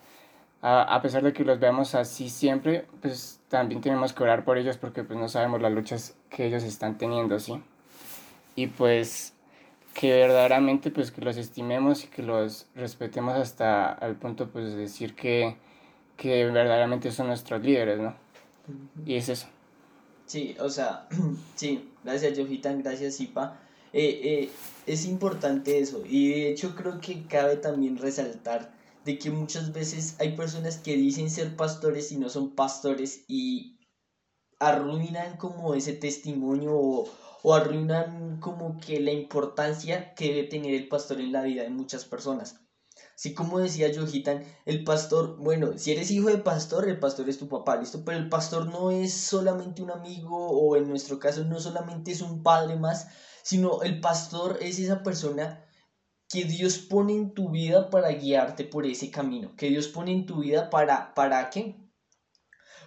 a, 0.62 0.84
a, 0.84 1.01
pesar 1.01 1.23
de 1.23 1.34
que 1.34 1.43
los 1.43 1.60
veamos 1.60 1.95
así 1.95 2.29
siempre, 2.29 2.86
pues 3.01 3.41
también 3.49 3.82
tenemos 3.82 4.13
que 4.13 4.21
orar 4.21 4.45
por 4.45 4.60
ellos 4.60 4.77
porque 4.77 5.03
pues 5.03 5.17
no 5.17 5.29
sabemos 5.29 5.63
las 5.63 5.71
luchas 5.71 6.15
que 6.29 6.45
ellos 6.45 6.62
están 6.62 6.99
teniendo, 6.99 7.39
¿sí? 7.39 7.60
Y 8.56 8.67
pues 8.67 9.34
que 9.95 10.13
verdaderamente 10.13 10.91
pues 10.91 11.10
que 11.10 11.21
los 11.21 11.38
estimemos 11.38 12.03
y 12.03 12.08
que 12.08 12.21
los 12.21 12.67
respetemos 12.75 13.34
hasta 13.34 13.97
el 13.99 14.13
punto 14.13 14.49
pues 14.49 14.65
de 14.65 14.75
decir 14.75 15.15
que, 15.15 15.58
que 16.17 16.45
verdaderamente 16.45 17.10
son 17.10 17.27
nuestros 17.27 17.63
líderes, 17.63 17.97
¿no? 17.99 18.13
Y 19.08 19.15
es 19.15 19.29
eso. 19.29 19.47
Sí, 20.34 20.56
o 20.60 20.67
sea, 20.67 21.08
sí, 21.56 21.91
gracias 22.04 22.36
Johitan, 22.36 22.82
gracias 22.82 23.19
Ipa. 23.19 23.60
Eh, 23.93 24.19
eh, 24.24 24.50
es 24.88 25.06
importante 25.06 25.78
eso 25.78 26.02
y 26.08 26.30
de 26.30 26.50
hecho 26.50 26.76
creo 26.76 27.00
que 27.00 27.28
cabe 27.28 27.58
también 27.58 28.00
resaltar 28.00 28.74
de 29.06 29.19
que 29.19 29.30
muchas 29.30 29.72
veces 29.74 30.15
hay 30.19 30.36
personas 30.36 30.78
que 30.78 30.96
dicen 30.96 31.30
ser 31.30 31.56
pastores 31.56 32.12
y 32.12 32.17
no 32.17 32.30
son 32.30 32.56
pastores 32.56 33.26
y 33.28 33.78
arruinan 34.60 35.38
como 35.38 35.76
ese 35.76 35.93
testimonio 35.93 36.72
o, 36.74 37.08
o 37.43 37.54
arruinan 37.54 38.39
como 38.39 38.80
que 38.80 39.00
la 39.02 39.12
importancia 39.12 40.15
que 40.15 40.30
debe 40.30 40.48
tener 40.48 40.74
el 40.74 40.88
pastor 40.88 41.22
en 41.22 41.32
la 41.32 41.43
vida 41.43 41.62
de 41.62 41.69
muchas 41.69 42.06
personas. 42.06 42.62
Así 43.15 43.34
como 43.34 43.60
decía 43.60 43.91
Johitan, 43.93 44.43
el 44.65 44.84
pastor, 44.84 45.38
bueno, 45.38 45.78
si 45.78 45.91
eres 45.91 46.10
hijo 46.12 46.30
de 46.30 46.39
pastor, 46.39 46.88
el 46.89 46.99
pastor 46.99 47.30
es 47.30 47.38
tu 47.38 47.47
papá, 47.47 47.76
listo, 47.76 48.04
pero 48.04 48.17
el 48.17 48.28
pastor 48.28 48.67
no 48.67 48.89
es 48.91 49.13
solamente 49.13 49.82
un 49.84 49.91
amigo 49.91 50.49
o 50.49 50.76
en 50.76 50.89
nuestro 50.89 51.19
caso 51.19 51.43
no 51.43 51.60
solamente 51.60 52.12
es 52.12 52.21
un 52.21 52.41
padre 52.41 52.76
más, 52.76 53.08
sino 53.43 53.84
el 53.84 53.99
pastor 53.99 54.58
es 54.62 54.80
esa 54.80 55.04
persona 55.04 55.63
que 56.34 56.45
Dios 56.45 56.80
pone 56.80 57.13
en 57.13 57.34
tu 57.36 57.52
vida 57.52 57.91
para 57.91 58.12
guiarte 58.12 58.63
por 58.63 58.88
ese 58.88 59.12
camino, 59.12 59.56
que 59.56 59.69
Dios 59.69 59.88
pone 59.88 60.12
en 60.12 60.26
tu 60.26 60.39
vida 60.39 60.71
para, 60.71 61.13
¿para 61.13 61.52
qué? 61.52 61.76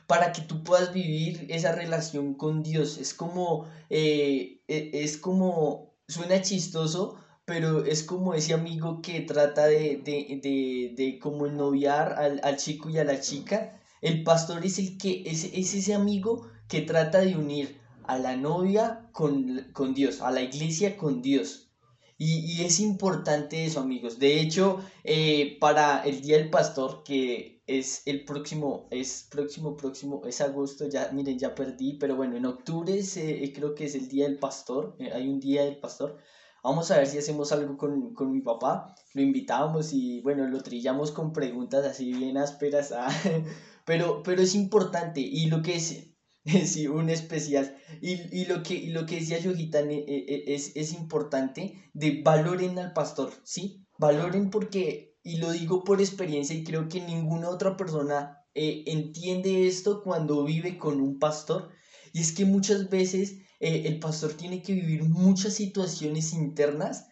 Para 0.08 0.32
que 0.32 0.42
tú 0.42 0.64
puedas 0.64 0.92
vivir 0.92 1.46
esa 1.48 1.70
relación 1.70 2.34
con 2.34 2.64
Dios. 2.64 2.98
Es 2.98 3.14
como, 3.14 3.68
eh, 3.88 4.62
e, 4.66 4.90
es 4.92 5.16
como, 5.18 5.94
suena 6.08 6.42
chistoso, 6.42 7.16
pero 7.46 7.84
es 7.84 8.02
como 8.02 8.34
ese 8.34 8.54
amigo 8.54 9.00
que 9.00 9.20
trata 9.20 9.66
de, 9.66 10.02
de, 10.04 10.40
de, 10.42 10.94
de 10.96 11.18
como 11.20 11.46
noviar 11.46 12.14
al, 12.18 12.40
al, 12.42 12.56
chico 12.56 12.90
y 12.90 12.98
a 12.98 13.04
la 13.04 13.20
chica. 13.20 13.80
El 14.02 14.24
pastor 14.24 14.66
es 14.66 14.78
el 14.80 14.98
que, 14.98 15.22
es, 15.24 15.44
es 15.44 15.74
ese 15.74 15.94
amigo 15.94 16.48
que 16.68 16.82
trata 16.82 17.20
de 17.20 17.36
unir 17.36 17.80
a 18.04 18.18
la 18.18 18.36
novia 18.36 19.08
con, 19.12 19.68
con 19.72 19.94
Dios, 19.94 20.20
a 20.20 20.32
la 20.32 20.42
iglesia 20.42 20.96
con 20.96 21.22
Dios. 21.22 21.70
Y, 22.18 22.40
y, 22.40 22.64
es 22.64 22.80
importante 22.80 23.64
eso, 23.64 23.78
amigos. 23.80 24.18
De 24.18 24.40
hecho, 24.40 24.80
eh, 25.04 25.56
para 25.60 26.02
el 26.02 26.22
Día 26.22 26.38
del 26.38 26.50
Pastor, 26.50 27.04
que 27.04 27.62
es 27.68 28.02
el 28.06 28.24
próximo, 28.24 28.88
es 28.90 29.28
próximo, 29.30 29.76
próximo, 29.76 30.22
es 30.26 30.40
agosto, 30.40 30.88
ya, 30.88 31.10
miren, 31.12 31.38
ya 31.38 31.54
perdí, 31.54 31.94
pero 31.94 32.16
bueno, 32.16 32.36
en 32.36 32.46
octubre 32.46 32.98
eh, 32.98 33.52
creo 33.54 33.74
que 33.74 33.84
es 33.84 33.94
el 33.94 34.08
Día 34.08 34.24
del 34.24 34.38
Pastor, 34.38 34.96
eh, 34.98 35.10
hay 35.12 35.28
un 35.28 35.38
Día 35.38 35.64
del 35.64 35.76
Pastor. 35.76 36.18
Vamos 36.66 36.90
a 36.90 36.98
ver 36.98 37.06
si 37.06 37.16
hacemos 37.16 37.52
algo 37.52 37.76
con, 37.76 38.12
con 38.12 38.32
mi 38.32 38.40
papá. 38.40 38.92
Lo 39.14 39.22
invitamos 39.22 39.92
y 39.92 40.20
bueno, 40.22 40.48
lo 40.48 40.64
trillamos 40.64 41.12
con 41.12 41.32
preguntas 41.32 41.86
así 41.86 42.12
bien 42.12 42.36
ásperas. 42.36 42.90
Ah, 42.90 43.08
pero, 43.84 44.20
pero 44.24 44.42
es 44.42 44.56
importante. 44.56 45.20
Y 45.20 45.46
lo 45.46 45.62
que 45.62 45.76
es, 45.76 46.10
sí, 46.64 46.88
un 46.88 47.08
especial. 47.08 47.76
Y, 48.02 48.46
lo, 48.46 48.64
que, 48.64 48.88
lo 48.88 49.06
que 49.06 49.20
decía 49.20 49.38
Yojita 49.38 49.78
eh, 49.82 50.04
eh, 50.08 50.44
es, 50.48 50.72
es 50.74 50.92
importante 50.92 51.88
de 51.94 52.20
valoren 52.24 52.76
al 52.80 52.92
pastor, 52.92 53.32
¿sí? 53.44 53.86
Valoren 53.96 54.50
porque, 54.50 55.16
y 55.22 55.36
lo 55.36 55.52
digo 55.52 55.84
por 55.84 56.00
experiencia 56.00 56.56
y 56.56 56.64
creo 56.64 56.88
que 56.88 57.00
ninguna 57.00 57.48
otra 57.48 57.76
persona 57.76 58.44
eh, 58.54 58.82
entiende 58.88 59.68
esto 59.68 60.02
cuando 60.02 60.42
vive 60.42 60.78
con 60.78 61.00
un 61.00 61.20
pastor. 61.20 61.70
Y 62.12 62.22
es 62.22 62.32
que 62.32 62.44
muchas 62.44 62.90
veces 62.90 63.45
el 63.60 63.98
pastor 63.98 64.34
tiene 64.34 64.62
que 64.62 64.72
vivir 64.72 65.04
muchas 65.04 65.54
situaciones 65.54 66.32
internas 66.32 67.06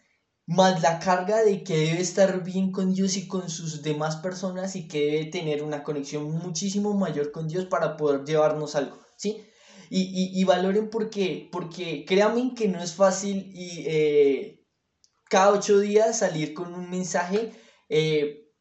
más 0.47 0.81
la 0.81 0.99
carga 0.99 1.43
de 1.43 1.63
que 1.63 1.77
debe 1.77 2.01
estar 2.01 2.43
bien 2.43 2.71
con 2.71 2.93
Dios 2.93 3.17
y 3.17 3.27
con 3.27 3.49
sus 3.49 3.81
demás 3.81 4.17
personas 4.17 4.75
y 4.75 4.87
que 4.87 5.05
debe 5.05 5.25
tener 5.25 5.63
una 5.63 5.83
conexión 5.83 6.31
muchísimo 6.31 6.93
mayor 6.93 7.31
con 7.31 7.47
Dios 7.47 7.65
para 7.65 7.97
poder 7.97 8.23
llevarnos 8.25 8.75
algo, 8.75 8.99
¿sí? 9.17 9.43
Y, 9.89 10.43
valoren 10.45 10.89
porque, 10.89 11.47
porque 11.51 12.05
créanme 12.05 12.53
que 12.55 12.67
no 12.67 12.81
es 12.81 12.93
fácil 12.93 13.51
y 13.53 13.83
eh, 13.87 14.65
cada 15.29 15.51
ocho 15.51 15.79
días 15.79 16.19
salir 16.19 16.53
con 16.53 16.73
un 16.73 16.89
mensaje, 16.89 17.51
eh, 17.87 18.51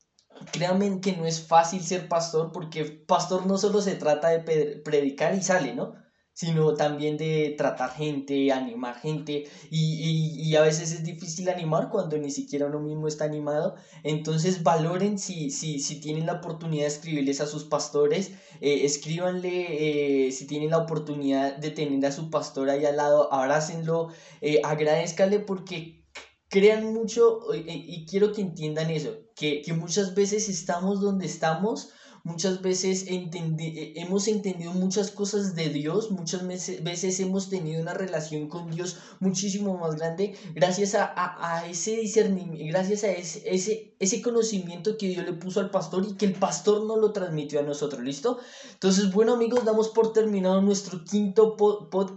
créanme 0.52 1.00
que 1.00 1.16
no 1.16 1.26
es 1.26 1.46
fácil 1.46 1.82
ser 1.82 2.08
pastor 2.08 2.52
porque 2.52 2.84
pastor 2.84 3.46
no 3.46 3.56
solo 3.58 3.80
se 3.80 3.96
trata 3.96 4.28
de 4.28 4.82
predicar 4.84 5.34
y 5.34 5.42
sale, 5.42 5.74
¿no? 5.74 5.94
Sino 6.34 6.74
también 6.74 7.16
de 7.16 7.54
tratar 7.56 7.92
gente, 7.92 8.52
animar 8.52 8.96
gente, 8.96 9.44
y, 9.70 10.54
a 10.56 10.62
veces 10.62 10.92
es 10.92 11.02
difícil 11.04 11.48
animar 11.48 11.88
cuando 11.88 12.18
ni 12.18 12.30
siquiera 12.30 12.66
uno 12.66 12.80
mismo 12.80 13.08
está 13.08 13.24
animado, 13.24 13.76
entonces 14.02 14.62
valoren 14.62 15.18
si, 15.18 15.50
si, 15.50 15.78
si 15.78 16.00
tienen 16.00 16.26
la 16.26 16.34
oportunidad 16.34 16.82
de 16.82 16.88
escribirles 16.88 17.40
a 17.40 17.46
sus 17.46 17.64
pastores, 17.64 18.32
eh, 18.60 18.84
escríbanle 18.84 20.26
eh, 20.26 20.32
si 20.32 20.46
tienen 20.46 20.70
la 20.70 20.78
oportunidad 20.78 21.56
de 21.56 21.70
tener 21.70 22.04
a 22.04 22.12
su 22.12 22.30
pastor 22.30 22.68
ahí 22.68 22.84
al 22.84 22.96
lado, 22.96 23.32
abrácenlo, 23.32 24.08
eh, 24.40 24.60
agradezcanle 24.64 25.38
porque 25.38 26.04
crean 26.48 26.92
mucho, 26.92 27.40
y 27.54 28.06
quiero 28.06 28.32
que 28.32 28.40
entiendan 28.40 28.90
eso, 28.90 29.18
que, 29.34 29.62
que 29.62 29.72
muchas 29.72 30.14
veces 30.14 30.48
estamos 30.48 31.00
donde 31.00 31.26
estamos, 31.26 31.90
muchas 32.24 32.62
veces 32.62 33.04
eh, 33.06 33.92
hemos 33.96 34.28
entendido 34.28 34.72
muchas 34.72 35.10
cosas 35.10 35.54
de 35.54 35.68
Dios, 35.68 36.10
muchas 36.10 36.46
veces 36.46 37.20
hemos 37.20 37.50
tenido 37.50 37.82
una 37.82 37.92
relación 37.92 38.48
con 38.48 38.70
Dios 38.70 38.96
muchísimo 39.20 39.76
más 39.76 39.96
grande 39.96 40.34
gracias 40.54 40.94
a, 40.96 41.64
ese 41.68 41.96
discernimiento, 41.96 42.64
gracias 42.66 43.04
a 43.04 43.12
ese, 43.12 43.42
ese, 43.44 43.94
ese, 43.98 44.22
conocimiento 44.22 44.96
que 44.96 45.08
Dios 45.08 45.24
le 45.24 45.34
puso 45.34 45.60
al 45.60 45.70
pastor 45.70 46.06
y 46.08 46.14
que 46.14 46.24
el 46.24 46.32
pastor 46.32 46.86
no 46.86 46.96
lo 46.96 47.12
transmitió 47.12 47.60
a 47.60 47.62
nosotros, 47.62 48.02
¿listo? 48.02 48.38
Entonces, 48.72 49.12
bueno 49.12 49.34
amigos, 49.34 49.64
damos 49.64 49.90
por 49.90 50.14
terminado 50.14 50.62
nuestro 50.62 51.04
quinto 51.04 51.56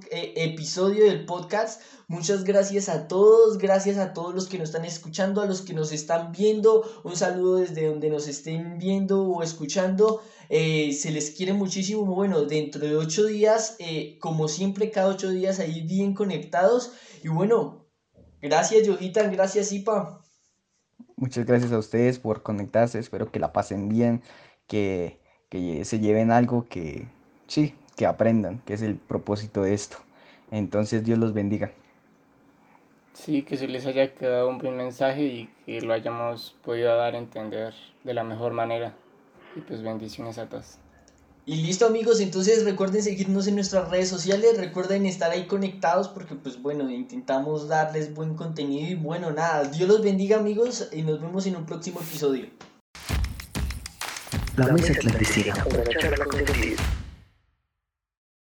eh, 0.10 0.34
episodio 0.38 1.04
del 1.04 1.26
podcast. 1.26 1.82
Muchas 2.10 2.46
gracias 2.46 2.88
a 2.88 3.10
todos, 3.10 3.58
gracias 3.58 3.98
a 3.98 4.14
todos 4.14 4.34
los 4.34 4.48
que 4.48 4.58
nos 4.58 4.70
están 4.70 4.86
escuchando, 4.86 5.42
a 5.42 5.46
los 5.46 5.62
que 5.62 5.74
nos 5.74 5.92
están 5.92 6.32
viendo. 6.32 6.84
Un 7.04 7.18
saludo 7.18 7.58
desde 7.58 7.88
donde 7.88 8.10
nos 8.10 8.30
estén 8.30 8.78
viendo 8.78 9.24
o 9.24 9.44
escuchando. 9.44 9.97
Eh, 10.50 10.94
se 10.94 11.12
les 11.12 11.32
quiere 11.32 11.54
muchísimo. 11.54 12.06
Bueno, 12.06 12.46
dentro 12.46 12.82
de 12.82 12.96
ocho 12.96 13.26
días, 13.26 13.76
eh, 13.80 14.18
como 14.20 14.48
siempre, 14.48 14.92
cada 14.92 15.08
ocho 15.08 15.30
días 15.30 15.60
ahí 15.60 15.82
bien 15.82 16.14
conectados. 16.14 16.94
Y 17.24 17.28
bueno, 17.28 17.86
gracias, 18.42 18.86
Yojita, 18.88 19.24
gracias, 19.30 19.72
Ipa. 19.72 20.22
Muchas 21.16 21.46
gracias 21.46 21.72
a 21.72 21.80
ustedes 21.80 22.20
por 22.20 22.44
conectarse. 22.44 23.00
Espero 23.00 23.32
que 23.32 23.40
la 23.40 23.52
pasen 23.52 23.90
bien, 23.90 24.22
que, 24.68 25.20
que 25.50 25.84
se 25.84 26.00
lleven 26.00 26.32
algo 26.32 26.66
que, 26.70 27.08
sí, 27.48 27.74
que 27.96 28.06
aprendan, 28.06 28.60
que 28.66 28.74
es 28.74 28.82
el 28.82 28.96
propósito 28.96 29.64
de 29.64 29.74
esto. 29.74 29.98
Entonces, 30.52 31.04
Dios 31.04 31.18
los 31.18 31.34
bendiga. 31.34 31.72
Sí, 33.14 33.42
que 33.42 33.58
se 33.58 33.68
les 33.68 33.86
haya 33.88 34.14
quedado 34.14 34.48
un 34.48 34.60
buen 34.60 34.78
mensaje 34.78 35.24
y 35.24 35.50
que 35.66 35.82
lo 35.82 35.94
hayamos 35.94 36.56
podido 36.64 36.96
dar 36.96 37.16
a 37.16 37.18
entender 37.18 37.74
de 38.04 38.14
la 38.14 38.24
mejor 38.24 38.54
manera. 38.54 38.94
Y 39.58 39.62
pues 39.62 39.82
bendiciones 39.82 40.38
a 40.38 40.48
todos. 40.48 40.78
Y 41.48 41.56
listo 41.64 41.86
amigos, 41.88 42.20
entonces 42.20 42.66
recuerden 42.66 43.02
seguirnos 43.02 43.48
en 43.48 43.56
nuestras 43.56 43.90
redes 43.90 44.10
sociales, 44.10 44.58
recuerden 44.58 45.06
estar 45.06 45.32
ahí 45.32 45.48
conectados 45.48 46.10
porque 46.10 46.36
pues 46.36 46.62
bueno, 46.62 46.92
intentamos 46.92 47.70
darles 47.70 48.14
buen 48.14 48.36
contenido 48.36 48.90
y 48.90 48.96
bueno, 48.96 49.32
nada, 49.32 49.64
Dios 49.64 49.88
los 49.88 50.04
bendiga 50.04 50.38
amigos 50.38 50.90
y 50.92 51.04
nos 51.04 51.22
vemos 51.22 51.48
en 51.48 51.56
un 51.56 51.66
próximo 51.66 52.02
episodio. 52.02 52.48
La 54.58 54.68
mesa 54.68 54.94
clandestina. 54.94 55.54